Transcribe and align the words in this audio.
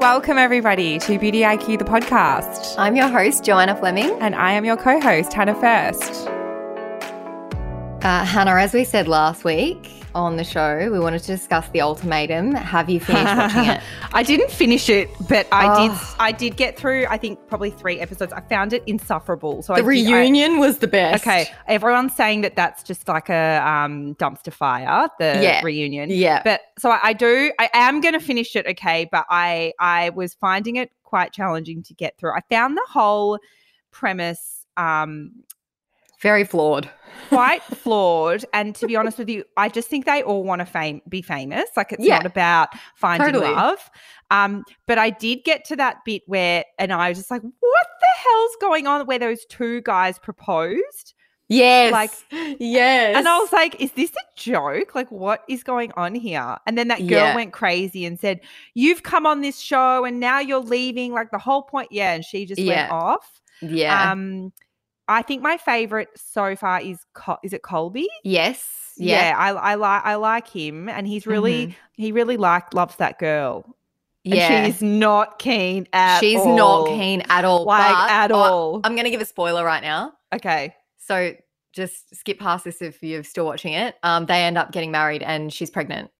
Welcome, 0.00 0.38
everybody, 0.38 0.98
to 1.00 1.18
Beauty 1.18 1.40
IQ, 1.40 1.78
the 1.78 1.84
podcast. 1.84 2.74
I'm 2.78 2.96
your 2.96 3.08
host, 3.08 3.44
Joanna 3.44 3.76
Fleming. 3.76 4.10
And 4.20 4.34
I 4.34 4.52
am 4.52 4.64
your 4.64 4.76
co 4.76 5.00
host, 5.00 5.32
Hannah 5.32 5.54
First. 5.54 6.28
Uh, 8.04 8.24
Hannah, 8.24 8.56
as 8.60 8.72
we 8.72 8.84
said 8.84 9.08
last 9.08 9.44
week 9.44 10.04
on 10.18 10.36
the 10.36 10.44
show, 10.44 10.90
we 10.90 10.98
wanted 10.98 11.20
to 11.20 11.26
discuss 11.28 11.68
the 11.70 11.80
ultimatum. 11.80 12.52
Have 12.52 12.90
you 12.90 13.00
finished 13.00 13.24
watching 13.24 13.64
it? 13.64 13.80
I 14.12 14.22
didn't 14.22 14.50
finish 14.50 14.88
it, 14.88 15.08
but 15.28 15.46
I 15.52 15.66
oh. 15.68 15.88
did. 15.88 15.98
I 16.18 16.32
did 16.32 16.56
get 16.56 16.76
through. 16.76 17.06
I 17.08 17.16
think 17.16 17.38
probably 17.48 17.70
three 17.70 18.00
episodes. 18.00 18.32
I 18.32 18.40
found 18.40 18.72
it 18.72 18.82
insufferable. 18.86 19.62
So 19.62 19.74
the 19.74 19.80
I 19.80 19.84
reunion 19.84 20.52
I, 20.52 20.58
was 20.58 20.78
the 20.78 20.88
best. 20.88 21.22
Okay, 21.22 21.48
everyone's 21.66 22.14
saying 22.14 22.42
that 22.42 22.56
that's 22.56 22.82
just 22.82 23.06
like 23.08 23.28
a 23.28 23.62
um, 23.66 24.14
dumpster 24.16 24.52
fire. 24.52 25.08
The 25.18 25.38
yeah. 25.40 25.62
reunion. 25.62 26.10
Yeah. 26.10 26.42
But 26.42 26.62
so 26.78 26.90
I, 26.90 27.00
I 27.02 27.12
do. 27.12 27.52
I 27.58 27.70
am 27.72 28.00
going 28.00 28.14
to 28.14 28.20
finish 28.20 28.56
it. 28.56 28.66
Okay, 28.66 29.08
but 29.10 29.24
I 29.30 29.72
I 29.78 30.10
was 30.10 30.34
finding 30.34 30.76
it 30.76 30.90
quite 31.04 31.32
challenging 31.32 31.82
to 31.84 31.94
get 31.94 32.18
through. 32.18 32.32
I 32.32 32.40
found 32.50 32.76
the 32.76 32.86
whole 32.88 33.38
premise 33.90 34.66
um 34.76 35.32
very 36.20 36.44
flawed. 36.44 36.90
Quite 37.28 37.62
flawed. 37.62 38.44
And 38.52 38.74
to 38.76 38.86
be 38.86 38.96
honest 38.96 39.18
with 39.18 39.28
you, 39.28 39.44
I 39.56 39.68
just 39.68 39.88
think 39.88 40.06
they 40.06 40.22
all 40.22 40.44
want 40.44 40.60
to 40.60 40.66
fame 40.66 41.00
be 41.08 41.22
famous. 41.22 41.64
Like 41.76 41.92
it's 41.92 42.04
yeah, 42.04 42.16
not 42.18 42.26
about 42.26 42.68
finding 42.96 43.26
totally. 43.32 43.52
love. 43.52 43.90
Um, 44.30 44.64
but 44.86 44.98
I 44.98 45.10
did 45.10 45.44
get 45.44 45.64
to 45.66 45.76
that 45.76 46.04
bit 46.04 46.22
where 46.26 46.64
and 46.78 46.92
I 46.92 47.08
was 47.10 47.18
just 47.18 47.30
like, 47.30 47.42
what 47.42 47.86
the 48.00 48.06
hell's 48.24 48.56
going 48.60 48.86
on? 48.86 49.06
Where 49.06 49.18
those 49.18 49.44
two 49.46 49.80
guys 49.82 50.18
proposed. 50.18 51.14
Yes. 51.50 51.92
Like, 51.92 52.10
yes. 52.60 53.16
And 53.16 53.26
I 53.26 53.38
was 53.38 53.50
like, 53.54 53.80
is 53.80 53.90
this 53.92 54.10
a 54.10 54.20
joke? 54.36 54.94
Like, 54.94 55.10
what 55.10 55.44
is 55.48 55.62
going 55.62 55.92
on 55.96 56.14
here? 56.14 56.58
And 56.66 56.76
then 56.76 56.88
that 56.88 56.98
girl 56.98 57.08
Yeah. 57.24 57.34
went 57.34 57.54
crazy 57.54 58.04
and 58.04 58.20
said, 58.20 58.40
You've 58.74 59.02
come 59.02 59.24
on 59.24 59.40
this 59.40 59.58
show 59.58 60.04
and 60.04 60.20
now 60.20 60.40
you're 60.40 60.60
leaving. 60.60 61.12
Like, 61.14 61.30
the 61.30 61.38
whole 61.38 61.62
point. 61.62 61.88
Yeah. 61.90 62.12
And 62.12 62.22
she 62.22 62.44
just 62.44 62.62
went 62.62 62.90
off. 62.90 63.40
yeah. 63.62 64.12
Um, 64.12 64.52
I 65.08 65.22
think 65.22 65.42
my 65.42 65.56
favorite 65.56 66.08
so 66.16 66.54
far 66.56 66.80
is 66.80 66.98
Col- 67.14 67.38
is 67.42 67.52
it 67.52 67.62
Colby? 67.62 68.08
yes. 68.24 68.74
Yeah, 69.00 69.28
Yeah. 69.30 69.38
I 69.38 69.48
I 69.52 69.74
like 69.76 70.04
I 70.04 70.14
like 70.16 70.48
him, 70.48 70.88
and 70.88 71.06
he's 71.06 71.24
really 71.26 71.68
Mhm. 71.68 71.74
he 71.94 72.12
really 72.12 72.36
like 72.36 72.74
loves 72.74 72.96
that 72.96 73.18
girl. 73.18 73.64
And 74.24 74.34
Yeah. 74.34 74.64
she's 74.66 74.82
not 74.82 75.38
keen 75.38 75.86
at 75.92 76.18
She's 76.18 76.40
all. 76.40 76.56
not 76.56 76.86
keen 76.88 77.22
at 77.28 77.44
all. 77.44 77.64
Like, 77.64 77.94
but 77.94 78.10
at 78.10 78.32
all. 78.32 78.80
I'm 78.84 78.92
going 78.94 79.04
to 79.04 79.10
give 79.10 79.20
a 79.20 79.24
spoiler 79.24 79.64
right 79.64 79.82
now. 79.82 80.12
Okay, 80.34 80.74
So 80.98 81.32
just 81.72 82.14
skip 82.14 82.38
past 82.40 82.64
this 82.64 82.82
if 82.82 83.00
you're 83.02 83.22
still 83.22 83.46
watching 83.46 83.72
it. 83.72 83.94
Um, 84.02 84.26
they 84.26 84.42
end 84.42 84.58
up 84.58 84.72
getting 84.72 84.90
married 84.90 85.22
and 85.22 85.52
she's 85.52 85.70
pregnant. 85.70 86.10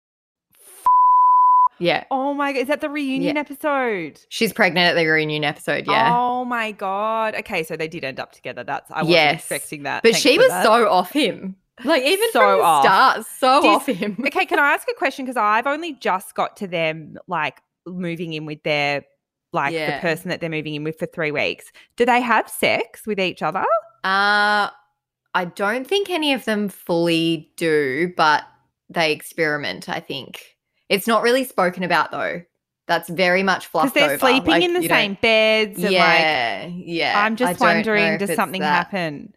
Yeah. 1.79 2.05
oh 2.11 2.35
my 2.35 2.53
god, 2.53 2.59
is 2.61 2.69
that 2.69 2.81
the 2.81 2.89
reunion 2.91 3.37
episode? 3.37 4.21
She's 4.29 4.53
pregnant 4.53 4.91
at 4.91 4.95
the 5.01 5.07
reunion 5.07 5.45
episode. 5.45 5.87
Yeah. 5.87 6.15
Oh 6.17 6.45
my 6.45 6.73
god. 6.73 7.35
Okay, 7.37 7.63
so 7.63 7.77
they 7.77 7.89
did 7.89 8.05
end 8.05 8.19
up 8.21 8.33
together. 8.33 8.65
That's 8.65 8.91
I 8.91 8.99
wasn't 9.03 9.11
Yes. 9.11 9.35
expecting 9.41 9.83
that. 9.85 10.03
but 10.03 10.13
Thanks 10.13 10.23
she 10.23 10.39
was 10.39 10.49
that. 10.49 10.65
so 10.65 10.89
off 10.89 11.11
him. 11.13 11.57
Like 11.85 12.03
even 12.03 12.29
So 12.33 12.41
from 12.41 12.59
the 12.59 12.65
off. 12.65 12.85
start, 12.85 13.27
so 13.39 13.69
off 13.69 13.87
him. 13.87 14.17
okay, 14.27 14.45
can 14.47 14.59
I 14.59 14.73
ask 14.73 14.89
a 14.91 14.95
question? 14.95 15.25
Because 15.25 15.37
I've 15.37 15.67
only 15.69 15.93
just 15.95 16.35
got 16.35 16.57
to 16.57 16.67
them 16.67 17.17
like 17.29 17.61
moving 17.87 18.33
in 18.33 18.45
with 18.47 18.63
their 18.65 19.05
like 19.53 19.73
Yeah. 19.73 19.97
the 19.97 20.01
person 20.03 20.29
that 20.31 20.41
they're 20.41 20.51
moving 20.51 20.75
in 20.75 20.83
with 20.85 20.99
for 20.99 21.07
three 21.07 21.31
weeks. 21.31 21.71
Do 21.97 22.05
they 22.05 22.21
have 22.21 22.49
sex 22.51 23.07
with 23.07 23.21
each 23.21 23.43
other? 23.43 23.65
Uh 24.05 24.71
I 25.35 25.45
don't 25.45 25.87
think 25.87 26.11
any 26.11 26.33
of 26.33 26.45
them 26.47 26.69
fully 26.69 27.53
do, 27.57 28.13
but 28.17 28.43
they 28.89 29.13
experiment, 29.13 29.89
I 29.89 30.01
think. 30.01 30.57
It's 30.89 31.07
not 31.07 31.23
really 31.23 31.45
spoken 31.45 31.83
about 31.83 32.11
though. 32.11 32.43
That's 32.87 33.09
very 33.11 33.43
much 33.43 33.71
Because 33.71 33.71
fluffed 33.71 33.95
they're 33.95 34.11
over. 34.13 34.19
sleeping 34.19 34.51
Like, 34.51 34.63
in 34.65 34.73
the 34.73 34.83
you 34.83 34.89
don't- 34.89 34.97
same 34.99 35.19
beds. 35.21 35.75
And 35.77 35.85
like, 35.85 35.93
Yeah, 35.93 36.67
yeah. 36.67 37.23
I'm 37.23 37.37
just 37.37 37.61
wondering, 37.61 38.17
does 38.19 38.35
something 38.35 38.63
that. 38.63 38.73
happen? 38.87 39.35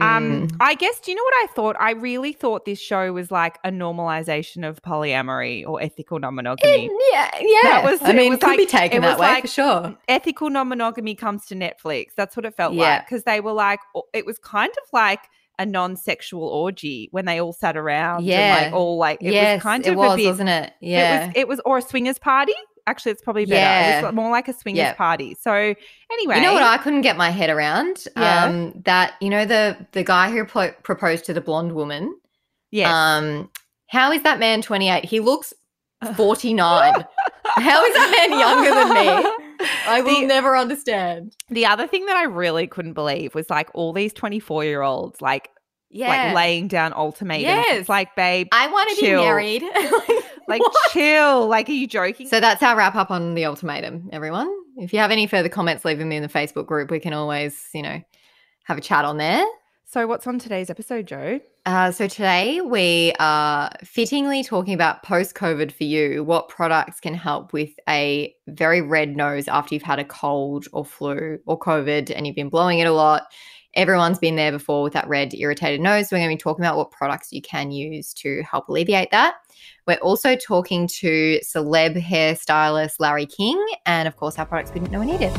Um, 0.00 0.46
Mm. 0.46 0.56
I 0.60 0.74
guess. 0.74 1.00
Do 1.00 1.10
you 1.10 1.16
know 1.16 1.22
what 1.24 1.34
I 1.34 1.46
thought? 1.52 1.76
I 1.80 1.92
really 1.92 2.32
thought 2.32 2.64
this 2.64 2.78
show 2.78 3.12
was 3.12 3.32
like 3.32 3.58
a 3.64 3.70
normalization 3.70 4.68
of 4.68 4.80
polyamory 4.82 5.66
or 5.66 5.82
ethical 5.82 6.20
non-monogamy. 6.20 6.86
It- 6.86 6.92
yeah, 7.12 7.30
yeah. 7.40 7.90
was- 7.90 8.00
I 8.02 8.10
it 8.10 8.16
mean, 8.16 8.30
was 8.30 8.38
it 8.38 8.44
could 8.44 8.56
be 8.56 8.66
taken 8.66 8.98
it 8.98 9.00
that 9.00 9.12
was 9.18 9.20
way 9.20 9.26
like- 9.28 9.42
for 9.42 9.48
sure. 9.48 9.96
ethical 10.06 10.48
non-monogamy 10.50 11.16
comes 11.16 11.46
to 11.46 11.56
Netflix. 11.56 12.14
That's 12.16 12.36
what 12.36 12.44
it 12.46 12.54
felt 12.54 12.74
Yeah. 12.74 12.82
like 12.96 13.06
because 13.06 13.24
they 13.24 13.40
were 13.40 13.52
like, 13.52 13.80
it 14.12 14.24
was 14.26 14.38
kind 14.38 14.70
of 14.70 14.88
like 14.92 15.20
a 15.60 15.66
non-sexual 15.66 16.42
orgy 16.42 17.08
when 17.12 17.26
they 17.26 17.40
all 17.40 17.52
sat 17.52 17.76
around. 17.76 18.24
Yeah. 18.24 18.56
and 18.56 18.64
like 18.66 18.74
all 18.80 18.96
like 18.98 19.22
it 19.22 19.32
yes, 19.32 19.58
was 19.58 19.62
kind 19.62 19.86
it 19.86 19.90
of 19.90 19.96
was, 19.96 20.14
a 20.14 20.16
bit. 20.16 20.26
wasn't 20.26 20.48
it? 20.48 20.72
Yeah. 20.80 21.24
It 21.26 21.26
was. 21.26 21.32
It 21.36 21.48
was 21.48 21.60
or 21.64 21.78
a 21.78 21.82
swingers 21.82 22.18
party. 22.18 22.54
Actually, 22.86 23.12
it's 23.12 23.22
probably 23.22 23.44
better. 23.44 23.56
Yeah. 23.60 24.02
was 24.02 24.14
more 24.14 24.30
like 24.30 24.48
a 24.48 24.52
swingers 24.54 24.78
Yeah. 24.78 24.94
party. 24.94 25.36
So 25.40 25.52
anyway, 25.52 26.36
You 26.36 26.40
know 26.42 26.54
what 26.54 26.62
I 26.62 26.78
couldn't 26.78 27.02
get 27.02 27.16
my 27.16 27.30
head 27.30 27.50
around? 27.50 28.04
Yeah. 28.16 28.44
Um, 28.46 28.72
that 28.86 29.14
you 29.20 29.28
know 29.30 29.44
the 29.44 29.76
the 29.92 30.02
guy 30.02 30.30
who 30.30 30.44
pro- 30.44 30.72
proposed 30.82 31.26
to 31.26 31.34
the 31.34 31.40
blonde 31.42 31.72
woman. 31.72 32.16
yeah 32.70 32.90
Um, 33.16 33.50
how 33.88 34.10
is 34.12 34.22
that 34.22 34.38
man 34.40 34.62
twenty 34.62 34.88
eight? 34.88 35.04
He 35.04 35.20
looks 35.20 35.52
forty 36.16 36.54
nine. 36.54 37.04
how 37.44 37.84
is 37.84 37.94
that 37.94 38.28
man 38.28 38.38
younger 38.40 38.70
than 38.70 38.94
me? 38.94 39.39
I 39.86 40.00
will 40.02 40.20
The- 40.20 40.26
never 40.26 40.56
understand. 40.56 41.36
The 41.48 41.66
other 41.66 41.86
thing 41.86 42.06
that 42.06 42.16
I 42.16 42.24
really 42.24 42.66
couldn't 42.66 42.92
believe 42.94 43.34
was 43.34 43.48
like 43.50 43.70
all 43.74 43.92
these 43.92 44.12
24 44.12 44.64
year 44.64 44.82
olds 44.82 45.20
like 45.20 45.50
Yeah, 45.90 46.08
like 46.08 46.34
laying 46.34 46.68
down 46.68 46.92
ultimatums. 46.94 47.42
Yes. 47.42 47.80
It's 47.80 47.88
like, 47.88 48.14
babe, 48.16 48.48
I 48.52 48.68
want 48.68 48.90
to 48.96 49.00
be 49.02 49.12
married. 49.12 49.62
like 50.48 50.60
what? 50.62 50.90
chill. 50.92 51.46
Like, 51.48 51.68
are 51.68 51.72
you 51.72 51.86
joking? 51.86 52.28
So 52.28 52.40
that's 52.40 52.62
our 52.62 52.76
wrap 52.76 52.94
up 52.94 53.10
on 53.10 53.34
the 53.34 53.44
ultimatum, 53.44 54.08
everyone. 54.12 54.48
If 54.76 54.92
you 54.92 54.98
have 55.00 55.10
any 55.10 55.26
further 55.26 55.48
comments, 55.48 55.84
leave 55.84 55.98
them 55.98 56.12
in 56.12 56.22
the 56.22 56.28
Facebook 56.28 56.66
group. 56.66 56.90
We 56.90 57.00
can 57.00 57.12
always, 57.12 57.68
you 57.74 57.82
know, 57.82 58.00
have 58.64 58.78
a 58.78 58.80
chat 58.80 59.04
on 59.04 59.16
there. 59.16 59.44
So 59.90 60.06
what's 60.06 60.24
on 60.28 60.38
today's 60.38 60.70
episode, 60.70 61.06
Joe? 61.08 61.40
Uh, 61.66 61.90
so 61.90 62.06
today 62.06 62.60
we 62.60 63.12
are 63.18 63.72
fittingly 63.82 64.44
talking 64.44 64.72
about 64.72 65.02
post 65.02 65.34
COVID 65.34 65.72
for 65.72 65.82
you. 65.82 66.22
What 66.22 66.48
products 66.48 67.00
can 67.00 67.12
help 67.12 67.52
with 67.52 67.70
a 67.88 68.32
very 68.46 68.82
red 68.82 69.16
nose 69.16 69.48
after 69.48 69.74
you've 69.74 69.82
had 69.82 69.98
a 69.98 70.04
cold 70.04 70.66
or 70.72 70.84
flu 70.84 71.40
or 71.44 71.58
COVID 71.58 72.12
and 72.14 72.24
you've 72.24 72.36
been 72.36 72.50
blowing 72.50 72.78
it 72.78 72.86
a 72.86 72.92
lot. 72.92 73.24
Everyone's 73.74 74.20
been 74.20 74.36
there 74.36 74.52
before 74.52 74.84
with 74.84 74.92
that 74.92 75.08
red, 75.08 75.34
irritated 75.34 75.80
nose. 75.80 76.08
So 76.08 76.16
we're 76.16 76.20
going 76.20 76.30
to 76.30 76.40
be 76.40 76.42
talking 76.42 76.64
about 76.64 76.76
what 76.76 76.92
products 76.92 77.32
you 77.32 77.42
can 77.42 77.72
use 77.72 78.14
to 78.14 78.42
help 78.42 78.68
alleviate 78.68 79.10
that. 79.10 79.34
We're 79.88 79.96
also 79.96 80.36
talking 80.36 80.86
to 81.00 81.40
celeb 81.44 82.00
hairstylist 82.00 82.94
Larry 83.00 83.26
King, 83.26 83.64
and 83.86 84.06
of 84.06 84.16
course, 84.16 84.38
our 84.38 84.46
products 84.46 84.72
we 84.72 84.78
didn't 84.80 84.92
know 84.92 85.00
we 85.00 85.06
needed. 85.06 85.32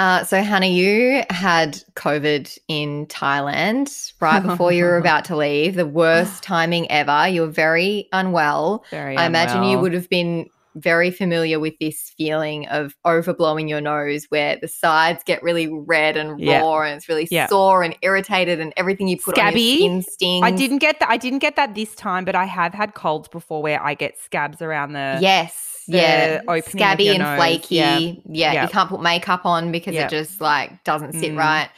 Uh, 0.00 0.24
so, 0.24 0.42
Hannah, 0.42 0.64
you 0.64 1.22
had 1.28 1.74
COVID 1.94 2.56
in 2.68 3.04
Thailand 3.08 4.14
right 4.18 4.42
before 4.42 4.72
you 4.72 4.84
were 4.84 4.96
about 5.04 5.26
to 5.26 5.36
leave. 5.36 5.74
The 5.74 5.84
worst 5.86 6.42
timing 6.54 6.90
ever. 6.90 7.28
You 7.28 7.42
were 7.42 7.48
very 7.52 8.08
unwell. 8.10 8.82
Very 8.90 9.18
I 9.18 9.26
imagine 9.26 9.62
you 9.64 9.78
would 9.78 9.92
have 9.92 10.08
been 10.08 10.48
very 10.74 11.10
familiar 11.10 11.60
with 11.60 11.74
this 11.80 12.14
feeling 12.16 12.66
of 12.68 12.94
overblowing 13.04 13.68
your 13.68 13.82
nose 13.82 14.24
where 14.30 14.56
the 14.62 14.68
sides 14.68 15.22
get 15.22 15.42
really 15.42 15.66
red 15.70 16.16
and 16.16 16.40
Yeah. 16.40 16.60
raw 16.60 16.80
and 16.82 16.96
it's 16.96 17.06
really 17.06 17.28
Yeah. 17.30 17.48
sore 17.48 17.82
and 17.82 17.94
irritated 18.00 18.58
and 18.58 18.72
everything 18.78 19.06
you 19.06 19.18
put 19.18 19.36
on 19.38 19.48
Scabby. 19.48 19.60
your 19.60 19.78
skin 19.80 20.02
stings. 20.02 20.44
I 20.46 20.50
didn't 20.50 20.78
get 20.78 20.98
that. 21.00 21.10
I 21.10 21.18
didn't 21.18 21.40
get 21.40 21.56
that 21.56 21.74
this 21.74 21.94
time, 21.94 22.24
but 22.24 22.34
I 22.36 22.46
have 22.46 22.72
had 22.72 22.94
colds 22.94 23.28
before 23.28 23.60
where 23.62 23.82
I 23.82 23.92
get 23.92 24.18
scabs 24.18 24.62
around 24.62 24.94
the. 24.94 25.18
Yes. 25.20 25.69
The 25.90 25.96
Yeah. 25.98 26.40
opening 26.48 26.62
Scabby 26.62 27.08
and 27.08 27.18
nose. 27.18 27.36
flaky. 27.36 27.74
Yeah. 27.76 27.98
Yeah. 27.98 28.14
Yeah. 28.52 28.62
You 28.64 28.68
can't 28.68 28.88
put 28.88 29.02
makeup 29.02 29.44
on 29.44 29.70
because 29.72 29.94
Yeah. 29.94 30.06
it 30.06 30.10
just 30.10 30.40
like 30.40 30.82
doesn't 30.84 31.12
sit 31.14 31.32
Mm. 31.32 31.38
right. 31.38 31.68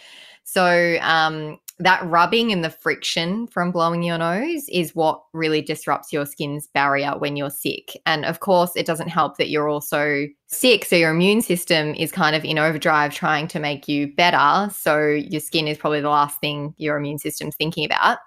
So 0.44 0.96
um 1.00 1.58
that 1.78 2.04
rubbing 2.04 2.52
and 2.52 2.62
the 2.62 2.70
friction 2.70 3.46
from 3.48 3.72
blowing 3.72 4.04
your 4.04 4.16
nose 4.18 4.68
is 4.68 4.94
what 4.94 5.20
really 5.32 5.60
disrupts 5.60 6.12
your 6.12 6.24
skin's 6.24 6.68
barrier 6.68 7.12
when 7.18 7.34
you're 7.34 7.50
sick. 7.50 7.96
And 8.06 8.24
of 8.24 8.38
course, 8.38 8.70
it 8.76 8.86
doesn't 8.86 9.08
help 9.08 9.36
that 9.38 9.48
you're 9.48 9.68
also 9.68 10.26
sick. 10.46 10.84
So 10.84 10.94
your 10.94 11.10
immune 11.10 11.42
system 11.42 11.94
is 11.94 12.12
kind 12.12 12.36
of 12.36 12.44
in 12.44 12.56
overdrive 12.58 13.12
trying 13.12 13.48
to 13.48 13.58
make 13.58 13.88
you 13.88 14.14
better. 14.14 14.70
So 14.72 15.06
your 15.08 15.40
skin 15.40 15.66
is 15.66 15.76
probably 15.76 16.02
the 16.02 16.10
last 16.10 16.38
thing 16.40 16.72
your 16.76 16.96
immune 16.98 17.18
system's 17.18 17.56
thinking 17.56 17.84
about. 17.84 18.18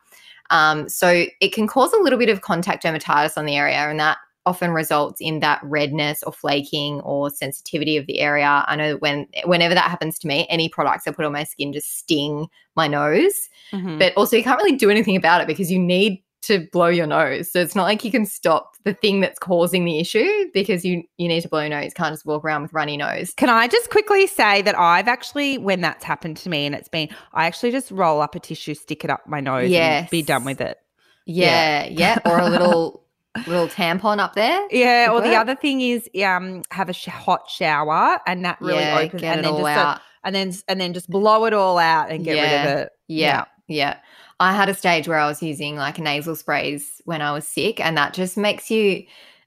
Um, 0.49 0.89
so 0.89 1.25
it 1.39 1.53
can 1.53 1.65
cause 1.65 1.93
a 1.93 1.97
little 1.99 2.19
bit 2.19 2.29
of 2.29 2.41
contact 2.41 2.83
dermatitis 2.83 3.37
on 3.37 3.45
the 3.45 3.55
area, 3.55 3.77
and 3.89 3.99
that 3.99 4.17
often 4.45 4.71
results 4.71 5.19
in 5.19 5.39
that 5.39 5.59
redness 5.63 6.23
or 6.23 6.31
flaking 6.31 7.01
or 7.01 7.29
sensitivity 7.29 7.97
of 7.97 8.05
the 8.05 8.19
area. 8.19 8.63
I 8.67 8.75
know 8.75 8.95
when 8.97 9.27
whenever 9.45 9.73
that 9.73 9.89
happens 9.89 10.19
to 10.19 10.27
me, 10.27 10.45
any 10.49 10.69
products 10.69 11.07
I 11.07 11.11
put 11.11 11.25
on 11.25 11.33
my 11.33 11.43
skin 11.43 11.73
just 11.73 11.97
sting 11.97 12.47
my 12.75 12.87
nose. 12.87 13.49
Mhm. 13.71 13.99
But 13.99 14.13
also 14.15 14.37
you 14.37 14.43
can't 14.43 14.61
really 14.61 14.77
do 14.77 14.89
anything 14.89 15.15
about 15.15 15.41
it 15.41 15.47
because 15.47 15.71
you 15.71 15.79
need 15.79 16.21
to 16.43 16.67
blow 16.71 16.87
your 16.87 17.07
nose. 17.07 17.51
So 17.51 17.59
it's 17.59 17.75
not 17.75 17.83
like 17.83 18.03
you 18.03 18.11
can 18.11 18.25
stop 18.25 18.75
the 18.83 18.93
thing 18.93 19.19
that's 19.19 19.39
causing 19.39 19.83
the 19.83 19.99
issue 19.99 20.45
because 20.53 20.85
you 20.85 21.01
you 21.17 21.27
need 21.27 21.41
to 21.41 21.49
blow 21.49 21.61
your 21.61 21.69
nose. 21.69 21.85
You 21.85 21.91
can't 21.91 22.13
just 22.13 22.25
walk 22.25 22.45
around 22.45 22.61
with 22.61 22.73
runny 22.73 22.97
nose. 22.97 23.33
Can 23.35 23.49
I 23.49 23.67
just 23.67 23.89
quickly 23.89 24.27
say 24.27 24.61
that 24.61 24.77
I've 24.77 25.07
actually, 25.07 25.57
when 25.57 25.81
that's 25.81 26.03
happened 26.03 26.37
to 26.37 26.49
me 26.49 26.67
and 26.67 26.75
it's 26.75 26.87
been, 26.87 27.09
I 27.33 27.47
actually 27.47 27.71
just 27.71 27.89
roll 27.89 28.21
up 28.21 28.35
a 28.35 28.39
tissue, 28.39 28.75
stick 28.75 29.03
it 29.03 29.09
up 29.09 29.27
my 29.27 29.39
nose, 29.39 29.71
and 30.01 30.09
be 30.11 30.21
done 30.21 30.45
with 30.45 30.61
it. 30.61 30.77
Yeah, 31.25 31.85
yeah, 31.85 32.19
or 32.25 32.37
a 32.37 32.47
little 32.47 33.01
little 33.47 33.67
tampon 33.67 34.19
up 34.19 34.33
there. 34.35 34.67
Yeah. 34.71 35.09
Or 35.11 35.21
the 35.21 35.35
other 35.35 35.55
thing 35.55 35.81
is, 35.81 36.09
um, 36.23 36.63
have 36.71 36.89
a 36.89 36.93
sh- 36.93 37.05
hot 37.05 37.49
shower 37.49 38.19
and 38.25 38.43
that 38.45 38.59
really 38.61 38.79
yeah, 38.79 38.99
opens, 38.99 39.23
and 39.23 39.39
it 39.39 39.43
then 39.43 39.51
all 39.51 39.59
just 39.59 39.77
out. 39.77 40.01
and 40.23 40.35
then 40.35 40.53
and 40.67 40.79
then 40.81 40.93
just 40.93 41.09
blow 41.09 41.45
it 41.45 41.53
all 41.53 41.77
out 41.77 42.11
and 42.11 42.23
get 42.23 42.33
rid 42.33 42.61
of 42.61 42.77
it. 42.79 42.91
Yeah, 43.07 43.45
yeah. 43.67 43.97
I 44.39 44.53
had 44.53 44.67
a 44.67 44.73
stage 44.73 45.07
where 45.07 45.17
I 45.17 45.27
was 45.27 45.41
using 45.41 45.75
like 45.75 45.97
nasal 45.99 46.35
sprays 46.35 47.01
when 47.05 47.21
I 47.21 47.31
was 47.31 47.47
sick, 47.47 47.79
and 47.79 47.97
that 47.97 48.13
just 48.13 48.37
makes 48.37 48.69
you. 48.69 49.05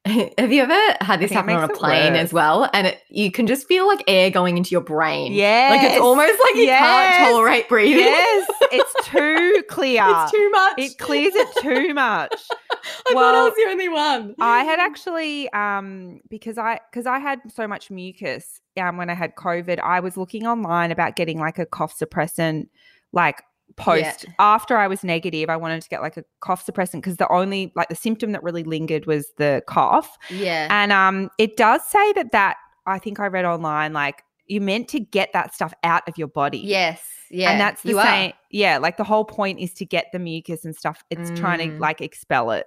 Have 0.39 0.53
you 0.53 0.63
ever 0.63 0.97
had 1.01 1.21
this 1.21 1.31
happen 1.31 1.55
on 1.55 1.65
a 1.65 1.73
plane 1.73 2.15
as 2.15 2.33
well? 2.33 2.69
And 2.73 2.87
it, 2.89 3.01
you 3.09 3.31
can 3.31 3.47
just 3.47 3.67
feel 3.67 3.87
like 3.87 4.03
air 4.07 4.31
going 4.31 4.57
into 4.57 4.71
your 4.71 4.81
brain. 4.81 5.33
Yeah. 5.33 5.69
Like 5.71 5.83
it's 5.83 6.01
almost 6.01 6.39
like 6.41 6.55
you 6.57 6.63
Yes. 6.63 6.81
can't 7.17 7.31
tolerate 7.31 7.69
breathing. 7.69 7.99
Yes, 8.05 8.49
it's 8.73 9.07
too 9.09 9.63
clear. 9.69 10.03
it's 10.07 10.33
too 10.33 10.51
much. 10.51 10.75
It 10.79 10.99
clears 10.99 11.35
it 11.35 11.49
too 11.63 11.95
much. 11.95 12.35
I 13.09 13.13
thought 13.13 13.35
I 13.35 13.45
was 13.45 13.55
the 13.57 13.71
only 13.71 13.89
one. 13.89 14.35
I 14.41 14.65
had 14.65 14.79
actually 14.79 15.53
um 15.53 16.21
because 16.31 16.59
I 16.59 16.81
because 16.91 17.07
I 17.07 17.19
had 17.19 17.41
so 17.53 17.67
much 17.67 17.91
mucus 17.91 18.61
um 18.81 18.97
when 18.97 19.11
I 19.11 19.15
had 19.15 19.35
COVID, 19.35 19.79
I 19.81 20.01
was 20.01 20.17
looking 20.17 20.47
online 20.47 20.91
about 20.91 21.17
getting 21.17 21.39
like 21.39 21.59
a 21.59 21.67
cough 21.67 21.99
suppressant 21.99 22.69
like 23.13 23.43
post 23.77 24.27
after 24.39 24.77
I 24.77 24.89
was 24.89 25.05
negative. 25.05 25.49
I 25.51 25.57
wanted 25.57 25.83
to 25.83 25.89
get 25.89 26.03
like 26.03 26.17
a 26.17 26.25
cough 26.41 26.67
suppressant 26.67 26.95
because 26.95 27.17
the 27.17 27.31
only 27.33 27.73
like 27.77 27.89
the 27.89 27.95
symptom 27.95 28.33
that 28.33 28.43
really 28.43 28.65
lingered 28.65 29.07
was 29.07 29.33
the 29.37 29.63
cough. 29.67 30.17
Yeah. 30.31 30.69
And 30.71 30.93
um 30.93 31.31
it 31.39 31.57
does 31.57 31.83
say 31.87 32.13
that 32.15 32.33
that 32.33 32.57
I 32.87 32.99
think 32.99 33.21
I 33.21 33.27
read 33.27 33.45
online 33.45 33.93
like 33.93 34.23
you're 34.49 34.63
meant 34.63 34.89
to 34.89 35.01
get 35.01 35.33
that 35.35 35.55
stuff 35.55 35.73
out 35.85 36.09
of 36.09 36.17
your 36.19 36.29
body. 36.29 36.59
yes. 36.59 37.01
Yeah. 37.31 37.51
and 37.51 37.61
that's 37.61 37.83
the 37.83 37.91
you 37.91 37.99
are. 37.99 38.07
same. 38.07 38.33
Yeah, 38.51 38.79
like 38.79 38.97
the 38.97 39.05
whole 39.05 39.27
point 39.27 39.61
is 39.61 39.75
to 39.75 39.85
get 39.85 40.07
the 40.13 40.19
mucus 40.19 40.65
and 40.65 40.75
stuff. 40.75 41.05
It's 41.11 41.39
trying 41.39 41.59
to 41.59 41.67
Mm. 41.77 41.79
like 41.79 42.01
expel 42.01 42.51
it. 42.53 42.65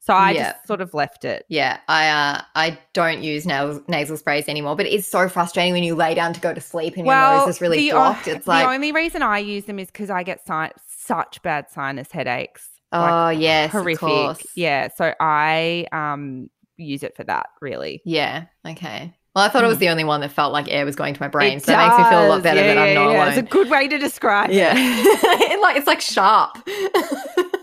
So 0.00 0.12
I 0.12 0.32
Yeah. 0.32 0.52
just 0.52 0.66
sort 0.66 0.82
of 0.82 0.92
left 0.92 1.24
it. 1.24 1.46
Yeah, 1.48 1.78
I 1.88 2.08
uh, 2.10 2.42
I 2.54 2.78
don't 2.92 3.22
use 3.22 3.46
nasal, 3.46 3.82
nasal 3.88 4.18
sprays 4.18 4.50
anymore, 4.50 4.76
but 4.76 4.84
it's 4.84 5.08
so 5.08 5.30
frustrating 5.30 5.72
when 5.72 5.82
you 5.82 5.94
lay 5.94 6.12
down 6.14 6.34
to 6.34 6.40
go 6.40 6.52
to 6.52 6.60
sleep 6.60 6.98
and 6.98 7.06
your 7.06 7.14
nose 7.14 7.48
is 7.48 7.62
really 7.62 7.90
o- 7.90 7.94
blocked. 7.94 8.28
It's 8.28 8.46
like, 8.46 8.66
the 8.66 8.70
only 8.74 8.92
reason 8.92 9.22
I 9.22 9.38
use 9.38 9.64
them 9.64 9.78
is 9.78 9.86
because 9.86 10.10
I 10.10 10.24
get 10.24 10.46
si- 10.46 10.74
such 10.86 11.40
bad 11.40 11.70
sinus 11.70 12.12
headaches. 12.12 12.68
oh 12.92 13.00
like, 13.00 13.38
yes, 13.38 13.66
of 13.68 13.80
horrific. 13.80 14.00
course. 14.00 14.46
Yeah, 14.54 14.88
so 14.94 15.14
I 15.20 15.86
um 15.90 16.50
use 16.76 17.02
it 17.02 17.16
for 17.16 17.24
that. 17.24 17.46
Really. 17.62 18.02
Yeah. 18.04 18.44
Okay. 18.68 19.14
Well, 19.34 19.44
I 19.44 19.48
thought 19.48 19.64
it 19.64 19.66
was 19.68 19.78
Mm. 19.78 19.80
the 19.80 19.88
only 19.88 20.04
one 20.04 20.20
that 20.20 20.30
felt 20.30 20.52
like 20.52 20.66
air 20.70 20.84
was 20.84 20.94
going 20.94 21.14
to 21.14 21.22
my 21.22 21.28
brain, 21.28 21.56
It 21.56 21.64
so 21.64 21.72
that 21.72 21.88
makes 21.88 21.98
me 21.98 22.10
feel 22.10 22.26
a 22.26 22.28
lot 22.28 22.42
better 22.42 22.60
Yeah, 22.60 22.66
that 22.74 22.78
I'm 22.78 22.88
yeah, 22.88 22.94
not 22.94 23.10
yeah. 23.12 23.16
alone. 23.16 23.28
It's 23.28 23.38
a 23.38 23.42
good 23.42 23.70
way 23.70 23.88
to 23.88 23.98
describe 23.98 24.50
it. 24.50 24.56
yeah, 24.56 24.74
It 24.76 25.60
like 25.60 25.76
it's 25.76 25.86
like 25.86 26.00
sharp. 26.00 26.58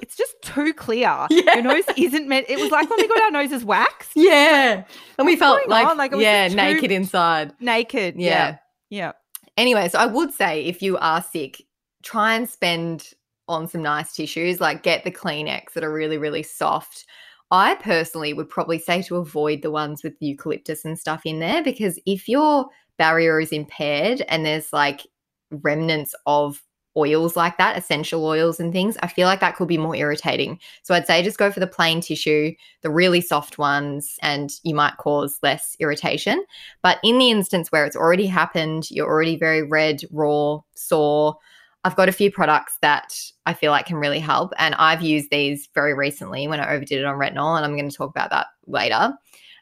It's 0.02 0.18
just 0.18 0.42
too 0.42 0.74
clear. 0.74 1.28
Yeah. 1.30 1.54
Your 1.54 1.62
nose 1.62 1.84
isn't 1.96 2.28
meant. 2.28 2.48
It 2.50 2.60
was 2.60 2.72
like 2.72 2.90
when 2.90 2.98
we 3.00 3.08
got 3.08 3.22
our 3.22 3.30
noses 3.32 3.64
waxed, 3.64 4.12
yeah, 4.16 4.84
and 5.20 5.28
we 5.28 5.36
felt 5.36 5.60
like? 5.70 5.96
Like, 5.96 6.12
it 6.12 6.16
was 6.16 6.24
yeah, 6.24 6.48
naked 6.48 6.92
inside. 6.92 7.54
naked. 7.60 8.16
Yeah. 8.18 8.58
Yeah. 8.90 9.12
Anyway, 9.56 9.88
so 9.90 10.00
I 10.00 10.08
would 10.08 10.34
say 10.34 10.66
if 10.66 10.82
you 10.82 10.98
are 10.98 11.22
sick, 11.22 11.62
try 12.02 12.34
and 12.34 12.50
spend 12.50 13.14
on 13.48 13.68
some 13.68 13.84
nice 13.84 14.14
tissues, 14.14 14.60
like 14.60 14.82
get 14.82 15.04
the 15.04 15.12
Kleenex 15.12 15.74
that 15.74 15.84
are 15.84 15.94
really, 15.94 16.18
really 16.18 16.42
soft. 16.44 17.06
I 17.52 17.76
personally 17.76 18.34
would 18.34 18.50
probably 18.50 18.80
say 18.80 19.02
to 19.04 19.18
avoid 19.18 19.62
the 19.62 19.72
ones 19.72 20.04
with 20.04 20.14
eucalyptus 20.20 20.86
and 20.86 21.00
stuff 21.00 21.22
in 21.26 21.40
there 21.40 21.64
because 21.64 22.00
if 22.06 22.30
your 22.30 22.68
barrier 22.98 23.40
is 23.40 23.52
impaired 23.52 24.22
and 24.30 24.46
there's 24.46 24.72
like 24.72 25.08
remnants 25.50 26.14
of 26.26 26.62
oils 26.98 27.36
like 27.36 27.58
that, 27.58 27.78
essential 27.78 28.26
oils 28.26 28.60
and 28.60 28.74
things, 28.74 28.98
I 29.02 29.08
feel 29.08 29.28
like 29.28 29.40
that 29.40 29.56
could 29.56 29.68
be 29.68 29.78
more 29.78 29.96
irritating. 29.96 30.60
So 30.84 30.94
I'd 30.94 31.08
say 31.08 31.24
just 31.24 31.38
go 31.38 31.52
for 31.52 31.60
the 31.60 31.68
plain 31.68 32.02
tissue, 32.02 32.54
the 32.82 32.90
really 32.90 33.22
soft 33.22 33.58
ones, 33.58 34.18
and 34.22 34.52
you 34.64 34.76
might 34.76 34.98
cause 34.98 35.40
less 35.42 35.76
irritation. 35.80 36.44
But 36.84 37.00
in 37.04 37.18
the 37.18 37.32
instance 37.32 37.72
where 37.72 37.86
it's 37.86 37.96
already 37.96 38.28
happened, 38.28 38.92
you're 38.92 39.08
already 39.08 39.38
very 39.38 39.64
red, 39.64 40.02
raw, 40.12 40.60
sore. 40.76 41.38
I've 41.84 41.96
got 41.96 42.10
a 42.10 42.14
few 42.14 42.30
products 42.32 42.78
that 42.82 43.14
I 43.46 43.54
feel 43.54 43.72
like 43.72 43.86
can 43.86 43.96
really 43.98 44.20
help. 44.20 44.54
And 44.58 44.76
I've 44.76 45.02
used 45.02 45.30
these 45.30 45.70
very 45.74 45.94
recently 45.94 46.48
when 46.48 46.60
I 46.60 46.74
overdid 46.74 47.00
it 47.00 47.06
on 47.06 47.18
retinol. 47.18 47.56
And 47.56 47.66
I'm 47.66 47.78
going 47.78 47.90
to 47.90 47.96
talk 47.96 48.10
about 48.10 48.32
that 48.32 48.48
later. 48.68 49.14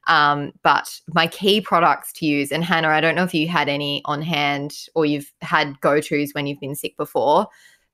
Um, 0.08 0.54
but 0.64 1.00
my 1.14 1.28
key 1.28 1.62
products 1.62 2.14
to 2.14 2.26
use, 2.26 2.52
and 2.52 2.64
Hannah, 2.64 2.88
I 2.88 3.02
don't 3.02 3.16
know 3.16 3.26
if 3.26 3.34
you 3.34 3.48
had 3.48 3.68
any 3.68 4.02
on 4.06 4.22
hand 4.22 4.76
or 4.96 5.06
you've 5.06 5.32
had 5.42 5.80
go 5.82 6.00
tos 6.00 6.32
when 6.32 6.48
you've 6.48 6.62
been 6.62 6.76
sick 6.76 6.96
before, 6.98 7.48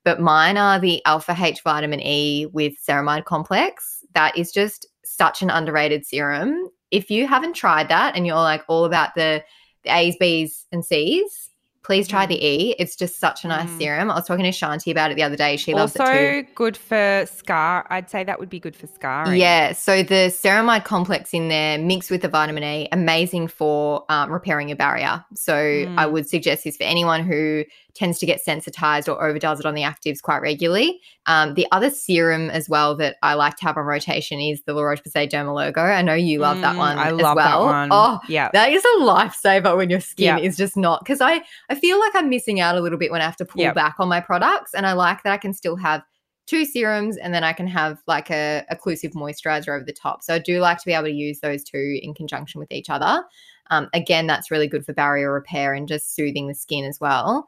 but 0.03 0.21
mine 0.21 0.57
are 0.57 0.79
the 0.79 1.03
Alpha 1.05 1.35
H 1.37 1.61
vitamin 1.63 2.01
E 2.01 2.45
with 2.53 2.73
ceramide 2.87 3.25
complex. 3.25 4.03
That 4.13 4.37
is 4.37 4.51
just 4.51 4.85
such 5.03 5.41
an 5.41 5.49
underrated 5.49 6.05
serum. 6.05 6.69
If 6.91 7.09
you 7.09 7.27
haven't 7.27 7.55
tried 7.55 7.89
that 7.89 8.15
and 8.15 8.27
you're 8.27 8.35
like 8.35 8.63
all 8.67 8.85
about 8.85 9.15
the, 9.15 9.43
the 9.83 9.95
A's, 9.95 10.15
B's, 10.19 10.67
and 10.71 10.85
C's, 10.85 11.49
please 11.83 12.07
try 12.07 12.25
the 12.25 12.41
E. 12.43 12.75
It's 12.79 12.95
just 12.95 13.19
such 13.19 13.43
a 13.43 13.47
nice 13.47 13.69
Mm. 13.71 13.77
serum. 13.77 14.11
I 14.11 14.15
was 14.15 14.25
talking 14.25 14.45
to 14.45 14.51
Shanti 14.51 14.89
about 14.91 15.11
it 15.11 15.15
the 15.15 15.23
other 15.23 15.35
day. 15.35 15.57
She 15.57 15.73
loves 15.73 15.95
it 15.95 15.99
too. 15.99 16.03
Also 16.03 16.43
good 16.55 16.77
for 16.77 17.25
scar. 17.25 17.85
I'd 17.89 18.09
say 18.09 18.23
that 18.23 18.39
would 18.39 18.49
be 18.49 18.59
good 18.59 18.75
for 18.75 18.87
scarring. 18.87 19.39
Yeah, 19.39 19.73
so 19.73 20.01
the 20.01 20.31
ceramide 20.31 20.85
complex 20.85 21.33
in 21.33 21.49
there 21.49 21.77
mixed 21.77 22.09
with 22.09 22.21
the 22.21 22.29
vitamin 22.29 22.63
E, 22.63 22.87
amazing 22.91 23.47
for 23.49 24.05
um, 24.09 24.31
repairing 24.31 24.69
your 24.69 24.77
barrier. 24.77 25.23
So 25.35 25.55
I 25.55 26.05
Mm. 26.05 26.11
would 26.11 26.29
suggest 26.29 26.63
this 26.63 26.77
for 26.77 26.83
anyone 26.83 27.23
who 27.23 27.65
tends 27.93 28.17
to 28.19 28.25
get 28.25 28.41
sensitized 28.41 29.07
or 29.07 29.23
overdoes 29.23 29.59
it 29.59 29.65
on 29.65 29.75
the 29.75 29.83
actives 29.83 30.21
quite 30.21 30.39
regularly. 30.41 30.99
Um, 31.27 31.53
the 31.53 31.67
other 31.71 31.89
serum 31.89 32.49
as 32.49 32.67
well 32.67 32.95
that 32.97 33.17
I 33.21 33.35
like 33.35 33.55
to 33.57 33.63
have 33.65 33.77
on 33.77 33.85
rotation 33.85 34.39
is 34.39 34.61
the 34.63 34.73
La 34.73 34.81
Roche-Posay 34.81 35.29
Dermallergo. 35.29 35.77
I 35.77 36.01
know 36.01 36.15
you 36.15 36.39
love 36.39 36.59
that 36.61 36.75
Mm, 36.75 36.79
one 36.79 36.97
I 36.97 37.07
as 37.11 37.21
love 37.21 37.35
well. 37.35 37.65
that 37.65 37.71
one. 37.71 37.89
Oh, 37.91 38.19
yeah. 38.27 38.49
that 38.53 38.71
is 38.71 38.83
a 38.83 39.01
lifesaver 39.01 39.77
when 39.77 39.89
your 39.91 39.99
skin 39.99 40.37
Yeah. 40.37 40.43
is 40.43 40.57
just 40.57 40.75
not 40.75 41.03
because 41.03 41.21
I 41.21 41.41
I 41.69 41.75
feel 41.75 41.99
like 41.99 42.15
I'm 42.15 42.29
missing 42.29 42.59
out 42.59 42.75
a 42.75 42.79
little 42.81 42.97
bit 42.97 43.11
when 43.11 43.21
I 43.21 43.25
have 43.25 43.37
to 43.37 43.45
pull 43.45 43.61
back 43.73 43.95
on 43.99 44.09
my 44.09 44.19
products, 44.21 44.73
and 44.73 44.87
I 44.87 44.93
like 44.93 45.21
that 45.23 45.31
I 45.33 45.37
can 45.37 45.53
still 45.53 45.75
have 45.75 46.01
two 46.45 46.65
serums 46.65 47.15
and 47.15 47.33
then 47.33 47.41
I 47.43 47.53
can 47.53 47.67
have 47.67 47.99
like 48.05 48.29
a 48.29 48.65
occlusive 48.69 49.13
moisturizer 49.13 49.69
over 49.69 49.85
the 49.85 49.93
top. 49.93 50.23
So 50.23 50.33
I 50.33 50.39
do 50.39 50.59
like 50.59 50.77
to 50.79 50.85
be 50.85 50.91
able 50.91 51.05
to 51.05 51.11
use 51.11 51.39
those 51.39 51.63
two 51.63 51.99
in 52.01 52.13
conjunction 52.13 52.59
with 52.59 52.69
each 52.71 52.89
other. 52.89 53.23
Um, 53.69 53.87
again, 53.93 54.27
that's 54.27 54.51
really 54.51 54.67
good 54.67 54.85
for 54.85 54.91
barrier 54.93 55.31
repair 55.31 55.73
and 55.73 55.87
just 55.87 56.15
soothing 56.15 56.47
the 56.49 56.53
skin 56.53 56.83
as 56.83 56.99
well. 56.99 57.47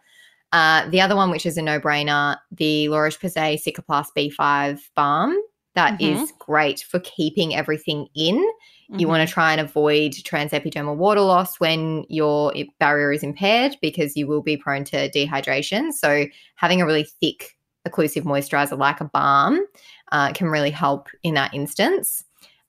Uh, 0.55 0.87
the 0.89 1.01
other 1.01 1.17
one, 1.17 1.29
which 1.31 1.45
is 1.45 1.57
a 1.57 1.61
no-brainer, 1.61 2.37
the 2.49 2.87
La 2.87 2.99
Roche-Posay 2.99 3.61
Cicaplast 3.61 4.07
B5 4.17 4.79
balm. 4.95 5.37
That 5.73 5.99
is 6.01 6.31
great 6.39 6.79
for 6.89 7.01
keeping 7.01 7.53
everything 7.53 8.07
in. 8.15 8.37
You 8.37 8.45
Mm-hmm. 8.93 9.07
want 9.09 9.27
to 9.27 9.33
try 9.33 9.51
and 9.51 9.59
avoid 9.59 10.13
transepidermal 10.13 10.95
water 10.95 11.19
loss 11.19 11.59
when 11.59 12.05
your 12.07 12.53
barrier 12.79 13.11
is 13.11 13.23
impaired 13.23 13.75
because 13.81 14.15
you 14.15 14.27
will 14.27 14.41
be 14.41 14.55
prone 14.55 14.85
to 14.85 15.09
dehydration. 15.09 15.91
So, 15.91 16.25
having 16.55 16.81
a 16.81 16.85
really 16.85 17.03
thick 17.19 17.57
occlusive 17.85 18.23
moisturizer 18.23 18.77
like 18.77 19.01
a 19.01 19.05
balm 19.05 19.59
uh, 20.13 20.31
can 20.31 20.47
really 20.47 20.71
help 20.71 21.09
in 21.23 21.33
that 21.33 21.53
instance. 21.53 22.23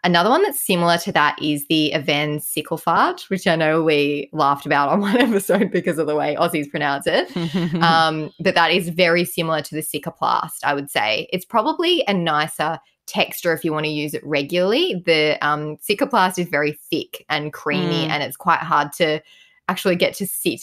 Another 0.07 0.31
one 0.31 0.45
that's 0.45 0.65
similar 0.65 0.99
to 0.99 1.11
that 1.11 1.37
is 1.43 1.67
the 1.67 1.91
Avène 1.93 2.37
Sicklefart, 2.41 3.29
which 3.29 3.45
I 3.49 3.57
know 3.57 3.83
we 3.83 4.31
laughed 4.33 4.65
about 4.65 4.89
on 4.89 5.01
one 5.11 5.17
episode 5.17 5.73
because 5.73 5.99
of 5.99 6.07
the 6.07 6.15
way 6.15 6.37
Aussies 6.39 6.71
pronounce 6.71 7.07
it. 7.09 7.29
Um, 7.83 8.31
but 8.39 8.55
that 8.55 8.71
is 8.71 8.89
very 8.91 9.25
similar 9.25 9.61
to 9.63 9.75
the 9.75 9.83
Cicaplast, 9.83 10.59
I 10.63 10.75
would 10.75 10.91
say. 10.91 11.29
It's 11.33 11.45
probably 11.45 12.05
a 12.07 12.15
nicer 12.15 12.79
texture 13.07 13.53
if 13.53 13.65
you 13.65 13.73
want 13.73 13.85
to 13.87 13.91
use 13.91 14.15
it 14.15 14.25
regularly. 14.25 15.03
The 15.05 15.39
um, 15.45 15.77
Cicaplast 15.79 16.39
is 16.39 16.49
very 16.49 16.79
thick 16.89 17.25
and 17.29 17.53
creamy, 17.53 18.07
Mm. 18.07 18.11
and 18.11 18.23
it's 18.23 18.37
quite 18.37 18.61
hard 18.61 18.93
to 18.95 19.21
actually 19.69 19.97
get 19.97 20.15
to 20.15 20.27
sit 20.27 20.63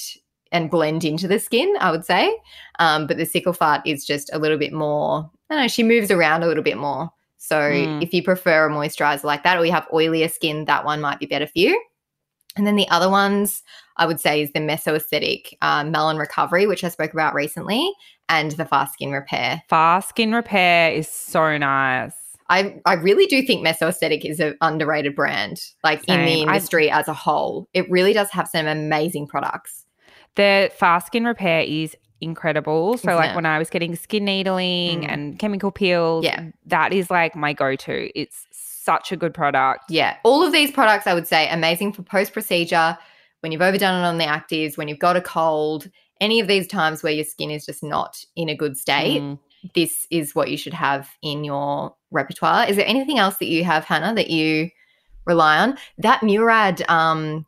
and 0.53 0.71
blend 0.71 1.03
into 1.03 1.27
the 1.27 1.39
skin, 1.39 1.75
I 1.81 1.91
would 1.91 2.05
say. 2.05 2.33
Um, 2.79 3.07
but 3.07 3.17
the 3.17 3.23
Cicklefart 3.25 3.81
is 3.85 4.05
just 4.05 4.29
a 4.31 4.39
little 4.39 4.57
bit 4.57 4.71
more, 4.71 5.29
I 5.49 5.55
don't 5.55 5.63
know, 5.63 5.67
she 5.67 5.83
moves 5.83 6.11
around 6.11 6.43
a 6.43 6.47
little 6.47 6.63
bit 6.63 6.77
more. 6.77 7.11
So 7.43 7.59
Mm. 7.59 8.01
if 8.01 8.13
you 8.13 8.23
prefer 8.23 8.67
a 8.67 8.69
moisturizer 8.71 9.25
like 9.25 9.43
that 9.43 9.57
or 9.57 9.65
you 9.65 9.71
have 9.73 9.85
oilier 9.91 10.31
skin, 10.31 10.63
that 10.65 10.85
one 10.85 11.01
might 11.01 11.19
be 11.19 11.25
better 11.25 11.45
for 11.45 11.59
you. 11.59 11.79
And 12.55 12.65
then 12.65 12.77
the 12.77 12.87
other 12.89 13.09
ones 13.09 13.63
I 13.97 14.05
would 14.05 14.21
say 14.21 14.41
is 14.41 14.51
the 14.53 14.61
Mesoestetic 14.61 15.53
uh, 15.61 15.83
Melan 15.83 16.17
Recovery, 16.17 16.67
which 16.67 16.85
I 16.85 16.89
spoke 16.89 17.11
about 17.11 17.33
recently, 17.33 17.91
and 18.29 18.51
the 18.51 18.63
Fast 18.63 18.93
Skin 18.93 19.11
Repair. 19.11 19.61
Fast 19.67 20.09
skin 20.09 20.31
repair 20.33 20.91
is 20.91 21.09
so 21.09 21.57
nice. 21.57 22.13
I, 22.49 22.79
I 22.85 22.93
really 22.93 23.25
do 23.25 23.41
think 23.41 23.65
Mesoestetic 23.65 24.23
is 24.23 24.39
an 24.39 24.55
underrated 24.61 25.13
brand, 25.15 25.61
like 25.83 26.03
Same. 26.05 26.19
in 26.21 26.25
the 26.25 26.41
industry 26.43 26.89
I've, 26.89 27.01
as 27.01 27.07
a 27.09 27.13
whole. 27.13 27.67
It 27.73 27.89
really 27.89 28.13
does 28.13 28.29
have 28.29 28.47
some 28.47 28.67
amazing 28.67 29.27
products. 29.27 29.85
The 30.35 30.71
fast 30.77 31.07
skin 31.07 31.25
repair 31.25 31.61
is 31.61 31.95
incredible. 32.23 32.97
So, 32.97 33.09
Isn't 33.09 33.15
like 33.15 33.31
it? 33.31 33.35
when 33.35 33.45
I 33.45 33.59
was 33.59 33.69
getting 33.69 33.95
skin 33.95 34.25
needling 34.25 35.01
mm. 35.01 35.11
and 35.11 35.37
chemical 35.37 35.71
peels, 35.71 36.25
yeah. 36.25 36.45
that 36.65 36.93
is 36.93 37.11
like 37.11 37.35
my 37.35 37.53
go 37.53 37.75
to. 37.75 38.19
It's 38.19 38.47
such 38.51 39.11
a 39.11 39.17
good 39.17 39.33
product. 39.33 39.85
Yeah. 39.89 40.17
All 40.23 40.43
of 40.43 40.51
these 40.51 40.71
products, 40.71 41.07
I 41.07 41.13
would 41.13 41.27
say, 41.27 41.47
amazing 41.49 41.93
for 41.93 42.03
post 42.03 42.33
procedure, 42.33 42.97
when 43.41 43.51
you've 43.51 43.61
overdone 43.61 44.01
it 44.01 44.07
on 44.07 44.17
the 44.17 44.25
actives, 44.25 44.77
when 44.77 44.87
you've 44.87 44.99
got 44.99 45.17
a 45.17 45.21
cold, 45.21 45.89
any 46.21 46.39
of 46.39 46.47
these 46.47 46.67
times 46.67 47.03
where 47.03 47.13
your 47.13 47.25
skin 47.25 47.51
is 47.51 47.65
just 47.65 47.83
not 47.83 48.23
in 48.35 48.49
a 48.49 48.55
good 48.55 48.77
state. 48.77 49.21
Mm. 49.21 49.39
This 49.75 50.07
is 50.11 50.35
what 50.35 50.49
you 50.49 50.57
should 50.57 50.73
have 50.73 51.09
in 51.21 51.43
your 51.43 51.95
repertoire. 52.11 52.67
Is 52.67 52.75
there 52.75 52.87
anything 52.87 53.19
else 53.19 53.37
that 53.37 53.47
you 53.47 53.63
have, 53.63 53.85
Hannah, 53.85 54.13
that 54.15 54.29
you 54.29 54.69
rely 55.25 55.57
on? 55.59 55.77
That 55.97 56.21
Murad 56.23 56.81
um, 56.89 57.45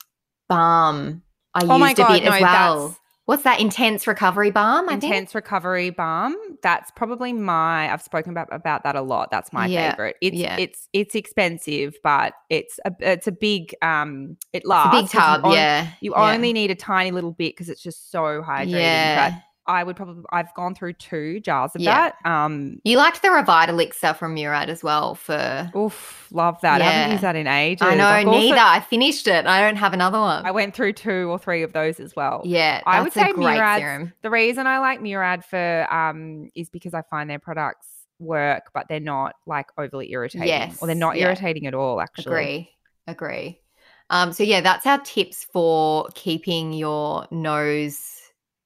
balm 0.48 1.22
I 1.56 1.62
oh 1.64 1.78
used 1.78 1.98
God, 1.98 2.12
a 2.12 2.14
bit 2.14 2.24
no, 2.26 2.32
as 2.32 2.42
well. 2.42 2.98
What's 3.26 3.42
that 3.42 3.60
intense 3.60 4.06
recovery 4.06 4.52
balm? 4.52 4.88
I 4.88 4.94
intense 4.94 5.32
think? 5.32 5.36
recovery 5.36 5.90
balm. 5.90 6.36
That's 6.62 6.92
probably 6.92 7.34
my. 7.34 7.92
I've 7.92 8.04
spoken 8.04 8.32
about 8.32 8.50
about 8.52 8.84
that 8.84 8.96
a 8.96 9.02
lot. 9.02 9.32
That's 9.32 9.52
my 9.52 9.66
yeah. 9.66 9.92
favorite. 9.92 10.18
It's 10.22 10.38
yeah. 10.38 10.58
it's 10.58 10.88
it's 10.94 11.16
expensive, 11.16 11.96
but 12.04 12.34
it's 12.52 12.80
a 12.86 12.92
it's 13.00 13.26
a 13.26 13.32
big 13.32 13.74
um. 13.82 14.38
It 14.54 14.64
lasts. 14.64 14.96
A 14.96 15.02
big 15.02 15.10
tub. 15.10 15.46
You 15.46 15.54
yeah. 15.54 15.88
You 16.02 16.14
yeah. 16.16 16.34
only 16.34 16.54
need 16.54 16.70
a 16.70 16.76
tiny 16.76 17.10
little 17.10 17.32
bit 17.32 17.54
because 17.54 17.70
it's 17.70 17.82
just 17.82 18.12
so 18.12 18.44
hydrating. 18.48 18.80
Yeah. 18.80 19.32
But 19.32 19.42
I 19.68 19.84
would 19.84 19.96
probably 19.96 20.24
I've 20.32 20.54
gone 20.54 20.76
through 20.76 20.94
two 20.94 21.40
jars 21.40 21.76
of 21.76 21.82
yeah. 21.82 22.12
that. 22.24 22.30
Um 22.30 22.80
You 22.84 22.98
liked 22.98 23.22
the 23.22 23.30
Revitalixir 23.30 24.16
from 24.16 24.36
Murad 24.36 24.70
as 24.70 24.84
well 24.84 25.16
for 25.16 25.72
Oof, 25.76 26.28
love 26.32 26.60
that. 26.62 26.80
Yeah. 26.80 26.88
I 26.88 26.92
haven't 26.92 27.12
used 27.12 27.24
that 27.24 27.36
in 27.36 27.48
ages. 27.48 27.88
I 27.88 27.96
know, 27.96 28.06
I've 28.06 28.26
neither. 28.26 28.56
Also, 28.56 28.66
I 28.66 28.80
finished 28.82 29.28
it. 29.28 29.46
I 29.46 29.62
don't 29.62 29.78
have 29.78 29.94
another 29.94 30.20
one. 30.20 30.46
I 30.46 30.52
went 30.52 30.76
through 30.76 30.94
two 30.94 31.30
or 31.30 31.40
three 31.40 31.64
of 31.64 31.74
those 31.74 32.00
as 32.00 32.16
well. 32.16 32.42
Yeah. 32.46 32.82
I 32.86 33.02
would 33.02 33.14
say 33.14 33.32
Murad 33.36 34.14
the 34.22 34.30
reason 34.30 34.68
I 34.68 34.80
like 34.80 35.02
Murad 35.02 35.44
for 35.44 35.88
um 35.92 36.50
is 36.56 36.70
because 36.70 36.94
I 36.94 37.02
find 37.04 37.30
their 37.30 37.40
products 37.40 37.88
work, 38.20 38.72
but 38.74 38.88
they're 38.88 39.00
not 39.00 39.36
like 39.46 39.68
overly 39.78 40.12
irritating. 40.12 40.48
Yes. 40.48 40.78
Or 40.82 40.88
they're 40.88 40.96
not 40.96 41.18
yeah. 41.18 41.26
irritating 41.26 41.68
at 41.68 41.74
all, 41.74 42.00
actually. 42.00 42.32
Agree. 42.32 42.70
Agree. 43.08 43.62
Um, 44.10 44.34
so 44.34 44.44
yeah, 44.44 44.62
that's 44.62 44.86
our 44.86 45.00
tips 45.00 45.44
for 45.44 46.08
keeping 46.14 46.74
your 46.74 47.28
nose 47.32 48.22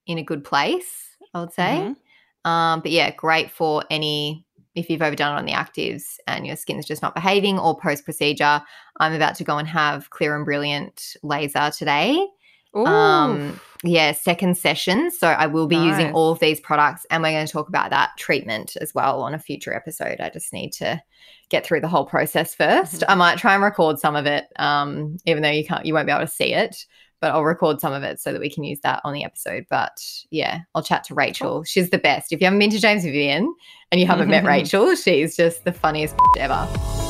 in 0.10 0.18
a 0.18 0.24
good 0.24 0.44
place, 0.44 1.16
I 1.34 1.40
would 1.40 1.54
say. 1.54 1.80
Mm-hmm. 1.82 2.50
Um, 2.50 2.82
but 2.82 2.92
yeah, 2.92 3.12
great 3.12 3.52
for 3.52 3.84
any 3.90 4.46
if 4.76 4.90
you've 4.90 5.02
overdone 5.02 5.36
it 5.36 5.40
on 5.40 5.46
the 5.46 5.52
actives 5.52 6.18
and 6.28 6.48
your 6.48 6.56
skin's 6.56 6.86
just 6.86 7.02
not 7.02 7.14
behaving 7.14 7.60
or 7.60 7.78
post 7.78 8.06
procedure. 8.06 8.62
I'm 9.00 9.14
about 9.14 9.36
to 9.36 9.44
go 9.44 9.58
and 9.58 9.68
have 9.68 10.10
clear 10.10 10.36
and 10.36 10.46
brilliant 10.46 11.16
laser 11.22 11.72
today. 11.78 12.26
Um, 12.74 13.60
yeah, 13.84 14.12
second 14.12 14.58
session. 14.58 15.12
So 15.12 15.28
I 15.28 15.48
will 15.48 15.68
be 15.68 15.76
nice. 15.76 15.98
using 15.98 16.14
all 16.14 16.32
of 16.32 16.40
these 16.40 16.60
products 16.60 17.06
and 17.10 17.22
we're 17.22 17.32
going 17.32 17.46
to 17.46 17.52
talk 17.52 17.68
about 17.68 17.90
that 17.90 18.12
treatment 18.18 18.78
as 18.80 18.94
well 18.94 19.22
on 19.22 19.34
a 19.34 19.40
future 19.40 19.74
episode. 19.74 20.22
I 20.22 20.30
just 20.30 20.54
need 20.54 20.72
to 20.74 21.02
get 21.50 21.66
through 21.66 21.82
the 21.82 21.88
whole 21.88 22.06
process 22.06 22.56
1st 22.56 23.00
mm-hmm. 23.00 23.12
I 23.12 23.16
might 23.16 23.40
try 23.40 23.56
and 23.56 23.64
record 23.64 24.00
some 24.00 24.16
of 24.16 24.28
it, 24.28 24.46
um, 24.58 25.18
even 25.26 25.42
though 25.42 25.50
you 25.50 25.66
can't, 25.66 25.86
you 25.86 25.94
won't 25.94 26.06
be 26.06 26.14
able 26.14 26.26
to 26.26 26.32
see 26.32 26.54
it 26.54 26.86
but 27.22 27.32
I'll 27.32 27.44
record 27.44 27.80
some 27.82 27.94
of 27.94 28.04
it 28.04 28.20
so 28.20 28.32
that 28.32 28.42
we 28.42 28.50
can 28.50 28.64
use 28.64 28.80
that 28.82 29.02
on 29.04 29.14
the 29.14 29.24
episode. 29.24 29.66
But 29.70 30.02
yeah, 30.32 30.62
I'll 30.76 30.84
chat 30.84 31.04
to 31.06 31.16
Rachel. 31.16 31.64
She's 31.64 31.90
the 31.90 31.98
best. 31.98 32.32
If 32.32 32.42
you 32.42 32.46
haven't 32.46 32.60
been 32.60 32.72
to 32.72 32.80
James 32.80 33.04
Vivian 33.04 33.54
and 33.92 34.00
you 34.00 34.08
haven't 34.08 34.30
met 34.30 34.44
Rachel, 34.46 34.96
she's 34.96 35.36
just 35.36 35.64
the 35.64 35.74
funniest 35.74 36.16
ever. 36.38 37.09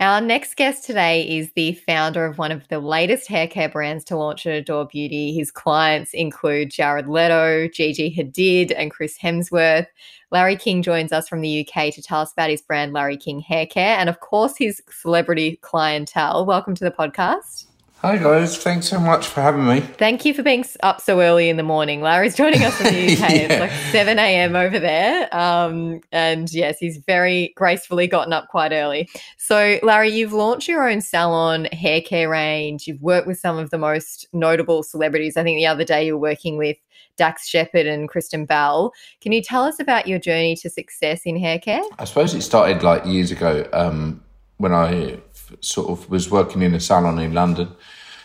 Our 0.00 0.20
next 0.20 0.56
guest 0.56 0.84
today 0.84 1.22
is 1.22 1.52
the 1.52 1.74
founder 1.86 2.26
of 2.26 2.36
one 2.36 2.50
of 2.50 2.66
the 2.66 2.80
latest 2.80 3.28
hair 3.28 3.46
care 3.46 3.68
brands 3.68 4.02
to 4.06 4.16
launch 4.16 4.44
at 4.44 4.52
Adore 4.52 4.86
Beauty. 4.86 5.32
His 5.32 5.52
clients 5.52 6.12
include 6.12 6.72
Jared 6.72 7.06
Leto, 7.06 7.68
Gigi 7.68 8.12
Hadid, 8.12 8.74
and 8.76 8.90
Chris 8.90 9.16
Hemsworth. 9.16 9.86
Larry 10.32 10.56
King 10.56 10.82
joins 10.82 11.12
us 11.12 11.28
from 11.28 11.42
the 11.42 11.60
UK 11.60 11.94
to 11.94 12.02
tell 12.02 12.20
us 12.20 12.32
about 12.32 12.50
his 12.50 12.60
brand, 12.60 12.92
Larry 12.92 13.16
King 13.16 13.38
Hair 13.38 13.66
Care, 13.66 13.96
and 13.96 14.08
of 14.08 14.18
course, 14.18 14.56
his 14.56 14.82
celebrity 14.90 15.60
clientele. 15.62 16.44
Welcome 16.44 16.74
to 16.74 16.84
the 16.84 16.90
podcast. 16.90 17.66
Hi 18.04 18.18
guys, 18.18 18.58
thanks 18.58 18.86
so 18.86 19.00
much 19.00 19.26
for 19.28 19.40
having 19.40 19.66
me. 19.66 19.80
Thank 19.80 20.26
you 20.26 20.34
for 20.34 20.42
being 20.42 20.62
up 20.82 21.00
so 21.00 21.22
early 21.22 21.48
in 21.48 21.56
the 21.56 21.62
morning. 21.62 22.02
Larry's 22.02 22.36
joining 22.36 22.62
us 22.62 22.76
from 22.76 22.88
the 22.88 23.14
UK. 23.14 23.18
yeah. 23.18 23.28
It's 23.32 23.60
like 23.60 23.92
7 23.92 24.18
a.m. 24.18 24.54
over 24.56 24.78
there. 24.78 25.34
Um, 25.34 26.02
and 26.12 26.52
yes, 26.52 26.76
he's 26.78 26.98
very 26.98 27.54
gracefully 27.56 28.06
gotten 28.06 28.34
up 28.34 28.48
quite 28.48 28.72
early. 28.72 29.08
So, 29.38 29.78
Larry, 29.82 30.10
you've 30.10 30.34
launched 30.34 30.68
your 30.68 30.86
own 30.86 31.00
salon 31.00 31.64
hair 31.72 32.02
care 32.02 32.28
range. 32.28 32.86
You've 32.86 33.00
worked 33.00 33.26
with 33.26 33.38
some 33.38 33.56
of 33.56 33.70
the 33.70 33.78
most 33.78 34.26
notable 34.34 34.82
celebrities. 34.82 35.38
I 35.38 35.42
think 35.42 35.56
the 35.56 35.66
other 35.66 35.84
day 35.84 36.04
you 36.04 36.12
were 36.12 36.28
working 36.28 36.58
with 36.58 36.76
Dax 37.16 37.48
Shepard 37.48 37.86
and 37.86 38.06
Kristen 38.06 38.44
Bell. 38.44 38.92
Can 39.22 39.32
you 39.32 39.40
tell 39.40 39.64
us 39.64 39.80
about 39.80 40.06
your 40.06 40.18
journey 40.18 40.56
to 40.56 40.68
success 40.68 41.22
in 41.24 41.38
hair 41.38 41.58
care? 41.58 41.80
I 41.98 42.04
suppose 42.04 42.34
it 42.34 42.42
started 42.42 42.82
like 42.82 43.06
years 43.06 43.30
ago 43.30 43.66
um, 43.72 44.22
when 44.58 44.74
I 44.74 45.22
sort 45.60 45.90
of 45.90 46.10
was 46.10 46.30
working 46.30 46.62
in 46.62 46.74
a 46.74 46.80
salon 46.80 47.18
in 47.18 47.32
London 47.32 47.68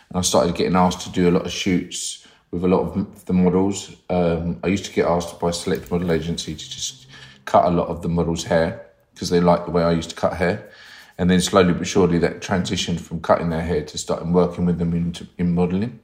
and 0.09 0.17
I 0.17 0.21
started 0.21 0.55
getting 0.55 0.75
asked 0.75 1.01
to 1.01 1.09
do 1.11 1.29
a 1.29 1.31
lot 1.31 1.45
of 1.45 1.51
shoots 1.51 2.27
with 2.51 2.63
a 2.63 2.67
lot 2.67 2.81
of 2.81 3.25
the 3.25 3.33
models. 3.33 3.95
Um, 4.09 4.59
I 4.63 4.67
used 4.67 4.85
to 4.85 4.91
get 4.91 5.05
asked 5.05 5.39
by 5.39 5.51
select 5.51 5.91
model 5.91 6.11
agency 6.11 6.55
to 6.55 6.69
just 6.69 7.07
cut 7.45 7.65
a 7.65 7.69
lot 7.69 7.87
of 7.87 8.01
the 8.01 8.09
models' 8.09 8.43
hair 8.43 8.87
because 9.13 9.29
they 9.29 9.39
liked 9.39 9.65
the 9.65 9.71
way 9.71 9.83
I 9.83 9.91
used 9.91 10.09
to 10.09 10.15
cut 10.15 10.33
hair. 10.33 10.69
And 11.17 11.29
then 11.29 11.41
slowly 11.41 11.73
but 11.73 11.85
surely 11.85 12.17
that 12.19 12.39
transitioned 12.39 13.01
from 13.01 13.21
cutting 13.21 13.49
their 13.49 13.61
hair 13.61 13.83
to 13.83 13.97
starting 13.97 14.31
working 14.33 14.65
with 14.65 14.79
them 14.79 14.93
into, 14.93 15.27
in 15.37 15.53
modelling. 15.53 15.99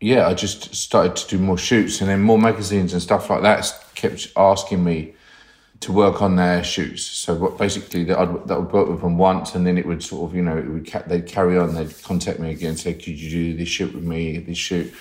Yeah, 0.00 0.28
I 0.28 0.34
just 0.34 0.74
started 0.74 1.16
to 1.16 1.36
do 1.36 1.42
more 1.42 1.58
shoots 1.58 2.00
and 2.00 2.10
then 2.10 2.20
more 2.20 2.38
magazines 2.38 2.92
and 2.92 3.02
stuff 3.02 3.30
like 3.30 3.42
that 3.42 3.72
kept 3.94 4.28
asking 4.36 4.84
me 4.84 5.14
to 5.80 5.92
work 5.92 6.22
on 6.22 6.36
their 6.36 6.64
shoots. 6.64 7.02
So 7.02 7.50
basically 7.50 8.04
that 8.04 8.18
I'd, 8.18 8.48
that 8.48 8.60
would 8.60 8.72
work 8.72 8.88
with 8.88 9.00
them 9.00 9.18
once, 9.18 9.54
and 9.54 9.66
then 9.66 9.78
it 9.78 9.86
would 9.86 10.02
sort 10.02 10.28
of 10.28 10.36
you 10.36 10.42
know 10.42 10.56
it 10.56 10.68
would 10.68 10.90
ca- 10.90 11.04
they'd 11.06 11.26
carry 11.26 11.58
on. 11.58 11.74
They'd 11.74 12.02
contact 12.02 12.40
me 12.40 12.50
again, 12.50 12.76
say, 12.76 12.94
"Could 12.94 13.20
you 13.20 13.30
do 13.30 13.56
this 13.56 13.68
shoot 13.68 13.94
with 13.94 14.04
me? 14.04 14.38
This 14.38 14.58
shoot." 14.58 14.92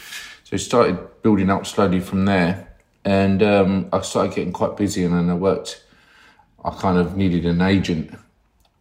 So 0.44 0.56
it 0.56 0.60
started 0.60 1.22
building 1.24 1.50
up 1.50 1.66
slowly 1.66 2.00
from 2.00 2.26
there, 2.26 2.68
and 3.04 3.42
um, 3.44 3.90
I 3.92 4.02
started 4.02 4.36
getting 4.36 4.54
quite 4.54 4.78
busy, 4.78 5.04
and 5.04 5.14
then 5.14 5.30
I 5.30 5.36
worked. 5.36 5.84
I 6.64 6.72
kind 6.72 6.98
of 6.98 7.16
needed 7.16 7.46
an 7.46 7.62
agent, 7.62 8.18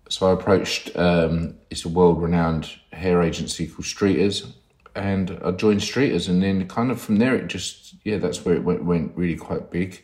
so 0.08 0.28
I 0.28 0.32
approached. 0.32 0.96
Um, 0.96 1.54
it's 1.70 1.84
a 1.84 1.88
world-renowned 1.88 2.70
hair 2.92 3.22
agency 3.22 3.66
called 3.66 3.84
Streeters, 3.84 4.52
and 4.96 5.38
I 5.44 5.52
joined 5.52 5.80
Streeters, 5.80 6.28
and 6.28 6.42
then 6.42 6.66
kind 6.68 6.90
of 6.90 7.00
from 7.00 7.16
there 7.16 7.36
it 7.36 7.48
just 7.48 7.86
yeah, 8.06 8.18
that's 8.18 8.44
where 8.44 8.54
it 8.54 8.62
went, 8.62 8.84
went 8.84 9.16
really 9.16 9.34
quite 9.34 9.72
big. 9.72 10.00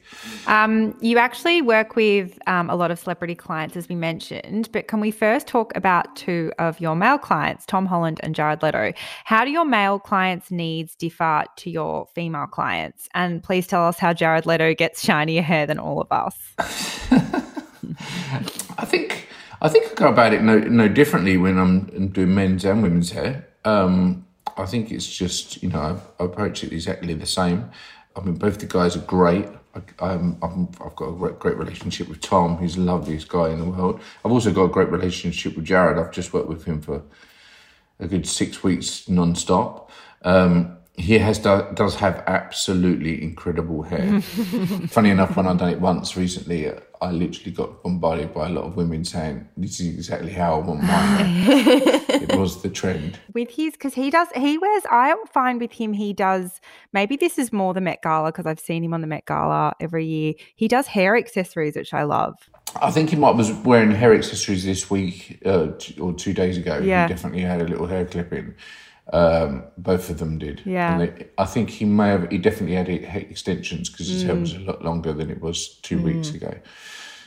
Um, 0.48 0.96
you 1.00 1.18
actually 1.18 1.62
work 1.62 1.94
with 1.94 2.36
um, 2.48 2.68
a 2.68 2.74
lot 2.74 2.90
of 2.90 2.98
celebrity 2.98 3.36
clients, 3.36 3.76
as 3.76 3.88
we 3.88 3.94
mentioned, 3.94 4.68
but 4.72 4.88
can 4.88 4.98
we 4.98 5.12
first 5.12 5.46
talk 5.46 5.74
about 5.76 6.16
two 6.16 6.52
of 6.58 6.80
your 6.80 6.96
male 6.96 7.18
clients, 7.18 7.64
Tom 7.64 7.86
Holland 7.86 8.18
and 8.24 8.34
Jared 8.34 8.60
Leto? 8.60 8.92
How 9.24 9.44
do 9.44 9.52
your 9.52 9.64
male 9.64 10.00
clients' 10.00 10.50
needs 10.50 10.96
differ 10.96 11.44
to 11.58 11.70
your 11.70 12.06
female 12.12 12.48
clients? 12.48 13.08
And 13.14 13.40
please 13.40 13.68
tell 13.68 13.86
us 13.86 14.00
how 14.00 14.12
Jared 14.12 14.46
Leto 14.46 14.74
gets 14.74 15.04
shinier 15.04 15.42
hair 15.42 15.64
than 15.64 15.78
all 15.78 16.00
of 16.00 16.10
us. 16.10 16.36
I 18.78 18.84
think 18.84 19.28
I 19.60 19.68
think 19.68 19.92
I 19.92 19.94
go 19.94 20.08
about 20.08 20.32
it 20.32 20.42
no 20.42 20.58
no 20.58 20.88
differently 20.88 21.36
when 21.36 21.56
I'm 21.56 22.08
doing 22.08 22.34
men's 22.34 22.64
and 22.64 22.82
women's 22.82 23.12
hair. 23.12 23.46
Um, 23.64 24.26
I 24.56 24.66
think 24.66 24.90
it's 24.90 25.06
just 25.06 25.62
you 25.62 25.68
know 25.68 26.00
I, 26.18 26.24
approach 26.24 26.64
it 26.64 26.72
exactly 26.72 27.14
the 27.14 27.26
same. 27.26 27.70
I 28.16 28.20
mean, 28.20 28.34
both 28.34 28.58
the 28.58 28.66
guys 28.66 28.96
are 28.96 29.00
great. 29.00 29.46
I, 30.00 30.12
am 30.12 30.38
I've 30.42 30.96
got 30.96 31.08
a 31.08 31.12
great, 31.12 31.38
great 31.38 31.56
relationship 31.56 32.08
with 32.08 32.20
Tom. 32.20 32.58
He's 32.58 32.74
the 32.74 32.82
loveliest 32.82 33.28
guy 33.28 33.48
in 33.48 33.58
the 33.58 33.64
world. 33.64 34.00
I've 34.22 34.32
also 34.32 34.52
got 34.52 34.64
a 34.64 34.68
great 34.68 34.90
relationship 34.90 35.56
with 35.56 35.64
Jared. 35.64 35.98
I've 35.98 36.12
just 36.12 36.34
worked 36.34 36.48
with 36.48 36.64
him 36.64 36.82
for 36.82 37.02
a 37.98 38.06
good 38.06 38.26
six 38.26 38.62
weeks 38.62 39.08
non-stop. 39.08 39.90
Um, 40.22 40.76
he 40.94 41.18
has 41.18 41.38
does 41.38 41.94
have 41.96 42.22
absolutely 42.26 43.22
incredible 43.22 43.82
hair. 43.82 44.20
Funny 44.88 45.10
enough, 45.10 45.36
when 45.36 45.46
I 45.46 45.54
done 45.54 45.70
it 45.70 45.80
once 45.80 46.16
recently, 46.16 46.70
I 47.00 47.10
literally 47.10 47.50
got 47.50 47.82
bombarded 47.82 48.34
by 48.34 48.46
a 48.46 48.50
lot 48.50 48.64
of 48.64 48.76
women 48.76 49.04
saying, 49.04 49.48
"This 49.56 49.80
is 49.80 49.94
exactly 49.94 50.32
how 50.32 50.56
I 50.56 50.58
want 50.58 50.82
mine." 50.82 51.26
it 52.08 52.36
was 52.36 52.62
the 52.62 52.68
trend 52.68 53.18
with 53.32 53.50
his 53.50 53.72
because 53.72 53.94
he 53.94 54.10
does 54.10 54.28
he 54.36 54.58
wears. 54.58 54.82
I 54.90 55.16
find 55.32 55.60
with 55.60 55.72
him 55.72 55.94
he 55.94 56.12
does. 56.12 56.60
Maybe 56.92 57.16
this 57.16 57.38
is 57.38 57.52
more 57.52 57.72
the 57.72 57.80
Met 57.80 58.02
Gala 58.02 58.30
because 58.30 58.44
I've 58.44 58.60
seen 58.60 58.84
him 58.84 58.92
on 58.92 59.00
the 59.00 59.06
Met 59.06 59.24
Gala 59.24 59.74
every 59.80 60.04
year. 60.04 60.34
He 60.56 60.68
does 60.68 60.86
hair 60.88 61.16
accessories, 61.16 61.74
which 61.74 61.94
I 61.94 62.02
love. 62.02 62.34
I 62.80 62.90
think 62.90 63.10
he 63.10 63.16
might 63.16 63.34
was 63.34 63.50
wearing 63.50 63.90
hair 63.92 64.14
accessories 64.14 64.64
this 64.64 64.90
week 64.90 65.40
uh, 65.46 65.68
or 66.00 66.12
two 66.12 66.34
days 66.34 66.58
ago. 66.58 66.78
Yeah. 66.78 67.06
He 67.06 67.14
definitely 67.14 67.40
had 67.40 67.62
a 67.62 67.64
little 67.64 67.86
hair 67.86 68.04
clip 68.04 68.32
in. 68.32 68.54
Um, 69.12 69.64
both 69.76 70.10
of 70.10 70.18
them 70.18 70.38
did. 70.38 70.62
Yeah. 70.64 70.98
They, 70.98 71.28
I 71.36 71.44
think 71.44 71.70
he 71.70 71.84
may 71.84 72.08
have, 72.08 72.30
he 72.30 72.38
definitely 72.38 72.76
had 72.76 72.88
extensions 72.88 73.90
because 73.90 74.08
his 74.08 74.22
mm. 74.22 74.26
hair 74.26 74.36
was 74.36 74.54
a 74.54 74.60
lot 74.60 74.84
longer 74.84 75.12
than 75.12 75.30
it 75.30 75.40
was 75.40 75.76
two 75.82 75.98
mm. 75.98 76.04
weeks 76.04 76.30
ago. 76.30 76.54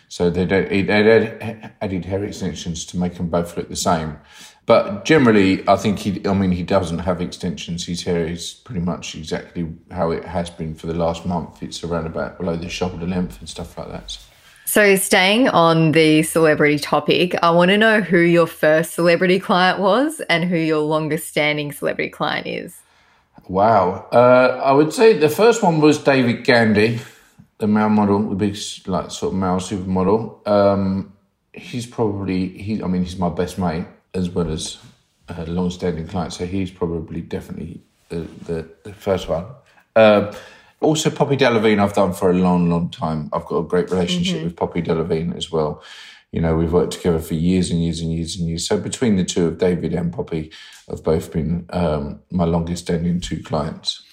So 0.08 0.29
they 0.29 0.46
don't, 0.46 0.70
they 0.70 0.88
added, 0.88 1.72
added 1.82 2.05
hair 2.05 2.24
extensions 2.24 2.86
to 2.86 2.98
make 2.98 3.15
them 3.15 3.27
both 3.27 3.58
look 3.58 3.67
the 3.67 3.75
same. 3.75 4.17
But 4.65 5.05
generally, 5.05 5.67
I 5.67 5.75
think 5.75 6.00
he, 6.00 6.25
I 6.25 6.34
mean, 6.34 6.51
he 6.51 6.63
doesn't 6.63 7.00
have 7.00 7.22
extensions. 7.22 7.86
His 7.86 8.03
hair 8.03 8.25
is 8.25 8.53
pretty 8.53 8.82
much 8.82 9.13
exactly 9.13 9.72
how 9.91 10.12
it 10.12 10.25
has 10.25 10.50
been 10.50 10.74
for 10.74 10.88
the 10.88 10.94
last 10.94 11.25
month. 11.25 11.62
It's 11.62 11.84
around 11.84 12.08
about 12.08 12.39
below 12.39 12.55
the 12.55 12.70
shoulder 12.70 13.05
length 13.05 13.39
and 13.39 13.50
stuff 13.50 13.77
like 13.77 13.89
that. 13.89 14.12
So, 14.12 14.22
staying 14.65 15.48
on 15.50 15.91
the 15.91 16.24
celebrity 16.24 16.79
topic, 16.79 17.36
I 17.41 17.51
want 17.51 17.69
to 17.69 17.77
know 17.77 18.01
who 18.01 18.19
your 18.19 18.48
first 18.48 18.93
celebrity 18.93 19.39
client 19.39 19.79
was 19.79 20.22
and 20.29 20.43
who 20.43 20.57
your 20.57 20.79
longest 20.79 21.27
standing 21.27 21.72
celebrity 21.72 22.10
client 22.10 22.48
is. 22.48 22.75
Wow. 23.48 24.07
Uh, 24.12 24.60
I 24.63 24.72
would 24.72 24.91
say 24.91 25.13
the 25.13 25.29
first 25.29 25.62
one 25.62 25.79
was 25.79 26.00
David 26.00 26.43
Gandy, 26.43 27.00
the 27.60 27.67
male 27.67 27.89
model, 27.89 28.29
the 28.29 28.36
big, 28.36 28.57
like, 28.88 29.12
sort 29.12 29.34
of 29.34 29.39
male 29.39 29.57
supermodel. 29.57 30.48
Um, 30.48 31.13
he's 31.53 31.86
probably, 31.86 32.50
he, 32.50 32.81
I 32.81 32.88
mean, 32.88 33.03
he's 33.03 33.19
my 33.19 33.29
best 33.29 33.60
mate 33.60 33.86
as 34.13 34.29
well 34.29 34.50
as 34.50 34.79
a 35.29 35.45
long 35.45 35.69
standing 35.69 36.07
client. 36.07 36.34
So, 36.34 36.45
he's 36.48 36.72
probably 36.72 37.22
definitely 37.22 37.81
the, 38.10 38.27
the, 38.45 38.67
the 38.84 38.93
first 38.93 39.29
one. 39.29 39.45
Uh, 39.95 40.34
also, 40.82 41.10
Poppy 41.10 41.38
Delevingne, 41.38 41.79
I've 41.79 41.94
done 41.94 42.13
for 42.13 42.29
a 42.29 42.34
long, 42.34 42.70
long 42.70 42.89
time. 42.89 43.29
I've 43.34 43.46
got 43.46 43.58
a 43.58 43.63
great 43.63 43.89
relationship 43.89 44.38
mm-hmm. 44.38 44.46
with 44.46 44.55
Poppy 44.55 44.82
Delevingne 44.82 45.36
as 45.36 45.51
well. 45.51 45.84
You 46.32 46.41
know, 46.41 46.55
we've 46.55 46.74
worked 46.74 46.94
together 46.94 47.20
for 47.20 47.34
years 47.34 47.72
and 47.72 47.82
years 47.82 48.01
and 48.01 48.12
years 48.12 48.36
and 48.36 48.48
years. 48.48 48.67
So 48.67 48.77
between 48.77 49.15
the 49.15 49.24
two 49.24 49.48
of 49.48 49.58
David 49.58 49.94
and 49.94 50.12
Poppy, 50.12 50.51
have 50.89 51.03
both 51.03 51.32
been 51.32 51.65
um, 51.70 52.20
my 52.29 52.44
longest 52.44 52.84
standing 52.84 53.20
two 53.20 53.41
clients. 53.41 54.03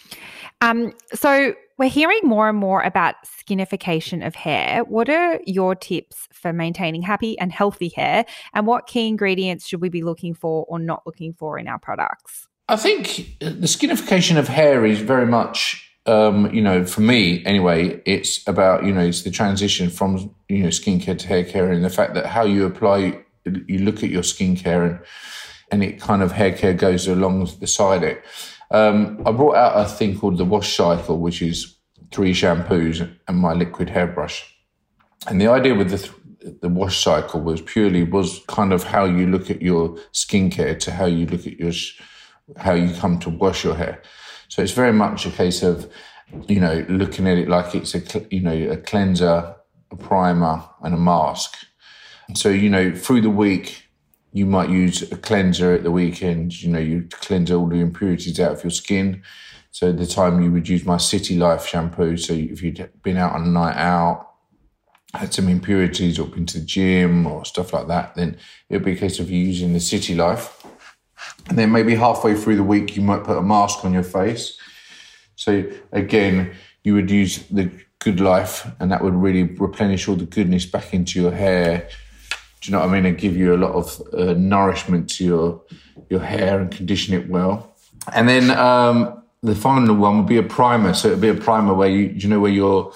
Um, 0.61 0.93
so 1.13 1.55
we're 1.79 1.89
hearing 1.89 2.21
more 2.23 2.49
and 2.49 2.57
more 2.57 2.81
about 2.83 3.17
skinification 3.27 4.25
of 4.25 4.37
hair. 4.37 4.85
What 4.85 5.09
are 5.09 5.41
your 5.45 5.75
tips 5.75 6.29
for 6.33 6.53
maintaining 6.53 7.03
happy 7.03 7.37
and 7.39 7.51
healthy 7.51 7.89
hair? 7.89 8.25
And 8.55 8.67
what 8.67 8.87
key 8.87 9.09
ingredients 9.09 9.67
should 9.67 9.81
we 9.81 9.89
be 9.89 10.03
looking 10.03 10.35
for 10.35 10.65
or 10.69 10.79
not 10.79 11.03
looking 11.05 11.33
for 11.33 11.59
in 11.59 11.67
our 11.67 11.81
products? 11.81 12.47
I 12.69 12.77
think 12.77 13.37
the 13.41 13.67
skinification 13.67 14.39
of 14.39 14.47
hair 14.47 14.87
is 14.87 15.01
very 15.01 15.27
much 15.27 15.92
um, 16.07 16.53
you 16.53 16.61
know, 16.61 16.85
for 16.85 17.01
me 17.01 17.45
anyway, 17.45 18.03
it's 18.05 18.47
about, 18.49 18.85
you 18.85 18.93
know, 18.93 19.03
it's 19.03 19.23
the 19.23 19.31
transition 19.31 19.89
from, 19.89 20.35
you 20.49 20.65
know, 20.65 20.69
skincare 20.69 21.19
to 21.19 21.27
hair 21.27 21.45
care 21.45 21.71
and 21.71 21.85
the 21.85 21.91
fact 21.91 22.15
that 22.15 22.27
how 22.27 22.45
you 22.45 22.67
apply, 22.67 23.23
you 23.45 23.79
look 23.79 24.03
at 24.03 24.11
your 24.11 24.23
skincare 24.23 24.89
and, 24.89 25.01
and 25.71 25.85
it 25.85 26.01
kind 26.01 26.23
of 26.23 26.33
hair 26.33 26.53
care 26.53 26.75
goes 26.75 27.07
along 27.07 27.49
the 27.61 27.67
side 27.67 28.03
it. 28.03 28.23
Um, 28.73 29.23
I 29.27 29.33
brought 29.33 29.57
out 29.57 29.85
a 29.85 29.89
thing 29.89 30.19
called 30.19 30.39
the 30.39 30.45
wash 30.45 30.77
cycle, 30.77 31.19
which 31.19 31.41
is 31.41 31.77
three 32.11 32.33
shampoos 32.33 33.09
and 33.29 33.39
my 33.39 33.53
liquid 33.53 33.91
hairbrush. 33.91 34.45
And 35.29 35.41
the 35.41 35.47
idea 35.47 35.75
with 35.75 35.91
the, 35.91 35.99
th- 35.99 36.61
the 36.61 36.69
wash 36.69 37.03
cycle 37.03 37.41
was 37.41 37.61
purely 37.61 38.03
was 38.03 38.41
kind 38.49 38.73
of 38.73 38.83
how 38.83 39.05
you 39.05 39.27
look 39.29 39.51
at 39.51 39.63
your 39.63 39.91
skincare 40.13 40.79
to 40.81 40.91
how 40.91 41.07
you 41.07 41.27
look 41.27 41.47
at 41.47 41.59
your, 41.59 41.73
sh- 41.73 42.01
how 42.57 42.73
you 42.73 42.93
come 42.95 43.19
to 43.21 43.31
wash 43.31 43.63
your 43.63 43.77
hair. 43.77 44.03
So 44.53 44.61
it's 44.61 44.73
very 44.73 44.93
much 44.93 45.25
a 45.25 45.31
case 45.31 45.63
of, 45.63 45.91
you 46.47 46.61
know, 46.61 46.85
looking 46.91 47.27
at 47.27 47.39
it 47.39 47.49
like 47.49 47.75
it's 47.75 47.95
a, 47.95 48.03
you 48.31 48.43
know, 48.43 48.71
a 48.71 48.77
cleanser, 48.77 49.55
a 49.91 49.97
primer, 49.97 50.63
and 50.83 50.93
a 50.93 50.99
mask. 50.99 51.55
So, 52.35 52.51
you 52.51 52.69
know, 52.69 52.95
through 52.95 53.23
the 53.23 53.31
week, 53.31 53.89
you 54.35 54.45
might 54.45 54.69
use 54.69 55.11
a 55.11 55.17
cleanser 55.17 55.73
at 55.73 55.85
the 55.85 55.91
weekend. 55.91 56.63
You 56.63 56.69
know, 56.69 56.81
you 56.81 57.09
cleanse 57.11 57.51
all 57.51 57.67
the 57.67 57.77
impurities 57.77 58.39
out 58.41 58.53
of 58.53 58.63
your 58.63 58.73
skin. 58.73 59.23
So 59.71 59.91
the 59.91 60.07
time 60.07 60.43
you 60.43 60.53
would 60.53 60.69
use 60.69 60.85
my 60.85 60.99
City 60.99 61.39
Life 61.39 61.67
shampoo. 61.67 62.19
So 62.19 62.35
if 62.35 62.63
you'd 62.63 62.91
been 63.03 63.17
out 63.17 63.33
on 63.33 63.45
a 63.45 63.51
night 63.51 63.79
out, 63.79 64.33
had 65.15 65.33
some 65.33 65.49
impurities 65.49 66.19
or 66.19 66.27
been 66.27 66.45
to 66.45 66.59
the 66.59 66.67
gym 66.67 67.27
or 67.27 67.47
stuff 67.47 67.73
like 67.73 67.89
that, 67.89 68.17
then 68.17 68.37
it 68.69 68.75
would 68.75 68.85
be 68.85 68.93
a 68.93 68.97
case 68.97 69.19
of 69.19 69.31
using 69.31 69.73
the 69.73 69.81
City 69.81 70.15
Life 70.15 70.62
and 71.49 71.59
then 71.59 71.73
maybe 71.73 71.95
halfway 71.95 72.35
through 72.35 72.57
the 72.57 72.63
week, 72.63 72.97
you 72.97 73.03
might 73.03 73.25
put 73.25 73.37
a 73.37 73.43
mask 73.43 73.85
on 73.85 73.93
your 73.93 74.03
face. 74.03 74.59
So 75.37 75.65
again, 75.93 76.55
you 76.85 76.95
would 76.95 77.11
use 77.11 77.39
the 77.49 77.71
good 77.99 78.21
life 78.21 78.69
and 78.81 78.91
that 78.91 79.03
would 79.03 79.15
really 79.15 79.45
replenish 79.45 80.09
all 80.09 80.17
the 80.17 80.25
goodness 80.25 80.67
back 80.67 80.93
into 80.93 81.21
your 81.21 81.33
hair. 81.33 81.89
Do 82.61 82.71
you 82.71 82.73
know 82.73 82.81
what 82.81 82.91
I 82.91 82.93
mean? 82.93 83.07
And 83.07 83.19
give 83.19 83.37
you 83.37 83.55
a 83.55 83.57
lot 83.57 83.73
of 83.73 84.03
uh, 84.15 84.35
nourishment 84.35 85.11
to 85.11 85.25
your 85.25 85.63
your 86.09 86.21
hair 86.21 86.61
and 86.61 86.71
condition 86.71 87.15
it 87.15 87.29
well. 87.29 87.75
And 88.13 88.29
then 88.29 88.51
um, 88.51 89.23
the 89.43 89.55
final 89.55 89.95
one 89.95 90.19
would 90.19 90.27
be 90.27 90.37
a 90.37 90.43
primer. 90.43 90.95
So 90.95 91.09
it'd 91.09 91.21
be 91.21 91.29
a 91.29 91.35
primer 91.35 91.75
where 91.75 91.89
you, 91.89 92.09
you 92.17 92.29
know, 92.29 92.41
where 92.41 92.53
you're 92.53 92.93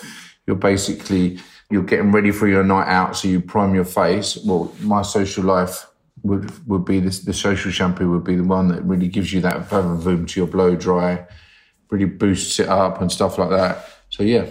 you're 0.46 0.56
basically 0.56 1.38
you're 1.70 1.82
getting 1.82 2.12
ready 2.12 2.30
for 2.30 2.46
your 2.46 2.62
night 2.62 2.88
out. 2.88 3.16
So 3.16 3.28
you 3.28 3.40
prime 3.40 3.74
your 3.74 3.84
face. 3.84 4.36
Well, 4.44 4.72
my 4.80 5.02
social 5.02 5.44
life 5.44 5.86
would 6.26 6.66
would 6.66 6.84
be 6.84 7.00
this, 7.00 7.20
the 7.20 7.32
social 7.32 7.70
shampoo 7.70 8.10
would 8.10 8.24
be 8.24 8.36
the 8.36 8.44
one 8.44 8.68
that 8.68 8.82
really 8.82 9.08
gives 9.08 9.32
you 9.32 9.40
that 9.42 9.68
boom 9.70 10.26
to 10.26 10.40
your 10.40 10.46
blow 10.46 10.74
dry, 10.76 11.26
really 11.90 12.06
boosts 12.06 12.58
it 12.58 12.68
up 12.68 13.00
and 13.00 13.10
stuff 13.10 13.38
like 13.38 13.50
that. 13.50 13.88
So 14.10 14.22
yeah, 14.22 14.46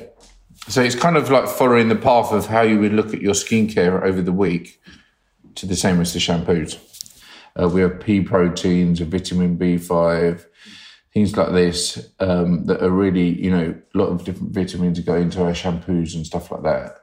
so 0.67 0.81
it's 0.81 0.95
kind 0.95 1.17
of 1.17 1.29
like 1.29 1.47
following 1.47 1.89
the 1.89 1.95
path 1.95 2.31
of 2.31 2.47
how 2.47 2.61
you 2.61 2.79
would 2.79 2.93
look 2.93 3.13
at 3.13 3.21
your 3.21 3.33
skincare 3.33 4.01
over 4.01 4.21
the 4.21 4.31
week, 4.31 4.81
to 5.55 5.65
the 5.65 5.75
same 5.75 6.01
as 6.01 6.13
the 6.13 6.19
shampoos. 6.19 6.79
Uh, 7.59 7.69
we 7.69 7.81
have 7.81 7.99
pea 7.99 8.21
proteins, 8.21 8.99
a 8.99 9.05
vitamin 9.05 9.55
B 9.55 9.77
five, 9.77 10.47
things 11.13 11.37
like 11.37 11.53
this 11.53 12.09
um, 12.19 12.65
that 12.65 12.83
are 12.83 12.89
really 12.89 13.29
you 13.41 13.51
know 13.51 13.75
a 13.93 13.97
lot 13.97 14.07
of 14.07 14.23
different 14.23 14.51
vitamins 14.51 14.99
go 15.01 15.15
into 15.15 15.43
our 15.43 15.51
shampoos 15.51 16.15
and 16.15 16.25
stuff 16.25 16.51
like 16.51 16.63
that, 16.63 16.97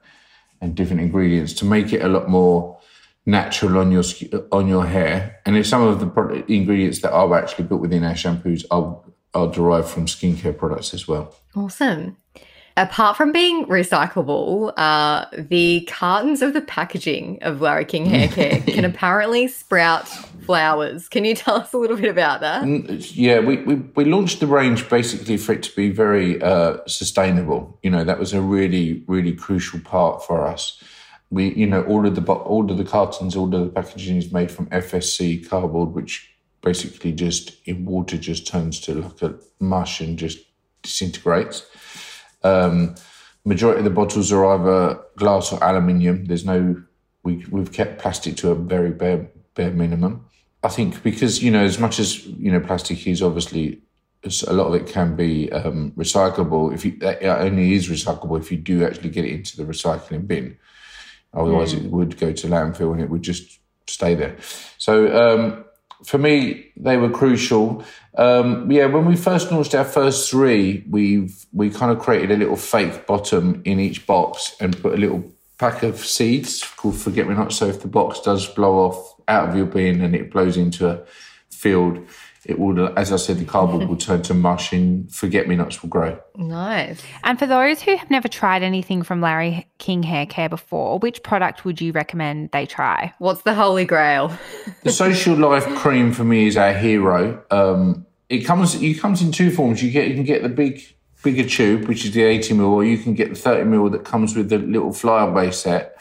and 0.61 0.75
different 0.75 1.03
ingredients 1.03 1.53
to 1.55 1.65
make 1.65 1.93
it 1.93 2.03
a 2.03 2.09
lot 2.09 2.29
more 2.29 2.79
natural 3.27 3.79
on 3.79 3.93
your 3.93 4.05
on 4.51 4.69
your 4.69 4.87
hair. 4.87 5.41
And 5.47 5.57
if 5.57 5.67
some 5.67 5.83
of 5.83 6.01
the 6.01 6.45
ingredients 6.53 7.01
that 7.01 7.13
are 7.13 7.35
actually 7.37 7.65
built 7.65 7.81
within 7.81 8.05
our 8.05 8.15
shampoos 8.15 8.65
are 8.71 9.01
are 9.35 9.51
derived 9.51 9.89
from 9.89 10.07
skincare 10.07 10.57
products 10.57 10.93
as 10.93 11.09
well. 11.09 11.35
Awesome. 11.55 12.17
Apart 12.77 13.19
from 13.19 13.33
being 13.33 13.67
recyclable, 13.67 14.73
uh, 14.79 15.27
the 15.37 15.87
cartons 15.91 16.41
of 16.41 16.55
the 16.55 16.63
packaging 16.63 17.39
of 17.43 17.61
Larry 17.61 17.85
King 17.85 18.07
hair 18.07 18.29
care 18.37 18.61
can 18.61 18.85
apparently 18.87 19.47
sprout 19.47 20.09
flowers. 20.09 21.07
Can 21.09 21.27
you 21.27 21.35
tell 21.35 21.57
us 21.57 21.73
a 21.75 21.79
little 21.79 21.99
bit 21.99 22.09
about 22.09 22.41
that? 22.41 22.67
Yeah, 23.15 23.41
we, 23.41 23.59
we, 23.59 23.75
we 23.75 24.05
launched 24.07 24.41
the 24.41 24.47
range 24.47 24.89
basically 24.89 25.37
for 25.37 25.53
it 25.53 25.63
to 25.65 25.77
be 25.77 25.91
very 25.91 26.41
uh, 26.41 26.79
sustainable. 26.87 27.79
You 27.83 27.91
know, 27.91 28.05
that 28.05 28.19
was 28.19 28.33
a 28.33 28.41
really, 28.41 29.05
really 29.07 29.33
crucial 29.33 29.81
part 29.81 30.25
for 30.25 30.47
us 30.47 30.83
we, 31.33 31.55
you 31.55 31.67
know, 31.67 31.83
all 31.85 32.07
of 32.07 32.15
the 32.15 32.33
all 32.33 32.71
of 32.71 32.77
the 32.77 32.85
cartons, 32.85 33.35
all 33.35 33.53
of 33.55 33.65
the 33.65 33.71
packaging 33.71 34.19
is 34.19 34.31
made 34.31 34.51
from 34.51 34.67
FSC 34.67 35.49
cardboard, 35.49 35.95
which 35.95 36.31
basically 36.61 37.11
just 37.13 37.57
in 37.67 37.87
water 37.87 38.19
just 38.19 38.47
turns 38.47 38.79
to 38.81 38.95
like 38.95 39.23
a 39.23 39.35
mush 39.59 40.03
and 40.03 40.19
just 40.19 40.39
disintegrates. 40.83 41.67
Um, 42.45 42.95
majority 43.47 43.79
of 43.79 43.85
the 43.85 43.91
bottles 43.91 44.31
are 44.31 44.45
either 44.45 45.01
glass 45.17 45.53
or 45.53 45.65
aluminium. 45.65 46.27
There's 46.27 46.45
no 46.45 46.83
we 47.23 47.47
we've 47.51 47.73
kept 47.73 47.99
plastic 47.99 48.37
to 48.37 48.51
a 48.51 48.55
very 48.55 48.91
bare 48.91 49.31
bare 49.55 49.71
minimum. 49.71 50.27
I 50.63 50.69
think 50.69 51.03
because 51.03 51.43
you 51.43 51.51
know 51.51 51.65
as 51.65 51.79
much 51.79 51.99
as 51.99 52.27
you 52.27 52.53
know 52.53 52.61
plastic 52.61 53.07
is 53.07 53.23
obviously 53.23 53.81
a 54.47 54.53
lot 54.53 54.67
of 54.67 54.75
it 54.75 54.87
can 54.87 55.17
be 55.17 55.51
um, 55.51 55.93
recyclable. 55.93 56.75
If 56.75 56.85
you, 56.85 56.99
it 57.01 57.25
only 57.25 57.73
is 57.73 57.89
recyclable 57.89 58.39
if 58.39 58.53
you 58.53 58.59
do 58.59 58.85
actually 58.85 59.09
get 59.09 59.25
it 59.25 59.33
into 59.33 59.57
the 59.57 59.65
recycling 59.65 60.27
bin. 60.29 60.59
Otherwise, 61.35 61.75
mm. 61.75 61.85
it 61.85 61.91
would 61.91 62.19
go 62.19 62.33
to 62.33 62.47
landfill 62.47 62.93
and 62.93 63.01
it 63.01 63.11
would 63.11 63.23
just 63.23 63.59
stay 63.87 64.15
there. 64.15 64.37
So 64.79 64.95
um, 65.17 65.65
for 66.05 66.19
me, 66.19 66.73
they 66.77 66.97
were 66.97 67.11
crucial. 67.11 67.85
Um, 68.17 68.71
yeah, 68.71 68.87
when 68.87 69.07
we 69.07 69.17
first 69.17 69.51
launched 69.51 69.75
our 69.75 69.85
first 69.85 70.31
three, 70.31 70.85
we've 70.89 71.47
we 71.53 71.71
kind 71.71 71.93
of 71.93 71.99
created 71.99 72.31
a 72.31 72.37
little 72.37 72.57
fake 72.57 73.07
bottom 73.07 73.63
in 73.65 73.81
each 73.81 74.07
box 74.07 74.57
and 74.61 74.81
put 74.81 74.95
a 74.95 74.99
little 74.99 75.25
pack 75.59 75.83
of 75.83 76.05
seeds 76.05 76.65
called 76.77 76.97
Forget 76.97 77.29
Me 77.29 77.35
Not. 77.35 77.53
So 77.53 77.67
if 77.67 77.83
the 77.83 77.89
box 77.89 78.21
does 78.21 78.47
blow 78.47 78.79
off 78.79 79.15
out 79.29 79.49
of 79.49 79.57
your 79.57 79.67
bin 79.67 80.01
and 80.01 80.15
it 80.15 80.31
blows 80.33 80.57
into 80.57 80.89
a 80.89 81.05
field, 81.51 82.05
it 82.45 82.59
will, 82.59 82.99
as 82.99 83.13
I 83.13 83.17
said, 83.17 83.39
the 83.39 83.45
cardboard 83.45 83.89
will 83.89 83.97
turn 83.97 84.23
to 84.23 84.35
mush 84.35 84.73
and 84.73 85.13
forget 85.15 85.47
me 85.47 85.55
nots 85.55 85.81
will 85.81 85.89
grow. 85.89 86.19
Nice. 86.37 87.01
And 87.23 87.39
for 87.39 87.47
those 87.47 87.83
who 87.83 87.97
have 87.97 88.11
never 88.11 88.27
tried 88.27 88.65
anything 88.65 89.05
from 89.05 89.21
Larry 89.21 89.69
King 89.79 90.03
Hair 90.03 90.27
Care 90.27 90.49
before, 90.49 90.99
which 90.99 91.23
product 91.23 91.65
would 91.65 91.81
you 91.81 91.93
recommend 91.93 92.51
they 92.51 92.67
try? 92.67 93.15
What's 93.19 93.43
the 93.43 93.55
holy 93.55 93.85
grail? 93.85 94.37
the 94.83 94.91
Social 94.91 95.37
Life 95.37 95.67
Cream 95.77 96.13
for 96.13 96.25
me 96.25 96.49
is 96.49 96.57
our 96.57 96.73
hero. 96.73 97.45
Um, 97.53 98.07
it 98.29 98.41
comes 98.41 98.75
it 98.75 98.99
comes 98.99 99.23
in 99.23 99.31
two 99.31 99.51
forms. 99.51 99.83
You 99.83 99.91
get 99.93 100.09
you 100.09 100.15
can 100.15 100.25
get 100.25 100.43
the 100.43 100.49
big 100.49 100.83
bigger 101.23 101.49
tube, 101.49 101.87
which 101.87 102.05
is 102.05 102.13
the 102.13 102.23
80 102.23 102.55
mil, 102.55 102.67
or 102.67 102.85
you 102.85 102.99
can 102.99 103.15
get 103.15 103.29
the 103.29 103.37
30 103.37 103.65
mil 103.65 103.89
that 103.91 104.05
comes 104.05 104.35
with 104.35 104.49
the 104.49 104.59
little 104.59 104.93
flyaway 104.93 105.53
set. 105.53 105.97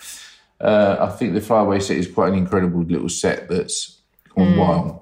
Uh, 0.60 0.98
I 1.00 1.16
think 1.18 1.34
the 1.34 1.42
flyaway 1.42 1.80
set 1.80 1.98
is 1.98 2.08
quite 2.08 2.30
an 2.30 2.40
incredible 2.40 2.82
little 2.82 3.10
set 3.10 3.48
that's 3.48 4.00
on 4.36 4.54
mm. 4.54 4.58
wild 4.58 5.02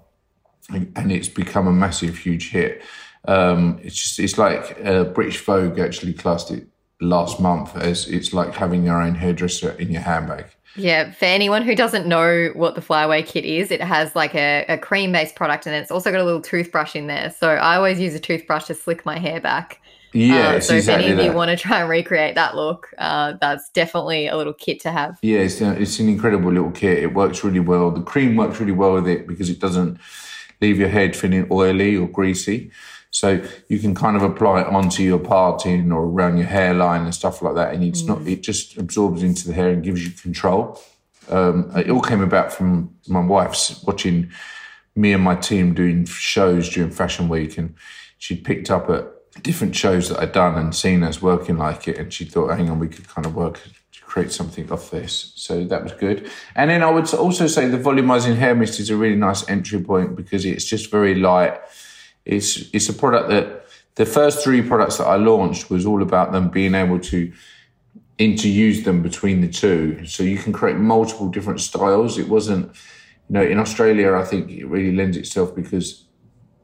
and 0.70 1.12
it's 1.12 1.28
become 1.28 1.68
a 1.68 1.72
massive, 1.72 2.18
huge 2.18 2.52
hit. 2.52 2.82
Um, 3.26 3.80
it's 3.84 3.96
just, 3.96 4.20
it's 4.20 4.38
like 4.38 4.78
uh, 4.86 5.06
British 5.06 5.44
Vogue 5.44 5.80
actually 5.80 6.14
classed 6.14 6.52
it 6.52 6.68
last 7.02 7.40
month 7.40 7.76
as 7.76 8.08
it's 8.08 8.34
like 8.34 8.54
having 8.54 8.84
your 8.84 9.02
own 9.02 9.16
hairdresser 9.16 9.72
in 9.72 9.92
your 9.92 10.02
handbag. 10.02 10.46
Yeah, 10.76 11.12
for 11.12 11.26
anyone 11.26 11.64
who 11.64 11.76
doesn't 11.76 12.06
know 12.06 12.52
what 12.54 12.76
the 12.76 12.82
Flyaway 12.82 13.24
kit 13.24 13.44
is, 13.44 13.72
it 13.72 13.82
has 13.82 14.16
like 14.16 14.36
a, 14.36 14.66
a 14.70 14.78
cream 14.78 15.12
based 15.12 15.36
product 15.36 15.66
and 15.66 15.76
it's 15.76 15.92
also 15.92 16.12
got 16.12 16.22
a 16.22 16.24
little 16.24 16.42
toothbrush 16.42 16.96
in 16.96 17.08
there. 17.08 17.34
So 17.38 17.50
I 17.50 17.76
always 17.76 18.00
use 18.00 18.14
a 18.16 18.20
toothbrush 18.20 18.66
to 18.66 18.76
slick 18.76 19.06
my 19.06 19.18
hair 19.18 19.42
back. 19.42 19.82
Yeah, 20.14 20.56
Uh, 20.56 20.60
so 20.60 20.76
exactly 20.76 21.06
if 21.06 21.12
any 21.12 21.20
of 21.20 21.26
you 21.26 21.32
that. 21.32 21.38
want 21.38 21.50
to 21.52 21.58
try 21.58 21.82
and 21.82 21.90
recreate 21.90 22.36
that 22.36 22.56
look, 22.56 22.88
uh, 22.98 23.34
that's 23.42 23.70
definitely 23.72 24.28
a 24.28 24.36
little 24.38 24.54
kit 24.54 24.80
to 24.82 24.92
have. 24.92 25.20
Yeah, 25.22 25.40
it's, 25.40 25.62
a, 25.62 25.80
it's 25.80 26.00
an 26.00 26.10
incredible 26.10 26.52
little 26.52 26.72
kit. 26.72 27.00
It 27.00 27.14
works 27.14 27.44
really 27.44 27.60
well. 27.60 27.92
The 27.92 28.02
cream 28.02 28.36
works 28.36 28.60
really 28.60 28.72
well 28.72 28.94
with 28.94 29.08
it 29.08 29.28
because 29.28 29.50
it 29.50 29.60
doesn't 29.60 30.00
leave 30.62 30.78
your 30.78 30.90
head 30.90 31.16
feeling 31.16 31.48
oily 31.52 31.96
or 31.96 32.08
greasy. 32.08 32.72
So 33.12 33.44
you 33.68 33.80
can 33.80 33.96
kind 33.96 34.16
of 34.16 34.22
apply 34.22 34.62
it 34.62 34.68
onto 34.68 35.02
your 35.02 35.20
parting 35.20 35.92
or 35.92 36.04
around 36.04 36.38
your 36.38 36.46
hairline 36.46 37.04
and 37.04 37.14
stuff 37.14 37.42
like 37.42 37.56
that, 37.56 37.74
and 37.74 37.84
it's 37.84 38.04
not. 38.04 38.22
It 38.28 38.42
just 38.42 38.78
absorbs 38.78 39.24
into 39.24 39.48
the 39.48 39.54
hair 39.54 39.70
and 39.70 39.84
gives 39.84 40.06
you 40.06 40.12
control. 40.12 40.80
Um, 41.30 41.72
it 41.76 41.90
all 41.90 42.02
came 42.02 42.22
about 42.22 42.54
from 42.54 42.96
my 43.08 43.22
wife's 43.22 43.84
watching 43.84 44.32
me 44.96 45.14
and 45.14 45.24
my 45.24 45.36
team 45.36 45.74
doing 45.74 46.06
shows 46.06 46.70
during 46.70 46.92
Fashion 46.92 47.30
Week, 47.30 47.58
and 47.58 47.74
she'd 48.20 48.44
picked 48.44 48.70
up 48.70 48.90
at 48.92 49.08
different 49.42 49.76
shows 49.76 50.10
that 50.10 50.20
I'd 50.20 50.32
done 50.32 50.56
and 50.56 50.76
seen 50.76 51.02
us 51.02 51.20
working 51.20 51.58
like 51.58 51.88
it, 51.88 51.98
and 51.98 52.14
she 52.14 52.26
thought, 52.26 52.56
"Hang 52.56 52.70
on, 52.70 52.78
we 52.78 52.90
could 52.90 53.08
kind 53.08 53.26
of 53.26 53.34
work 53.34 53.60
create 54.12 54.32
something 54.40 54.66
off 54.72 54.92
this." 54.92 55.14
So 55.36 55.54
that 55.72 55.82
was 55.84 55.94
good. 56.06 56.18
And 56.56 56.70
then 56.72 56.82
I 56.88 56.90
would 56.96 57.08
also 57.14 57.48
say 57.48 57.68
the 57.68 57.86
volumizing 57.90 58.38
hair 58.44 58.56
mist 58.56 58.80
is 58.80 58.90
a 58.90 58.98
really 59.04 59.20
nice 59.30 59.42
entry 59.56 59.82
point 59.92 60.16
because 60.16 60.44
it's 60.52 60.66
just 60.74 60.92
very 60.92 61.16
light. 61.16 61.56
It's 62.26 62.52
it's 62.76 62.90
a 62.90 62.94
product 63.04 63.30
that 63.30 63.46
the 63.96 64.06
first 64.06 64.44
three 64.44 64.62
products 64.62 64.98
that 64.98 65.08
I 65.16 65.18
launched 65.32 65.70
was 65.70 65.86
all 65.86 66.02
about 66.02 66.32
them 66.32 66.50
being 66.50 66.76
able 66.76 67.00
to 67.14 67.32
interuse 68.18 68.84
them 68.84 69.02
between 69.02 69.42
the 69.42 69.48
two. 69.48 70.06
So 70.06 70.24
you 70.24 70.38
can 70.38 70.54
create 70.54 70.78
multiple 70.78 71.30
different 71.30 71.62
styles. 71.62 72.18
It 72.18 72.28
wasn't, 72.28 72.66
you 73.30 73.34
know, 73.36 73.44
in 73.44 73.58
Australia, 73.60 74.14
I 74.14 74.26
think 74.26 74.52
it 74.52 74.68
really 74.68 74.96
lends 74.96 75.18
itself 75.18 75.56
because 75.56 76.04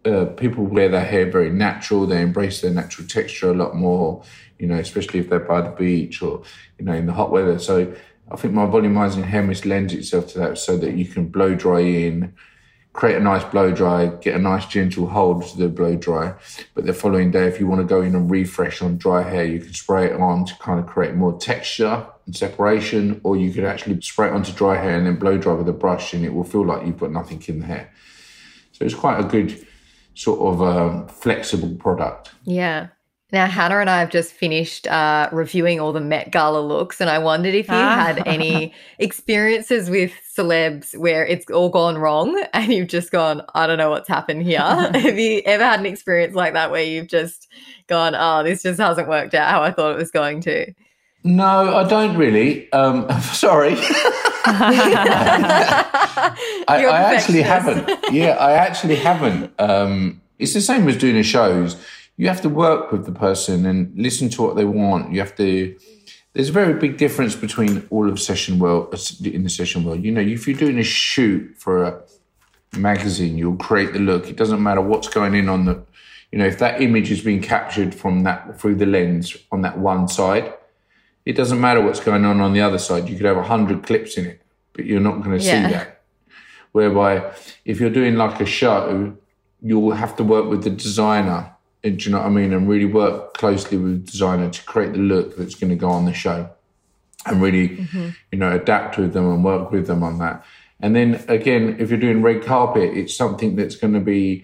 uh, 0.05 0.25
people 0.25 0.65
wear 0.65 0.89
their 0.89 1.03
hair 1.03 1.29
very 1.29 1.49
natural. 1.49 2.05
They 2.05 2.21
embrace 2.21 2.61
their 2.61 2.71
natural 2.71 3.07
texture 3.07 3.49
a 3.49 3.53
lot 3.53 3.75
more, 3.75 4.23
you 4.59 4.67
know, 4.67 4.77
especially 4.77 5.19
if 5.19 5.29
they're 5.29 5.39
by 5.39 5.61
the 5.61 5.71
beach 5.71 6.21
or, 6.21 6.43
you 6.77 6.85
know, 6.85 6.93
in 6.93 7.05
the 7.05 7.13
hot 7.13 7.31
weather. 7.31 7.59
So 7.59 7.93
I 8.31 8.35
think 8.35 8.53
my 8.53 8.65
volumizing 8.65 9.23
hair 9.23 9.43
mist 9.43 9.65
lends 9.65 9.93
itself 9.93 10.27
to 10.33 10.39
that 10.39 10.57
so 10.57 10.77
that 10.77 10.93
you 10.95 11.05
can 11.05 11.27
blow 11.27 11.55
dry 11.55 11.79
in, 11.79 12.33
create 12.93 13.17
a 13.17 13.19
nice 13.19 13.43
blow 13.43 13.71
dry, 13.71 14.07
get 14.07 14.35
a 14.35 14.39
nice 14.39 14.65
gentle 14.65 15.07
hold 15.07 15.45
to 15.45 15.57
the 15.57 15.67
blow 15.67 15.95
dry. 15.95 16.33
But 16.73 16.85
the 16.85 16.93
following 16.93 17.31
day, 17.31 17.47
if 17.47 17.59
you 17.59 17.67
want 17.67 17.81
to 17.81 17.87
go 17.87 18.01
in 18.01 18.15
and 18.15 18.29
refresh 18.31 18.81
on 18.81 18.97
dry 18.97 19.23
hair, 19.23 19.45
you 19.45 19.59
can 19.59 19.73
spray 19.73 20.05
it 20.05 20.19
on 20.19 20.45
to 20.45 20.55
kind 20.59 20.79
of 20.79 20.85
create 20.85 21.15
more 21.15 21.37
texture 21.37 22.07
and 22.25 22.35
separation, 22.35 23.19
or 23.23 23.35
you 23.35 23.51
could 23.51 23.65
actually 23.65 23.99
spray 24.01 24.27
it 24.27 24.33
onto 24.33 24.53
dry 24.53 24.81
hair 24.81 24.97
and 24.97 25.05
then 25.05 25.17
blow 25.17 25.37
dry 25.37 25.53
with 25.53 25.67
a 25.67 25.73
brush, 25.73 26.13
and 26.13 26.23
it 26.23 26.33
will 26.33 26.43
feel 26.43 26.65
like 26.65 26.85
you've 26.85 26.99
got 26.99 27.11
nothing 27.11 27.43
in 27.47 27.59
the 27.59 27.65
hair. 27.65 27.91
So 28.71 28.85
it's 28.85 28.95
quite 28.95 29.19
a 29.19 29.23
good 29.23 29.67
sort 30.15 30.39
of 30.41 30.61
um, 30.61 31.07
flexible 31.07 31.75
product. 31.75 32.31
Yeah. 32.43 32.87
Now, 33.31 33.47
Hannah 33.47 33.79
and 33.79 33.89
I 33.89 33.99
have 33.99 34.11
just 34.11 34.31
finished 34.33 34.87
uh, 34.87 35.27
reviewing 35.31 35.79
all 35.79 35.91
the 35.91 35.99
Met 35.99 36.31
Gala 36.31 36.59
looks, 36.59 37.01
and 37.01 37.09
I 37.09 37.17
wondered 37.17 37.55
if 37.55 37.67
you 37.67 37.73
Ah. 37.73 37.95
had 38.05 38.25
any 38.27 38.73
experiences 38.99 39.89
with 39.89 40.11
celebs 40.37 40.95
where 40.97 41.25
it's 41.25 41.49
all 41.49 41.69
gone 41.69 41.97
wrong 41.97 42.41
and 42.53 42.71
you've 42.71 42.87
just 42.87 43.11
gone, 43.11 43.41
I 43.55 43.65
don't 43.67 43.79
know 43.79 43.89
what's 43.89 44.07
happened 44.07 44.43
here. 44.43 44.59
have 44.93 45.17
you 45.17 45.41
ever 45.45 45.63
had 45.65 45.79
an 45.79 45.85
experience 45.87 46.35
like 46.35 46.53
that 46.53 46.71
where 46.71 46.83
you've 46.83 47.07
just 47.07 47.47
gone, 47.87 48.15
oh, 48.15 48.43
this 48.43 48.61
just 48.63 48.79
hasn't 48.79 49.09
worked 49.09 49.33
out 49.33 49.49
how 49.49 49.63
I 49.63 49.71
thought 49.71 49.91
it 49.95 49.97
was 49.97 50.11
going 50.11 50.39
to? 50.41 50.71
No, 51.25 51.75
I 51.75 51.83
don't 51.87 52.15
really. 52.15 52.71
Um, 52.71 53.09
sorry. 53.21 53.73
I, 54.47 56.35
I 56.67 57.15
actually 57.15 57.41
haven't. 57.41 57.89
Yeah, 58.11 58.35
I 58.39 58.51
actually 58.51 58.95
haven't. 58.95 59.51
Um, 59.59 60.21
it's 60.37 60.53
the 60.53 60.61
same 60.61 60.87
as 60.87 60.97
doing 60.97 61.15
the 61.15 61.23
shows. 61.23 61.83
You 62.17 62.27
have 62.27 62.41
to 62.41 62.49
work 62.49 62.91
with 62.91 63.07
the 63.07 63.11
person 63.11 63.65
and 63.65 63.91
listen 63.97 64.29
to 64.29 64.43
what 64.43 64.55
they 64.55 64.65
want. 64.65 65.13
You 65.13 65.19
have 65.19 65.35
to. 65.37 65.75
There's 66.33 66.49
a 66.49 66.51
very 66.51 66.75
big 66.75 66.97
difference 66.97 67.35
between 67.35 67.87
all 67.89 68.07
of 68.07 68.19
session 68.19 68.59
world 68.59 68.93
in 69.23 69.43
the 69.43 69.49
session 69.49 69.83
world. 69.83 70.03
You 70.03 70.11
know, 70.11 70.21
if 70.21 70.47
you're 70.47 70.55
doing 70.55 70.77
a 70.77 70.83
shoot 70.83 71.55
for 71.57 71.85
a 71.85 72.03
magazine, 72.77 73.35
you'll 73.35 73.55
create 73.55 73.93
the 73.93 73.99
look. 73.99 74.29
It 74.29 74.35
doesn't 74.35 74.61
matter 74.61 74.81
what's 74.81 75.07
going 75.07 75.33
in 75.33 75.49
on 75.49 75.65
the. 75.65 75.83
You 76.31 76.37
know, 76.37 76.45
if 76.45 76.59
that 76.59 76.81
image 76.81 77.09
is 77.09 77.21
being 77.21 77.41
captured 77.41 77.95
from 77.95 78.21
that 78.23 78.59
through 78.59 78.75
the 78.75 78.85
lens 78.85 79.35
on 79.51 79.63
that 79.63 79.79
one 79.79 80.07
side, 80.07 80.53
it 81.25 81.33
doesn't 81.33 81.59
matter 81.59 81.81
what's 81.81 81.99
going 81.99 82.23
on 82.25 82.39
on 82.39 82.53
the 82.53 82.61
other 82.61 82.77
side. 82.77 83.09
You 83.09 83.17
could 83.17 83.25
have 83.25 83.37
a 83.37 83.43
hundred 83.43 83.83
clips 83.83 84.17
in 84.17 84.25
it, 84.25 84.41
but 84.73 84.85
you're 84.85 84.99
not 85.01 85.21
going 85.23 85.37
to 85.37 85.43
Yeah. 85.43 85.67
see 85.67 85.73
that. 85.73 86.03
Whereby, 86.71 87.31
if 87.63 87.79
you're 87.79 87.89
doing 87.89 88.15
like 88.15 88.39
a 88.41 88.45
show, 88.45 89.15
you'll 89.61 89.91
have 89.91 90.15
to 90.17 90.23
work 90.23 90.49
with 90.49 90.63
the 90.63 90.69
designer. 90.69 91.51
and 91.83 91.97
Do 91.97 92.05
you 92.05 92.11
know 92.11 92.21
what 92.21 92.27
I 92.27 92.29
mean? 92.29 92.53
And 92.53 92.67
really 92.67 92.85
work 92.85 93.33
closely 93.35 93.77
with 93.77 94.05
the 94.05 94.11
designer 94.11 94.49
to 94.49 94.63
create 94.65 94.91
the 94.93 94.99
look 94.99 95.37
that's 95.37 95.55
going 95.55 95.69
to 95.69 95.75
go 95.75 95.89
on 95.89 96.05
the 96.05 96.13
show, 96.13 96.49
and 97.25 97.41
really, 97.41 97.69
mm-hmm. 97.69 98.09
you 98.31 98.37
know, 98.37 98.51
adapt 98.51 98.97
with 98.97 99.13
them 99.13 99.31
and 99.31 99.43
work 99.43 99.71
with 99.71 99.87
them 99.87 100.03
on 100.03 100.19
that. 100.19 100.43
And 100.81 100.95
then 100.95 101.23
again, 101.27 101.77
if 101.79 101.89
you're 101.89 101.99
doing 101.99 102.21
red 102.21 102.43
carpet, 102.43 102.95
it's 102.95 103.15
something 103.15 103.55
that's 103.55 103.75
going 103.75 103.93
to 103.93 103.99
be 103.99 104.43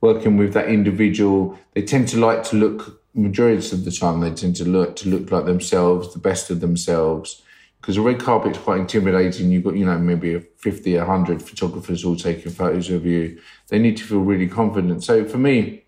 working 0.00 0.36
with 0.36 0.52
that 0.54 0.68
individual. 0.68 1.58
They 1.74 1.82
tend 1.82 2.08
to 2.08 2.18
like 2.18 2.42
to 2.44 2.56
look 2.56 2.97
majority 3.14 3.74
of 3.74 3.84
the 3.84 3.90
time. 3.90 4.20
They 4.20 4.30
tend 4.30 4.56
to 4.56 4.64
look 4.64 4.96
to 4.96 5.08
look 5.08 5.30
like 5.30 5.44
themselves, 5.44 6.12
the 6.12 6.18
best 6.18 6.50
of 6.50 6.60
themselves. 6.60 7.42
Because 7.80 7.96
a 7.96 8.02
red 8.02 8.20
carpet's 8.20 8.58
quite 8.58 8.80
intimidating. 8.80 9.52
You've 9.52 9.62
got, 9.62 9.76
you 9.76 9.86
know, 9.86 9.96
maybe 9.98 10.34
a 10.34 10.40
50, 10.40 10.96
100 10.96 11.40
photographers 11.40 12.04
all 12.04 12.16
taking 12.16 12.50
photos 12.50 12.90
of 12.90 13.06
you. 13.06 13.40
They 13.68 13.78
need 13.78 13.96
to 13.98 14.04
feel 14.04 14.18
really 14.18 14.48
confident. 14.48 15.04
So 15.04 15.24
for 15.24 15.38
me, 15.38 15.84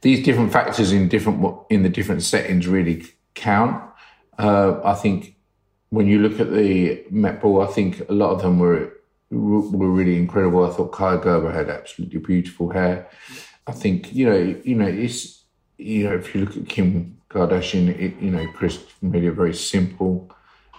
these 0.00 0.24
different 0.24 0.52
factors 0.52 0.92
in 0.92 1.08
different 1.08 1.56
in 1.70 1.82
the 1.82 1.88
different 1.88 2.22
settings 2.22 2.66
really 2.66 3.04
count. 3.34 3.82
Uh, 4.38 4.80
I 4.82 4.94
think 4.94 5.36
when 5.90 6.06
you 6.06 6.18
look 6.20 6.40
at 6.40 6.52
the 6.52 7.04
Met 7.10 7.40
Ball, 7.40 7.62
I 7.62 7.66
think 7.66 8.08
a 8.08 8.12
lot 8.12 8.30
of 8.30 8.42
them 8.42 8.58
were 8.58 8.92
were 9.30 9.90
really 9.90 10.16
incredible. 10.16 10.64
I 10.64 10.74
thought 10.74 10.92
Kaia 10.92 11.22
Gerber 11.22 11.52
had 11.52 11.68
absolutely 11.68 12.18
beautiful 12.18 12.70
hair. 12.70 13.08
I 13.66 13.72
think 13.72 14.12
you 14.12 14.26
know, 14.26 14.60
you 14.64 14.74
know, 14.74 14.86
it's 14.86 15.39
you 15.80 16.04
know, 16.04 16.14
if 16.14 16.34
you 16.34 16.44
look 16.44 16.56
at 16.56 16.68
Kim 16.68 17.18
Kardashian, 17.30 17.88
it, 17.88 18.20
you 18.20 18.30
know, 18.30 18.46
Chris 18.52 18.84
made 19.02 19.24
it 19.24 19.32
very 19.32 19.54
simple 19.54 20.30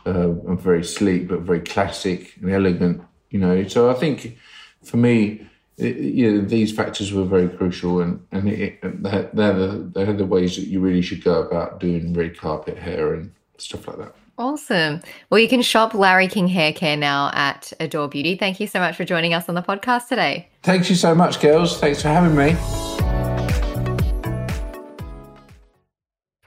uh, 0.05 0.29
and 0.29 0.59
very 0.59 0.83
sleek, 0.83 1.27
but 1.27 1.41
very 1.41 1.61
classic 1.61 2.35
and 2.41 2.51
elegant. 2.51 3.01
You 3.29 3.39
know, 3.39 3.67
so 3.67 3.89
I 3.89 3.93
think 3.93 4.37
for 4.83 4.97
me, 4.97 5.47
it, 5.77 5.97
you 5.97 6.31
know, 6.31 6.41
these 6.47 6.71
factors 6.71 7.13
were 7.13 7.25
very 7.25 7.49
crucial, 7.49 8.01
and 8.01 8.25
and 8.31 8.49
it, 8.49 8.79
they're, 8.81 9.29
they're 9.33 9.53
the 9.53 9.91
they're 9.93 10.13
the 10.13 10.25
ways 10.25 10.55
that 10.57 10.67
you 10.67 10.79
really 10.79 11.01
should 11.01 11.23
go 11.23 11.41
about 11.41 11.79
doing 11.79 12.13
red 12.13 12.37
carpet 12.37 12.77
hair 12.77 13.13
and 13.13 13.31
stuff 13.57 13.87
like 13.87 13.97
that. 13.97 14.15
Awesome. 14.37 15.01
Well, 15.29 15.39
you 15.39 15.47
can 15.47 15.61
shop 15.61 15.93
Larry 15.93 16.27
King 16.27 16.47
Hair 16.47 16.73
Care 16.73 16.97
now 16.97 17.29
at 17.33 17.73
Adore 17.79 18.07
Beauty. 18.07 18.35
Thank 18.35 18.59
you 18.59 18.67
so 18.67 18.79
much 18.79 18.95
for 18.95 19.05
joining 19.05 19.33
us 19.33 19.47
on 19.47 19.55
the 19.55 19.61
podcast 19.61 20.07
today. 20.07 20.49
Thank 20.63 20.89
you 20.89 20.95
so 20.95 21.13
much, 21.13 21.39
girls. 21.39 21.79
Thanks 21.79 22.01
for 22.01 22.07
having 22.07 22.35
me. 22.35 22.90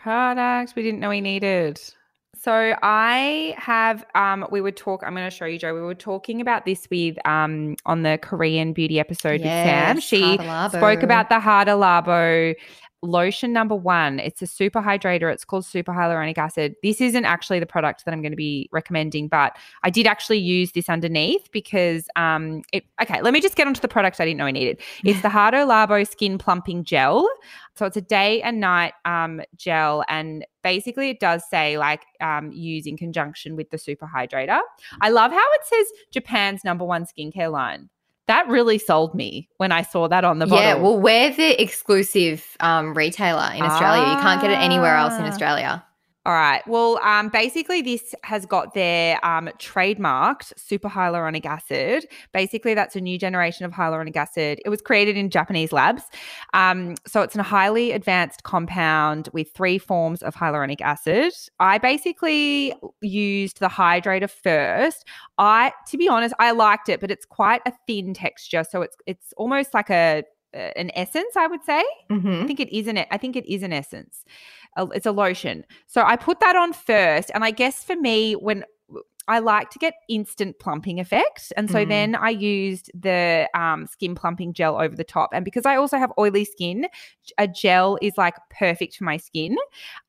Products 0.04 0.76
we 0.76 0.82
didn't 0.82 1.00
know 1.00 1.08
we 1.08 1.22
needed. 1.22 1.80
So 2.36 2.74
I 2.82 3.54
have 3.56 4.04
um 4.14 4.46
we 4.50 4.60
would 4.60 4.76
talk 4.76 5.02
I'm 5.02 5.14
going 5.14 5.28
to 5.28 5.34
show 5.34 5.46
you 5.46 5.58
Joe 5.58 5.72
we 5.72 5.80
were 5.80 5.94
talking 5.94 6.42
about 6.42 6.66
this 6.66 6.86
with 6.90 7.16
um 7.26 7.76
on 7.86 8.02
the 8.02 8.18
Korean 8.20 8.74
beauty 8.74 9.00
episode 9.00 9.40
with 9.40 9.48
Sam. 9.48 10.00
She 10.00 10.36
Hada 10.36 10.68
spoke 10.68 11.02
about 11.02 11.30
the 11.30 11.36
Hada 11.36 11.74
Labo 11.78 12.54
lotion 13.04 13.52
number 13.52 13.74
1. 13.74 14.18
It's 14.20 14.42
a 14.42 14.46
super 14.46 14.80
hydrator. 14.80 15.32
It's 15.32 15.44
called 15.44 15.64
super 15.64 15.92
hyaluronic 15.92 16.38
acid. 16.38 16.74
This 16.82 17.00
isn't 17.00 17.24
actually 17.24 17.60
the 17.60 17.66
product 17.66 18.04
that 18.04 18.14
I'm 18.14 18.22
going 18.22 18.32
to 18.32 18.36
be 18.36 18.68
recommending, 18.72 19.28
but 19.28 19.56
I 19.82 19.90
did 19.90 20.06
actually 20.06 20.38
use 20.38 20.72
this 20.72 20.88
underneath 20.88 21.50
because 21.52 22.08
um 22.16 22.62
it 22.72 22.84
okay, 23.02 23.20
let 23.22 23.32
me 23.32 23.40
just 23.40 23.56
get 23.56 23.66
onto 23.66 23.80
the 23.80 23.88
product 23.88 24.20
I 24.20 24.24
didn't 24.24 24.38
know 24.38 24.46
I 24.46 24.52
needed. 24.52 24.80
It's 25.04 25.20
the 25.22 25.28
Hada 25.28 25.66
Labo 25.66 26.08
skin 26.08 26.38
plumping 26.38 26.82
gel. 26.84 27.28
So 27.76 27.86
it's 27.86 27.96
a 27.96 28.00
day 28.00 28.40
and 28.42 28.60
night 28.60 28.94
um, 29.04 29.40
gel, 29.56 30.04
and 30.08 30.46
basically 30.62 31.10
it 31.10 31.20
does 31.20 31.42
say 31.48 31.76
like 31.76 32.02
um, 32.20 32.52
use 32.52 32.86
in 32.86 32.96
conjunction 32.96 33.56
with 33.56 33.70
the 33.70 33.78
super 33.78 34.06
hydrator. 34.06 34.60
I 35.00 35.10
love 35.10 35.32
how 35.32 35.52
it 35.54 35.60
says 35.64 35.86
Japan's 36.12 36.64
number 36.64 36.84
one 36.84 37.04
skincare 37.04 37.50
line. 37.50 37.90
That 38.26 38.48
really 38.48 38.78
sold 38.78 39.14
me 39.14 39.48
when 39.58 39.70
I 39.70 39.82
saw 39.82 40.08
that 40.08 40.24
on 40.24 40.38
the 40.38 40.46
bottle. 40.46 40.64
Yeah, 40.64 40.74
well, 40.76 40.98
we're 40.98 41.30
the 41.34 41.60
exclusive 41.62 42.56
um, 42.60 42.94
retailer 42.94 43.50
in 43.54 43.62
Australia. 43.62 44.02
You 44.14 44.20
can't 44.20 44.40
get 44.40 44.50
it 44.50 44.58
anywhere 44.58 44.96
else 44.96 45.14
in 45.14 45.24
Ah. 45.24 45.28
Australia. 45.28 45.84
All 46.26 46.32
right. 46.32 46.66
Well, 46.66 46.98
um, 47.02 47.28
basically, 47.28 47.82
this 47.82 48.14
has 48.22 48.46
got 48.46 48.72
their 48.72 49.22
um, 49.22 49.50
trademarked 49.58 50.58
super 50.58 50.88
hyaluronic 50.88 51.44
acid. 51.44 52.06
Basically, 52.32 52.72
that's 52.72 52.96
a 52.96 53.00
new 53.00 53.18
generation 53.18 53.66
of 53.66 53.72
hyaluronic 53.72 54.16
acid. 54.16 54.58
It 54.64 54.70
was 54.70 54.80
created 54.80 55.18
in 55.18 55.28
Japanese 55.28 55.70
labs. 55.70 56.04
Um, 56.54 56.94
so 57.06 57.20
it's 57.20 57.36
a 57.36 57.42
highly 57.42 57.92
advanced 57.92 58.42
compound 58.42 59.28
with 59.34 59.52
three 59.52 59.76
forms 59.76 60.22
of 60.22 60.34
hyaluronic 60.34 60.80
acid. 60.80 61.34
I 61.60 61.76
basically 61.76 62.74
used 63.02 63.60
the 63.60 63.68
hydrator 63.68 64.30
first. 64.30 65.06
I, 65.36 65.72
to 65.88 65.98
be 65.98 66.08
honest, 66.08 66.34
I 66.38 66.52
liked 66.52 66.88
it, 66.88 67.00
but 67.00 67.10
it's 67.10 67.26
quite 67.26 67.60
a 67.66 67.72
thin 67.86 68.14
texture. 68.14 68.64
So 68.64 68.80
it's 68.80 68.96
it's 69.06 69.34
almost 69.36 69.74
like 69.74 69.90
a 69.90 70.24
an 70.54 70.90
essence, 70.94 71.36
I 71.36 71.46
would 71.46 71.64
say. 71.64 71.84
Mm-hmm. 72.10 72.42
I 72.42 72.46
think 72.46 72.60
it 72.60 72.74
is 72.74 72.86
an 72.86 72.98
I 73.10 73.18
think 73.18 73.36
it 73.36 73.46
is 73.46 73.62
an 73.62 73.72
essence. 73.72 74.24
It's 74.76 75.06
a 75.06 75.12
lotion. 75.12 75.64
So 75.86 76.02
I 76.02 76.16
put 76.16 76.40
that 76.40 76.56
on 76.56 76.72
first, 76.72 77.30
and 77.34 77.44
I 77.44 77.50
guess 77.50 77.84
for 77.84 77.96
me, 77.96 78.34
when 78.34 78.64
I 79.26 79.38
like 79.38 79.70
to 79.70 79.78
get 79.78 79.94
instant 80.10 80.58
plumping 80.58 81.00
effect, 81.00 81.50
and 81.56 81.70
so 81.70 81.78
Mm. 81.78 81.88
then 81.88 82.14
I 82.14 82.28
used 82.28 82.90
the 82.92 83.48
um, 83.54 83.86
skin 83.86 84.14
plumping 84.14 84.52
gel 84.52 84.76
over 84.78 84.94
the 84.94 85.04
top. 85.04 85.30
And 85.32 85.46
because 85.46 85.64
I 85.64 85.76
also 85.76 85.96
have 85.96 86.12
oily 86.18 86.44
skin, 86.44 86.88
a 87.38 87.48
gel 87.48 87.98
is 88.02 88.12
like 88.18 88.34
perfect 88.50 88.96
for 88.96 89.04
my 89.04 89.16
skin. 89.16 89.56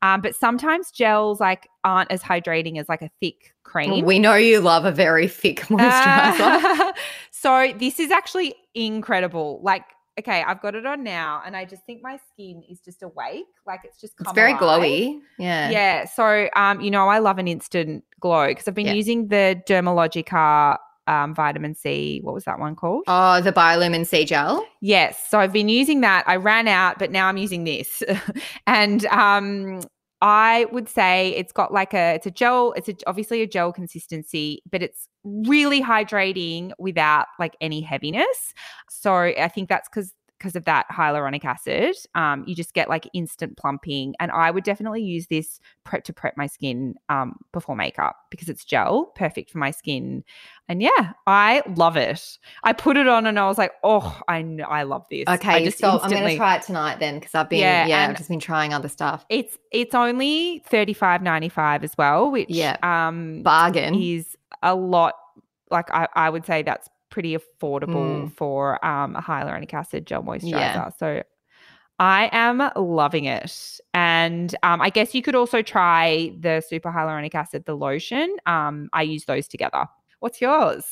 Um, 0.02 0.20
but 0.20 0.36
sometimes 0.36 0.92
gels 0.92 1.40
like 1.40 1.70
aren't 1.86 2.12
as 2.12 2.22
hydrating 2.22 2.78
as 2.78 2.90
like 2.90 3.02
a 3.02 3.10
thick 3.22 3.54
cream. 3.64 4.04
We 4.06 4.20
know 4.20 4.36
you 4.36 4.60
love 4.60 4.84
a 4.84 4.92
very 4.92 5.30
thick 5.30 5.60
moisturizer. 5.70 6.42
Uh, 6.42 6.92
so 7.32 7.74
this 7.78 8.02
is 8.02 8.12
actually 8.12 8.54
incredible. 8.74 9.62
Like, 9.64 9.86
okay, 10.20 10.44
I've 10.44 10.62
got 10.62 10.76
it 10.76 10.86
on 10.86 11.04
now, 11.04 11.42
and 11.46 11.56
I 11.56 11.66
just 11.66 11.86
think 11.86 12.02
my 12.02 12.18
skin 12.32 12.64
is 12.70 12.80
just 12.80 13.04
awake. 13.04 13.46
Like 13.68 13.82
it's 13.84 14.00
just 14.00 14.14
it's 14.20 14.32
very 14.34 14.54
alive. 14.54 14.82
glowy. 14.82 15.20
Yeah. 15.38 15.70
Yeah. 15.70 16.06
So, 16.06 16.50
um, 16.56 16.82
you 16.82 16.92
know, 16.92 17.08
I 17.10 17.20
love 17.20 17.38
an 17.38 17.48
instant 17.48 18.04
glow 18.20 18.48
because 18.48 18.68
I've 18.68 18.74
been 18.76 18.88
Yeah. 18.88 18.94
using 18.94 19.28
the 19.28 19.62
Dermalogica 19.68 20.78
um, 21.08 21.36
vitamin 21.36 21.76
C. 21.76 22.20
What 22.24 22.34
was 22.34 22.46
that 22.46 22.58
one 22.60 22.76
called? 22.76 23.04
Oh, 23.08 23.40
the 23.42 23.54
Biolumin 23.54 24.08
C 24.08 24.26
gel. 24.26 24.66
Yes. 24.82 25.22
So 25.30 25.40
I've 25.40 25.54
been 25.54 25.70
using 25.70 26.02
that. 26.02 26.24
I 26.28 26.36
ran 26.38 26.68
out, 26.68 26.98
but 26.98 27.12
now 27.12 27.28
I'm 27.28 27.38
using 27.38 27.64
this. 27.64 28.02
and 28.68 29.06
um 29.08 29.82
I 30.22 30.66
would 30.72 30.90
say 30.90 31.30
it's 31.36 31.52
got 31.52 31.74
like 31.74 31.94
a 31.94 32.16
it's 32.16 32.26
a 32.26 32.32
gel, 32.32 32.74
it's 32.76 32.90
a, 32.90 32.96
obviously 33.08 33.42
a 33.42 33.48
gel 33.48 33.74
consistency, 33.74 34.62
but 34.72 34.82
it's 34.82 35.08
really 35.24 35.82
hydrating 35.82 36.72
without 36.80 37.28
like 37.40 37.56
any 37.62 37.82
heaviness. 37.82 38.54
So 38.90 39.14
I 39.14 39.48
think 39.50 39.70
that's 39.70 39.90
cuz 39.90 40.14
because 40.38 40.56
of 40.56 40.66
that 40.66 40.86
hyaluronic 40.92 41.46
acid, 41.46 41.96
um, 42.14 42.44
you 42.46 42.56
just 42.56 42.74
get 42.74 42.90
like 42.90 43.10
instant 43.14 43.58
plumping. 43.58 44.16
And 44.20 44.32
I 44.32 44.52
would 44.52 44.64
definitely 44.64 45.02
use 45.02 45.28
this 45.28 45.60
prep 45.84 46.04
to 46.06 46.14
prep 46.14 46.36
my 46.36 46.48
skin 46.48 46.96
um, 47.10 47.38
before 47.54 47.76
makeup 47.76 48.18
because 48.30 48.50
it's 48.50 48.66
gel, 48.66 49.06
perfect 49.16 49.50
for 49.50 49.60
my 49.60 49.72
skin. 49.72 50.24
And 50.68 50.82
yeah, 50.82 51.14
I 51.26 51.64
love 51.76 51.96
it. 51.96 52.38
I 52.64 52.74
put 52.74 52.98
it 52.98 53.08
on 53.08 53.26
and 53.28 53.40
I 53.40 53.48
was 53.48 53.58
like, 53.58 53.72
oh, 53.84 54.20
I 54.28 54.42
know, 54.42 54.66
I 54.66 54.84
love 54.84 55.06
this. 55.10 55.24
I 55.28 55.36
Okay, 55.36 55.66
just 55.66 55.80
so 55.80 56.00
I'm 56.02 56.10
going 56.12 56.28
to 56.30 56.36
try 56.36 56.56
it 56.56 56.64
tonight 56.64 57.00
then 57.00 57.20
because 57.20 57.36
I've 57.36 57.50
been 57.50 57.60
Yeah, 57.60 57.88
yeah, 57.88 58.08
I've 58.10 58.18
just 58.18 58.30
been 58.30 58.40
trying 58.40 58.74
other 58.74 58.90
stuff. 58.90 59.26
It's 59.30 59.58
it's 59.72 59.96
only 59.96 60.64
thirty 60.68 60.94
five 60.94 61.22
ninety 61.22 61.50
five 61.50 61.84
as 61.84 61.94
well, 61.98 62.32
which 62.32 62.50
Yeah. 62.50 62.78
um 62.84 63.44
Bargain. 63.44 63.96
is 63.96 64.36
a 64.62 64.76
lot. 64.76 65.14
Like 65.72 65.90
I, 65.92 66.08
I 66.14 66.30
would 66.30 66.46
say 66.46 66.62
that's 66.64 66.90
pretty 67.16 67.34
affordable 67.38 68.26
Mm. 68.26 68.34
for 68.34 68.86
um, 68.86 69.16
a 69.16 69.22
hyaluronic 69.22 69.74
acid 69.74 70.06
gel 70.06 70.22
moisturizer. 70.22 70.50
Yeah. 70.52 70.90
So 71.00 71.24
I 71.98 72.30
am 72.34 72.62
loving 72.76 73.24
it, 73.24 73.80
and 73.94 74.54
um, 74.64 74.82
I 74.82 74.90
guess 74.90 75.16
you 75.16 75.22
could 75.22 75.34
also 75.34 75.62
try 75.62 76.34
the 76.38 76.62
super 76.68 76.92
hyaluronic 76.92 77.34
acid, 77.34 77.64
the 77.66 77.78
lotion. 77.78 78.36
Um, 78.46 78.90
I 78.92 79.04
use 79.04 79.24
those 79.24 79.48
together. 79.48 79.86
What's 80.20 80.42
yours? 80.42 80.84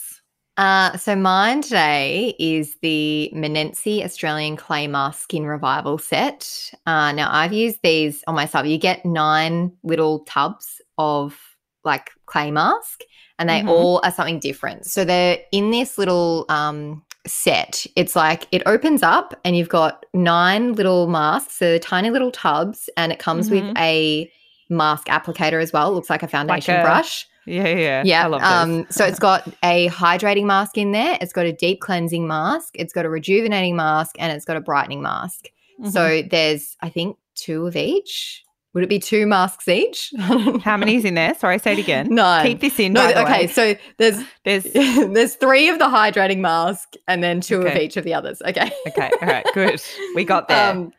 Uh, 0.56 0.96
so 0.98 1.14
mine 1.16 1.62
today 1.62 2.36
is 2.40 2.78
the 2.82 3.30
Menenci 3.36 4.02
Australian 4.06 4.56
Clay 4.56 4.88
Mask 4.88 5.24
Skin 5.24 5.46
Revival 5.46 5.98
set. 5.98 6.72
Uh, 6.86 7.12
now 7.12 7.28
I've 7.34 7.52
used 7.52 7.80
these 7.84 8.24
on 8.28 8.36
myself. 8.36 8.66
You 8.66 8.78
get 8.78 9.06
nine 9.06 9.74
little 9.84 10.20
tubs 10.20 10.80
of 10.98 11.38
like 11.84 12.12
clay 12.26 12.52
mask, 12.52 13.02
and 13.40 13.50
they 13.50 13.62
Mhm. 13.62 13.70
all 13.70 14.02
are 14.04 14.12
something 14.12 14.40
different. 14.40 14.86
So 14.86 15.04
they're 15.06 15.40
in 15.52 15.72
this 15.72 15.98
little 15.98 16.46
um, 16.50 17.04
set. 17.26 17.86
It's 17.96 18.16
like 18.16 18.48
it 18.52 18.62
opens 18.66 19.02
up, 19.04 19.34
and 19.46 19.56
you've 19.58 19.70
got 19.70 20.06
nine 20.14 20.74
little 20.74 21.08
masks, 21.08 21.56
so 21.58 21.78
tiny 21.78 22.10
little 22.10 22.32
tubs, 22.32 22.90
and 22.98 23.12
it 23.12 23.20
comes 23.20 23.50
with 23.50 23.64
Mhm. 23.64 23.78
a 23.80 24.32
mask 24.70 25.08
applicator 25.08 25.62
as 25.62 25.72
well. 25.74 25.90
It 25.90 25.96
looks 25.96 26.10
like 26.10 26.24
a 26.24 26.28
foundation 26.28 26.76
a- 26.80 26.84
brush. 26.84 27.28
Yeah, 27.46 27.68
yeah, 27.68 28.04
Yeah. 28.06 28.24
I 28.24 28.28
love 28.28 28.42
um, 28.42 28.86
so 28.90 29.04
it's 29.06 29.20
got 29.20 29.46
a 29.64 29.90
hydrating 29.90 30.46
mask 30.46 30.78
in 30.78 30.94
there. 30.94 31.18
It's 31.20 31.34
got 31.34 31.46
a 31.46 31.52
deep 31.52 31.82
cleansing 31.82 32.26
mask. 32.26 32.76
It's 32.76 32.94
got 32.94 33.06
a 33.06 33.10
rejuvenating 33.10 33.76
mask, 33.76 34.16
and 34.18 34.32
it's 34.32 34.46
got 34.46 34.56
a 34.56 34.62
brightening 34.62 35.02
mask. 35.02 35.48
Mhm. 35.82 35.92
So 35.92 36.22
there's, 36.30 36.78
I 36.82 36.88
think, 36.88 37.18
two 37.36 37.68
of 37.68 37.76
each. 37.76 38.44
Would 38.74 38.84
it 38.84 38.90
be 38.90 38.98
two 39.00 39.28
masks 39.28 39.68
each? 39.68 40.12
how 40.20 40.78
many's 40.78 41.06
in 41.06 41.14
there? 41.14 41.36
Sorry, 41.36 41.60
say 41.60 41.74
it 41.74 41.80
again. 41.80 42.08
No, 42.10 42.40
Keep 42.44 42.60
this 42.60 42.80
in. 42.80 42.94
No. 42.94 43.08
Okay. 43.08 43.46
So 43.48 43.76
there's 44.00 44.24
there's 44.46 44.64
there's 44.74 45.36
three 45.36 45.70
of 45.70 45.78
the 45.80 45.86
hydrating 45.86 46.40
mask, 46.40 46.94
and 47.08 47.24
then 47.24 47.40
two 47.42 47.62
of 47.62 47.76
each 47.76 47.98
of 47.98 48.04
the 48.04 48.14
others. 48.14 48.42
Okay. 48.42 48.72
okay. 48.88 49.12
All 49.22 49.28
right, 49.28 49.46
good. 49.54 49.82
We 50.16 50.24
got 50.26 50.48
there. 50.48 50.72
Um, 50.72 50.92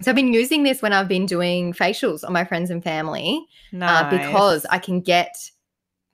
so 0.00 0.10
I've 0.10 0.16
been 0.16 0.32
using 0.32 0.62
this 0.62 0.80
when 0.82 0.92
I've 0.92 1.08
been 1.08 1.26
doing 1.26 1.72
facials 1.72 2.24
on 2.24 2.32
my 2.32 2.44
friends 2.44 2.70
and 2.70 2.82
family. 2.82 3.44
uh, 3.80 4.08
because 4.10 4.64
I 4.70 4.78
can 4.78 5.00
get 5.00 5.34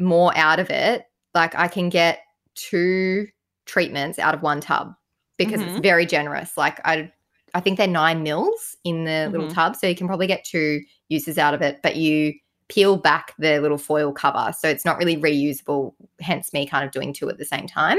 more 0.00 0.36
out 0.36 0.58
of 0.58 0.70
it. 0.70 1.04
Like 1.34 1.54
I 1.54 1.68
can 1.68 1.88
get 1.90 2.20
two 2.54 3.26
treatments 3.66 4.18
out 4.18 4.34
of 4.34 4.42
one 4.42 4.60
tub 4.60 4.94
because 5.36 5.60
Mhm. 5.60 5.68
it's 5.68 5.80
very 5.80 6.06
generous. 6.06 6.56
Like 6.56 6.80
I, 6.84 7.12
I 7.56 7.60
think 7.60 7.78
they're 7.78 7.88
nine 7.88 8.22
mils 8.22 8.76
in 8.84 9.04
the 9.04 9.28
little 9.32 9.46
Mhm. 9.48 9.54
tub, 9.54 9.76
so 9.76 9.86
you 9.86 9.96
can 9.96 10.06
probably 10.06 10.26
get 10.26 10.44
two 10.44 10.82
uses 11.08 11.38
out 11.38 11.54
of 11.54 11.62
it. 11.62 11.80
But 11.82 11.96
you 11.96 12.34
peel 12.68 12.96
back 12.96 13.32
the 13.38 13.60
little 13.60 13.78
foil 13.78 14.12
cover, 14.12 14.52
so 14.58 14.68
it's 14.68 14.84
not 14.84 14.98
really 14.98 15.16
reusable. 15.16 15.94
Hence, 16.20 16.52
me 16.52 16.66
kind 16.66 16.84
of 16.84 16.90
doing 16.90 17.12
two 17.12 17.28
at 17.30 17.38
the 17.38 17.44
same 17.44 17.66
time. 17.66 17.98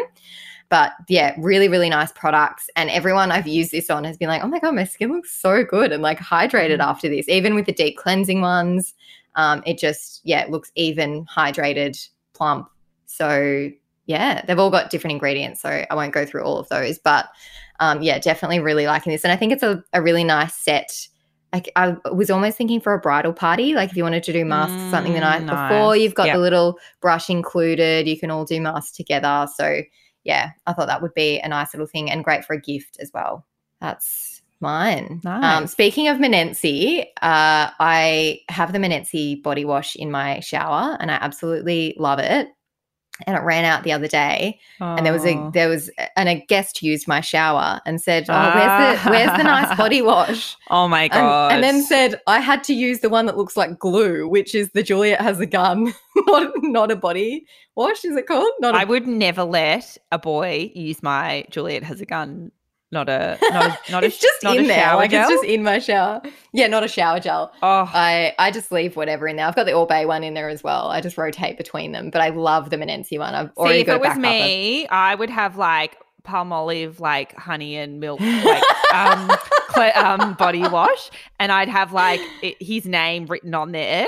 But 0.69 0.91
yeah, 1.07 1.33
really, 1.39 1.69
really 1.69 1.89
nice 1.89 2.11
products. 2.11 2.69
And 2.75 2.89
everyone 2.89 3.31
I've 3.31 3.47
used 3.47 3.71
this 3.71 3.89
on 3.89 4.03
has 4.03 4.17
been 4.17 4.27
like, 4.27 4.43
oh 4.43 4.47
my 4.47 4.59
God, 4.59 4.75
my 4.75 4.83
skin 4.83 5.11
looks 5.11 5.31
so 5.31 5.63
good 5.63 5.91
and 5.93 6.03
like 6.03 6.19
hydrated 6.19 6.79
Mhm. 6.79 6.87
after 6.87 7.09
this, 7.09 7.27
even 7.29 7.55
with 7.55 7.65
the 7.65 7.71
deep 7.71 7.97
cleansing 7.97 8.41
ones. 8.41 8.93
Um, 9.35 9.63
it 9.65 9.77
just, 9.77 10.21
yeah, 10.23 10.41
it 10.41 10.51
looks 10.51 10.71
even 10.75 11.25
hydrated, 11.25 11.97
plump. 12.33 12.69
So 13.05 13.71
yeah, 14.07 14.43
they've 14.45 14.59
all 14.59 14.71
got 14.71 14.89
different 14.89 15.13
ingredients. 15.13 15.61
So 15.61 15.85
I 15.89 15.95
won't 15.95 16.13
go 16.13 16.25
through 16.25 16.43
all 16.43 16.57
of 16.57 16.67
those. 16.69 16.97
But 16.97 17.27
um, 17.79 18.01
yeah, 18.01 18.19
definitely 18.19 18.59
really 18.59 18.87
liking 18.87 19.11
this. 19.11 19.23
And 19.23 19.31
I 19.31 19.35
think 19.35 19.53
it's 19.53 19.63
a, 19.63 19.83
a 19.93 20.01
really 20.01 20.23
nice 20.23 20.55
set. 20.55 21.07
Like 21.53 21.71
I 21.75 21.95
was 22.11 22.29
almost 22.29 22.57
thinking 22.57 22.81
for 22.81 22.93
a 22.93 22.99
bridal 22.99 23.33
party, 23.33 23.73
like 23.73 23.89
if 23.91 23.97
you 23.97 24.03
wanted 24.03 24.23
to 24.23 24.33
do 24.33 24.43
masks 24.45 24.85
or 24.87 24.89
something 24.89 25.13
the 25.13 25.21
night 25.21 25.43
Mm, 25.43 25.49
before, 25.49 25.95
you've 25.95 26.15
got 26.15 26.25
Yep. 26.27 26.35
the 26.35 26.39
little 26.39 26.79
brush 27.01 27.29
included. 27.29 28.07
You 28.07 28.19
can 28.19 28.31
all 28.31 28.45
do 28.45 28.59
masks 28.59 28.95
together. 28.95 29.47
So 29.55 29.81
yeah, 30.23 30.51
I 30.65 30.73
thought 30.73 30.87
that 30.87 31.01
would 31.01 31.13
be 31.13 31.39
a 31.39 31.47
nice 31.47 31.73
little 31.73 31.87
thing 31.87 32.11
and 32.11 32.23
great 32.23 32.43
for 32.43 32.53
a 32.53 32.61
gift 32.61 32.97
as 32.99 33.11
well. 33.13 33.45
That's 33.79 34.41
mine. 34.59 35.21
Um, 35.41 35.67
speaking 35.67 36.07
of 36.09 36.17
Menenci, 36.17 37.01
uh, 37.21 37.69
I 37.79 38.39
have 38.49 38.73
the 38.73 38.79
Menenci 38.79 39.41
body 39.41 39.63
wash 39.65 39.95
in 39.95 40.11
my 40.11 40.39
shower 40.41 40.97
and 40.99 41.11
I 41.11 41.15
absolutely 41.15 41.95
love 41.97 42.19
it. 42.19 42.49
And 43.25 43.36
it 43.36 43.41
ran 43.41 43.65
out 43.65 43.84
the 43.84 43.91
other 43.91 44.08
day, 44.08 44.60
and 44.80 45.06
there 45.06 45.12
was 45.13 45.25
a 45.25 45.36
Oh. 45.36 45.49
there 45.51 45.69
was 45.69 45.89
and 46.15 46.30
a 46.30 46.36
guest 46.36 46.84
used 46.84 47.08
my 47.08 47.19
shower 47.19 47.82
and 47.86 47.99
said, 47.99 48.25
"Oh, 48.30 48.34
where's 48.34 48.53
the 49.01 49.01
ah. 49.01 49.10
where's 49.10 49.38
the 49.38 49.43
nice 49.43 49.75
body 49.84 50.01
wash?" 50.03 50.56
Oh 50.69 50.88
my 50.88 51.03
And, 51.03 51.12
god! 51.13 51.51
and 51.51 51.63
then 51.63 51.82
said, 51.82 52.21
"I 52.27 52.39
had 52.39 52.63
to 52.65 52.73
use 52.73 52.99
the 52.99 53.10
one 53.10 53.25
that 53.25 53.36
looks 53.38 53.58
like 53.58 53.80
glue, 53.80 54.27
which 54.27 54.53
is 54.53 54.69
the 54.73 54.84
Juliette 54.84 55.21
has 55.21 55.39
a 55.39 55.47
gun, 55.47 55.93
not 56.27 56.51
not 56.58 56.91
a 56.91 56.95
body 56.95 57.45
wash. 57.75 58.06
Is 58.06 58.15
it 58.15 58.27
called? 58.27 58.51
Not 58.60 58.75
a 58.75 58.80
I 58.80 58.84
would 58.84 59.08
never 59.08 59.43
let 59.43 59.97
a 60.12 60.19
boy 60.19 60.71
use 60.75 61.01
my 61.01 61.45
Juliette 61.49 61.84
has 61.84 62.01
a 62.01 62.06
gun. 62.06 62.51
Not 62.91 63.10
a 63.10 63.38
not 63.41 63.65
a 63.65 63.91
not 63.91 64.04
a 64.06 64.10
just 64.10 64.43
not 64.43 64.56
in 64.56 64.63
a 64.63 64.67
there, 64.67 64.78
shower 64.78 64.95
like 64.97 65.12
gel. 65.12 65.23
it's 65.23 65.32
just 65.32 65.43
in 65.43 65.62
my 65.63 65.80
shower. 65.80 66.21
Yeah, 66.54 66.67
not 66.67 66.84
a 66.86 66.88
shower 66.88 67.19
gel. 67.19 67.52
oh, 67.62 67.91
I 67.93 68.34
I 68.39 68.50
just 68.52 68.71
leave 68.71 68.95
whatever 68.95 69.28
in 69.28 69.36
there. 69.36 69.45
I've 69.45 69.56
got 69.56 69.65
the 69.65 69.73
All 69.73 69.86
Bay 69.86 70.06
one 70.06 70.23
in 70.23 70.34
there 70.36 70.47
as 70.47 70.63
well. 70.63 70.88
I 70.88 71.02
just 71.02 71.17
rotate 71.17 71.58
between 71.58 71.91
them, 71.91 72.10
but 72.12 72.21
I 72.21 72.30
love 72.30 72.69
the 72.69 72.78
Menenci 72.78 73.19
one. 73.19 73.36
I've 73.36 73.52
already 73.58 73.80
see, 73.80 73.82
if 73.82 73.88
got 73.88 73.93
it 73.93 73.97
a 73.97 74.00
was 74.00 74.08
backup 74.10 74.17
of- 74.17 74.23
me, 74.23 74.88
I 74.88 75.15
would 75.15 75.30
have 75.30 75.58
like 75.58 75.97
Palmolive, 76.23 77.00
like 77.02 77.36
honey 77.36 77.76
and 77.78 78.00
milk, 78.00 78.19
like 78.21 78.63
um, 78.93 79.32
cle- 79.69 79.91
um 79.95 80.34
body 80.36 80.62
wash, 80.62 81.10
and 81.39 81.52
I'd 81.52 81.69
have 81.69 81.91
like 81.93 82.21
it, 82.41 82.56
his 82.62 82.86
name 82.86 83.26
written 83.26 83.54
on 83.54 83.71
there 83.73 84.06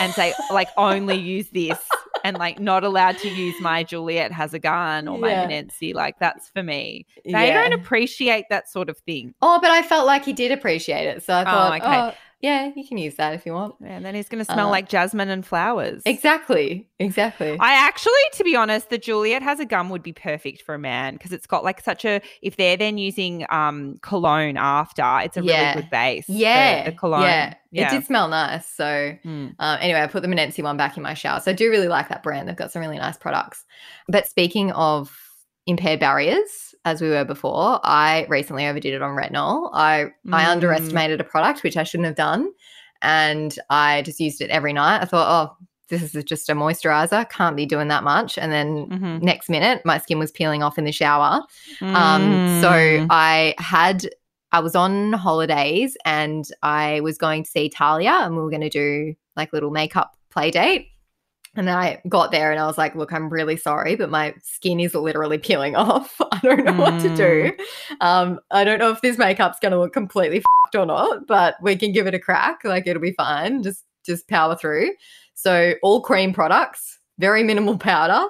and 0.00 0.12
say 0.14 0.32
like 0.50 0.68
only 0.76 1.16
use 1.16 1.48
this. 1.50 1.78
And 2.24 2.36
like 2.38 2.60
not 2.60 2.84
allowed 2.84 3.18
to 3.18 3.28
use 3.28 3.60
my 3.60 3.82
Juliette 3.82 4.32
has 4.32 4.54
a 4.54 4.58
gun 4.58 5.08
or 5.08 5.18
my 5.18 5.30
Yeah. 5.30 5.48
Menenci. 5.48 5.94
Like 5.94 6.18
that's 6.18 6.48
for 6.48 6.62
me. 6.62 7.06
They 7.24 7.30
Yeah. 7.30 7.68
don't 7.68 7.74
appreciate 7.74 8.44
that 8.50 8.70
sort 8.70 8.88
of 8.88 8.98
thing. 8.98 9.34
Oh, 9.42 9.58
but 9.60 9.70
I 9.70 9.82
felt 9.82 10.06
like 10.06 10.24
he 10.24 10.32
did 10.32 10.52
appreciate 10.52 11.06
it, 11.06 11.22
so 11.22 11.34
I 11.34 11.42
oh, 11.42 11.44
thought, 11.44 11.80
okay. 11.82 11.96
oh, 11.98 12.12
yeah, 12.42 12.70
you 12.76 12.86
can 12.86 12.98
use 12.98 13.14
that 13.14 13.32
if 13.34 13.46
you 13.46 13.52
want. 13.54 13.76
Yeah, 13.80 13.90
and 13.96 14.04
then 14.04 14.14
he's 14.14 14.28
going 14.28 14.44
to 14.44 14.52
smell 14.52 14.66
Uh, 14.68 14.70
like 14.70 14.88
jasmine 14.88 15.30
and 15.30 15.46
flowers. 15.46 16.02
Exactly. 16.04 16.88
Exactly. 16.98 17.56
I 17.60 17.72
actually, 17.74 18.12
to 18.34 18.44
be 18.44 18.54
honest, 18.56 18.90
the 18.90 18.98
Juliette 18.98 19.42
has 19.42 19.60
a 19.60 19.64
gun 19.64 19.88
would 19.88 20.02
be 20.02 20.12
perfect 20.12 20.62
for 20.62 20.74
a 20.74 20.78
man 20.78 21.14
because 21.14 21.32
it's 21.32 21.46
got 21.46 21.64
like 21.64 21.80
such 21.80 22.04
a. 22.04 22.20
If 22.42 22.56
they're 22.56 22.76
then 22.76 22.98
using 22.98 23.46
um 23.48 23.98
cologne 24.02 24.56
after, 24.56 25.02
it's 25.24 25.36
a 25.36 25.42
Yeah. 25.42 25.70
really 25.70 25.82
good 25.82 25.90
base. 25.90 26.28
yeah. 26.28 26.84
the 26.84 26.92
cologne. 26.92 27.22
Yeah. 27.22 27.54
It 27.72 27.90
did 27.90 28.04
smell 28.04 28.28
nice. 28.28 28.66
So 28.68 28.84
Mm. 29.24 29.54
Um, 29.58 29.78
anyway, 29.80 30.00
I 30.02 30.06
put 30.08 30.22
the 30.22 30.28
Menenzi 30.28 30.62
one 30.62 30.76
back 30.76 30.96
in 30.96 31.02
my 31.02 31.14
shower. 31.14 31.40
So 31.40 31.52
I 31.52 31.54
do 31.54 31.70
really 31.70 31.88
like 31.88 32.08
that 32.10 32.22
brand. 32.22 32.48
They've 32.48 32.56
got 32.56 32.70
some 32.72 32.80
really 32.82 32.98
nice 32.98 33.16
products. 33.16 33.64
But 34.08 34.26
speaking 34.26 34.72
of 34.72 35.16
impaired 35.66 36.00
barriers, 36.00 36.71
as 36.84 37.00
we 37.00 37.08
were 37.08 37.24
before, 37.24 37.80
I 37.84 38.26
recently 38.28 38.66
overdid 38.66 38.94
it 38.94 39.02
on 39.02 39.16
retinol. 39.16 39.70
I 39.72 40.06
I 40.32 40.44
Mm. 40.44 40.48
underestimated 40.52 41.20
a 41.20 41.24
product, 41.24 41.62
which 41.62 41.76
I 41.76 41.82
shouldn't 41.84 42.06
have 42.06 42.16
done. 42.16 42.50
And 43.00 43.56
I 43.70 44.02
just 44.02 44.20
used 44.20 44.40
it 44.40 44.50
every 44.50 44.72
night. 44.72 45.02
I 45.02 45.04
thought, 45.04 45.28
oh, 45.28 45.56
this 45.88 46.14
is 46.14 46.24
just 46.24 46.48
a 46.48 46.54
moisturizer. 46.54 47.28
Can't 47.28 47.56
be 47.56 47.66
doing 47.66 47.88
that 47.88 48.04
much. 48.04 48.38
And 48.38 48.50
then 48.52 48.86
Mhm. 48.86 49.22
next 49.22 49.50
minute, 49.50 49.82
my 49.84 49.98
skin 49.98 50.18
was 50.18 50.30
peeling 50.30 50.62
off 50.62 50.78
in 50.78 50.84
the 50.84 50.92
shower. 50.92 51.42
Um, 51.94 52.40
so 52.46 52.70
Mm. 52.70 53.06
I 53.10 53.54
had, 53.58 54.08
I 54.52 54.60
was 54.60 54.74
on 54.76 55.12
holidays 55.12 55.96
and 56.04 56.46
I 56.62 57.00
was 57.00 57.18
going 57.18 57.42
to 57.44 57.50
see 57.50 57.68
Talia 57.68 58.20
and 58.22 58.36
we 58.36 58.42
were 58.42 58.50
going 58.50 58.62
to 58.62 58.68
do 58.70 59.14
like 59.36 59.52
little 59.52 59.70
makeup 59.70 60.16
play 60.30 60.50
date. 60.50 60.88
And 61.54 61.68
I 61.68 62.00
got 62.08 62.30
there 62.30 62.50
and 62.50 62.58
I 62.58 62.66
was 62.66 62.78
like, 62.78 62.94
look, 62.94 63.12
I'm 63.12 63.28
really 63.28 63.58
sorry, 63.58 63.94
but 63.94 64.08
my 64.08 64.34
skin 64.42 64.80
is 64.80 64.94
literally 64.94 65.36
peeling 65.36 65.76
off. 65.76 66.16
I 66.32 66.38
don't 66.42 66.64
know 66.64 66.72
what 66.72 66.98
to 67.00 67.14
do. 67.14 67.52
Um, 68.00 68.40
I 68.50 68.64
don't 68.64 68.78
know 68.78 68.90
if 68.90 69.02
this 69.02 69.18
makeup's 69.18 69.58
going 69.60 69.72
to 69.72 69.78
look 69.78 69.92
completely 69.92 70.40
fucked 70.64 70.76
or 70.76 70.86
not, 70.86 71.26
but 71.26 71.56
we 71.60 71.76
can 71.76 71.92
give 71.92 72.06
it 72.06 72.14
a 72.14 72.18
crack. 72.18 72.64
Like 72.64 72.86
it'll 72.86 73.02
be 73.02 73.12
fine. 73.12 73.62
Just, 73.62 73.84
just 74.04 74.28
power 74.28 74.56
through. 74.56 74.92
So 75.34 75.74
all 75.82 76.00
cream 76.00 76.32
products, 76.32 76.98
very 77.18 77.42
minimal 77.42 77.76
powder. 77.76 78.26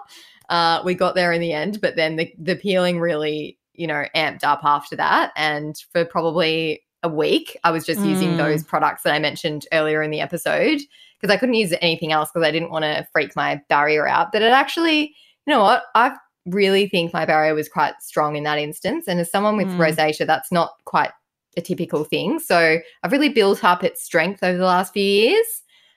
Uh, 0.49 0.83
we 0.85 0.95
got 0.95 1.15
there 1.15 1.33
in 1.33 1.41
the 1.41 1.53
end, 1.53 1.81
but 1.81 1.95
then 1.97 2.17
the, 2.17 2.33
the 2.39 2.57
peeling 2.57 2.99
really, 2.99 3.57
you 3.75 3.87
know, 3.87 4.05
amped 4.17 4.43
up 4.45 4.61
after 4.65 4.97
that. 4.97 5.33
And 5.37 5.77
for 5.93 6.05
probably 6.05 6.83
a 7.05 7.09
week, 7.09 7.57
I 7.65 7.71
was 7.71 7.87
just 7.87 8.05
using 8.05 8.31
Mm. 8.31 8.37
those 8.37 8.63
products 8.65 9.03
that 9.05 9.15
I 9.15 9.19
mentioned 9.19 9.67
earlier 9.73 10.03
in 10.03 10.11
the 10.11 10.21
episode 10.21 10.81
because 11.23 11.33
I 11.33 11.39
couldn't 11.39 11.55
use 11.55 11.73
anything 11.81 12.13
else 12.13 12.31
because 12.35 12.47
I 12.47 12.51
didn't 12.51 12.71
want 12.71 12.85
to 12.85 13.07
freak 13.13 13.35
my 13.37 13.63
barrier 13.69 14.09
out. 14.09 14.33
But 14.33 14.43
it 14.43 14.51
actually, 14.53 15.15
you 15.47 15.55
know 15.55 15.63
what? 15.63 15.85
I 15.95 16.13
really 16.47 16.89
think 16.89 17.13
my 17.13 17.25
barrier 17.25 17.55
was 17.55 17.69
quite 17.69 17.95
strong 18.01 18.35
in 18.35 18.43
that 18.43 18.59
instance. 18.59 19.07
And 19.07 19.21
as 19.21 19.31
someone 19.31 19.57
with 19.57 19.69
Mm. 19.69 19.79
rosacea, 19.79 20.27
that's 20.27 20.51
not 20.51 20.73
quite 20.85 21.11
a 21.57 21.61
typical 21.61 22.03
thing. 22.05 22.41
So 22.41 22.79
I've 23.03 23.13
really 23.13 23.29
built 23.29 23.63
up 23.63 23.85
its 23.85 24.03
strength 24.03 24.43
over 24.43 24.59
the 24.59 24.65
last 24.65 24.93
few 24.93 25.05
years. 25.05 25.47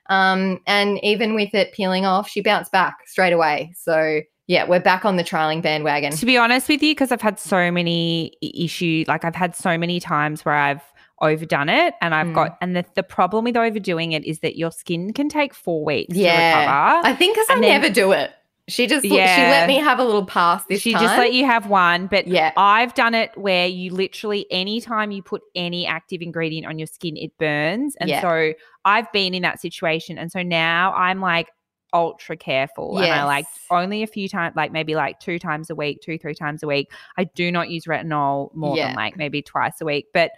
Um, 0.09 0.59
and 0.67 1.03
even 1.03 1.33
with 1.33 1.55
it 1.55 1.73
peeling 1.73 2.05
off, 2.05 2.29
she 2.29 2.41
bounced 2.41 2.71
back 2.71 2.95
straight 3.07 3.33
away. 3.33 3.73
So 3.75 4.21
yeah, 4.47 4.67
we're 4.67 4.79
back 4.79 5.05
on 5.05 5.15
the 5.15 5.23
trialing 5.23 5.63
bandwagon. 5.63 6.11
To 6.11 6.25
be 6.27 6.37
honest 6.37 6.69
with 6.69 6.83
you, 6.83 6.91
because 6.91 7.11
I've 7.11 7.21
had 7.21 7.39
so 7.39 7.71
many 7.71 8.33
issues, 8.43 9.07
like 9.07 9.25
I've 9.25 9.33
had 9.33 9.55
so 9.55 9.75
many 9.75 9.99
times 9.99 10.45
where 10.45 10.53
I've 10.53 10.83
overdone 11.21 11.69
it 11.69 11.93
and 12.01 12.13
I've 12.13 12.27
Mm. 12.27 12.35
got, 12.35 12.57
and 12.61 12.75
the, 12.75 12.85
the 12.95 13.03
problem 13.03 13.45
with 13.45 13.55
overdoing 13.57 14.11
it 14.11 14.25
is 14.25 14.39
that 14.39 14.57
your 14.57 14.71
skin 14.71 15.13
can 15.13 15.29
take 15.29 15.53
four 15.53 15.83
weeks 15.85 16.15
Yeah. 16.15 16.31
to 16.31 16.59
recover. 16.59 17.07
I 17.07 17.13
think 17.15 17.35
because 17.35 17.47
I 17.49 17.53
then- 17.55 17.61
never 17.81 17.89
do 17.89 18.11
it. 18.11 18.31
She 18.67 18.87
just 18.87 19.05
yeah. 19.05 19.35
she 19.35 19.41
let 19.43 19.67
me 19.67 19.75
have 19.75 19.99
a 19.99 20.03
little 20.03 20.25
pass 20.25 20.63
this 20.65 20.81
she 20.81 20.91
time. 20.93 21.03
just 21.03 21.17
let 21.19 21.33
you 21.33 21.45
have 21.45 21.67
one, 21.69 22.07
but 22.07 22.25
yeah. 22.25 22.51
I've 22.57 22.95
done 22.95 23.13
it 23.13 23.29
where 23.37 23.67
you 23.67 23.91
literally 23.93 24.47
anytime 24.49 25.11
you 25.11 25.21
put 25.21 25.43
any 25.53 25.85
active 25.85 26.23
ingredient 26.23 26.65
on 26.65 26.79
your 26.79 26.87
skin, 26.87 27.15
it 27.15 27.37
burns. 27.37 27.95
And 27.99 28.09
Yeah. 28.09 28.21
so 28.21 28.53
I've 28.83 29.11
been 29.11 29.35
in 29.35 29.43
that 29.43 29.61
situation. 29.61 30.17
And 30.17 30.31
so 30.31 30.41
now 30.41 30.93
I'm 30.95 31.21
like 31.21 31.49
ultra 31.93 32.35
careful. 32.35 32.97
And 32.97 33.05
I 33.13 33.23
like 33.23 33.45
only 33.69 34.01
a 34.01 34.07
few 34.07 34.27
times, 34.27 34.55
like 34.55 34.71
maybe 34.71 34.95
like 34.95 35.19
two 35.19 35.37
times 35.37 35.69
a 35.69 35.75
week, 35.75 36.01
two, 36.01 36.17
three 36.17 36.33
times 36.33 36.63
a 36.63 36.67
week. 36.67 36.91
I 37.17 37.25
do 37.25 37.51
not 37.51 37.69
use 37.69 37.85
retinol 37.85 38.53
more 38.55 38.75
Yeah. 38.75 38.87
than 38.87 38.95
like 38.95 39.15
maybe 39.15 39.43
twice 39.43 39.79
a 39.79 39.85
week. 39.85 40.07
But 40.11 40.31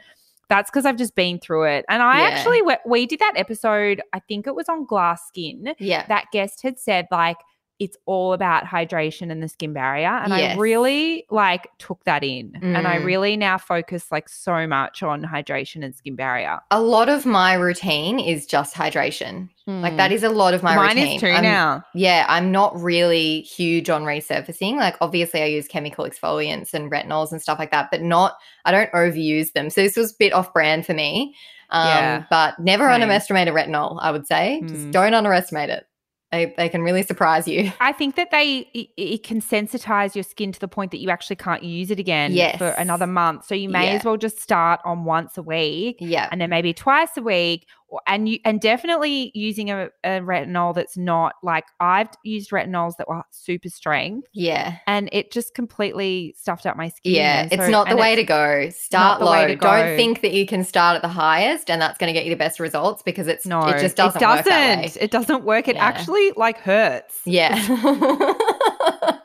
that's 0.50 0.70
because 0.70 0.86
I've 0.86 0.96
just 0.98 1.16
been 1.16 1.40
through 1.40 1.64
it. 1.66 1.86
And 1.90 2.02
I 2.02 2.22
Yeah. 2.22 2.28
actually, 2.36 2.62
we, 2.62 2.76
we 2.86 3.06
did 3.06 3.20
that 3.20 3.34
episode, 3.36 4.02
I 4.14 4.20
think 4.20 4.48
it 4.48 4.56
was 4.56 4.70
on 4.70 4.86
glass 4.86 5.28
skin 5.28 5.74
Yeah. 5.80 6.06
that 6.08 6.26
guest 6.32 6.62
had 6.64 6.80
said 6.80 7.08
like 7.12 7.38
it's 7.80 7.96
all 8.08 8.34
about 8.34 8.64
hydration 8.64 9.32
and 9.32 9.42
the 9.44 9.48
skin 9.48 9.72
barrier 9.74 10.08
and 10.10 10.34
Yes. 10.34 10.56
i 10.58 10.60
really 10.60 11.26
like 11.30 11.68
took 11.78 12.04
that 12.06 12.24
in 12.24 12.54
and 12.62 12.88
i 12.88 12.98
Mm. 12.98 13.06
really 13.06 13.38
now 13.38 13.58
focus 13.58 14.12
like 14.12 14.28
so 14.30 14.66
much 14.66 15.04
on 15.04 15.24
hydration 15.24 15.84
and 15.86 15.94
skin 15.96 16.16
barrier 16.16 16.60
a 16.72 16.82
lot 16.82 17.08
of 17.10 17.26
my 17.26 17.54
routine 17.54 18.20
is 18.20 18.46
just 18.46 18.76
hydration. 18.76 19.50
Like 19.70 19.98
that 19.98 20.14
is 20.14 20.24
a 20.24 20.30
lot 20.30 20.54
of 20.54 20.64
my 20.64 20.72
Hmm. 20.76 20.78
mine 20.80 20.96
routine. 20.96 21.16
is 21.16 21.22
too 21.22 21.28
I'm- 21.28 21.44
now 21.44 21.84
Yeah, 21.94 22.26
I'm 22.30 22.54
not 22.54 22.74
really 22.82 23.42
huge 23.42 23.90
on 23.90 24.04
resurfacing. 24.06 24.78
Like 24.78 24.96
obviously 25.02 25.42
I 25.42 25.48
use 25.48 25.68
chemical 25.68 26.06
exfoliants 26.06 26.74
and 26.74 26.90
retinols 26.90 27.34
and 27.34 27.42
stuff 27.42 27.60
like 27.60 27.72
that, 27.72 27.92
but 27.92 28.02
not 28.02 28.38
I 28.64 28.72
don't 28.72 28.90
overuse 28.94 29.52
them. 29.52 29.70
So 29.70 29.82
this 29.82 29.98
was 29.98 30.12
a 30.14 30.16
bit 30.18 30.32
off 30.32 30.54
brand 30.54 30.86
for 30.86 30.94
me. 30.94 31.36
Um, 31.70 31.86
Yeah. 31.88 32.24
but 32.30 32.58
never 32.60 32.86
Same. 32.86 32.94
underestimate 32.94 33.50
a 33.50 33.52
retinol, 33.52 34.00
I 34.02 34.12
would 34.12 34.26
say. 34.26 34.62
Just 34.66 34.88
Mm. 34.88 34.92
don't 34.94 35.14
underestimate 35.14 35.70
it. 35.70 35.86
They 36.32 36.54
they 36.58 36.68
can 36.68 36.82
really 36.82 37.04
surprise 37.04 37.48
you. 37.48 37.72
I 37.80 37.94
think 37.94 38.16
that 38.16 38.32
they 38.32 38.70
it, 38.74 38.90
it 38.98 39.24
can 39.24 39.40
sensitize 39.42 40.14
your 40.14 40.24
skin 40.24 40.52
to 40.52 40.60
the 40.60 40.68
point 40.68 40.92
that 40.92 40.98
you 41.00 41.10
actually 41.10 41.38
can't 41.38 41.64
use 41.64 41.90
it 41.90 42.00
again 42.00 42.34
for 42.58 42.68
another 42.70 43.08
month. 43.08 43.46
So 43.46 43.56
you 43.56 43.70
may 43.70 43.86
Yeah. 43.92 43.94
as 44.00 44.04
well 44.04 44.18
just 44.18 44.40
start 44.42 44.82
on 44.84 45.06
once 45.06 45.38
a 45.38 45.42
week 45.42 45.98
Yeah. 46.00 46.28
and 46.32 46.42
then 46.42 46.50
maybe 46.50 46.74
twice 46.74 47.16
a 47.16 47.22
week 47.22 47.66
and 48.06 48.28
you 48.28 48.40
and 48.44 48.60
definitely 48.60 49.32
using 49.34 49.72
a, 49.72 49.86
a 50.04 50.20
retinol 50.20 50.76
that's 50.76 50.98
not 50.98 51.34
like 51.42 51.64
I've 51.80 52.10
used 52.24 52.52
retinols 52.52 52.94
that 52.98 53.08
were 53.08 53.22
super 53.32 53.70
strength 53.70 54.28
Yeah. 54.34 54.78
and 54.88 55.08
it 55.14 55.32
just 55.32 55.54
completely 55.54 56.36
stuffed 56.38 56.66
up 56.66 56.76
my 56.76 56.90
skin. 56.90 57.14
Yeah, 57.16 57.42
And 57.44 57.54
it's 57.54 57.70
not 57.70 57.88
the 57.90 57.96
way 57.96 58.16
to 58.16 58.24
go. 58.24 58.70
Start 58.72 59.22
low. 59.22 59.48
to 59.48 59.56
Don't 59.56 59.96
think 59.96 60.22
that 60.22 60.34
you 60.34 60.46
can 60.46 60.64
start 60.66 60.98
at 60.98 61.02
the 61.02 61.08
highest 61.08 61.70
and 61.70 61.82
that's 61.82 61.98
going 61.98 62.08
to 62.10 62.14
get 62.14 62.26
you 62.26 62.32
the 62.32 62.36
best 62.38 62.60
results 62.60 63.04
because 63.04 63.28
it's 63.28 63.46
No, 63.46 63.66
it 63.68 63.80
just 63.80 63.96
doesn't, 63.96 64.22
way. 64.22 64.42
doesn't. 64.44 64.98
It 65.02 65.12
doesn't 65.12 65.44
work. 65.46 65.68
It 65.70 65.76
Yeah. 65.78 65.86
actually 65.86 66.34
like 66.36 66.58
hurts. 66.60 67.22
Yeah. 67.26 67.54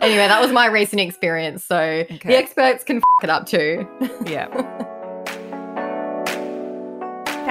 anyway, 0.00 0.26
that 0.28 0.40
was 0.42 0.50
my 0.52 0.66
recent 0.66 1.00
experience. 1.00 1.64
So 1.64 1.76
Okay. 1.78 2.18
the 2.24 2.36
experts 2.36 2.84
can 2.84 2.96
f- 2.98 3.02
it 3.22 3.30
up 3.30 3.46
too. 3.46 3.86
Yeah. 4.26 4.92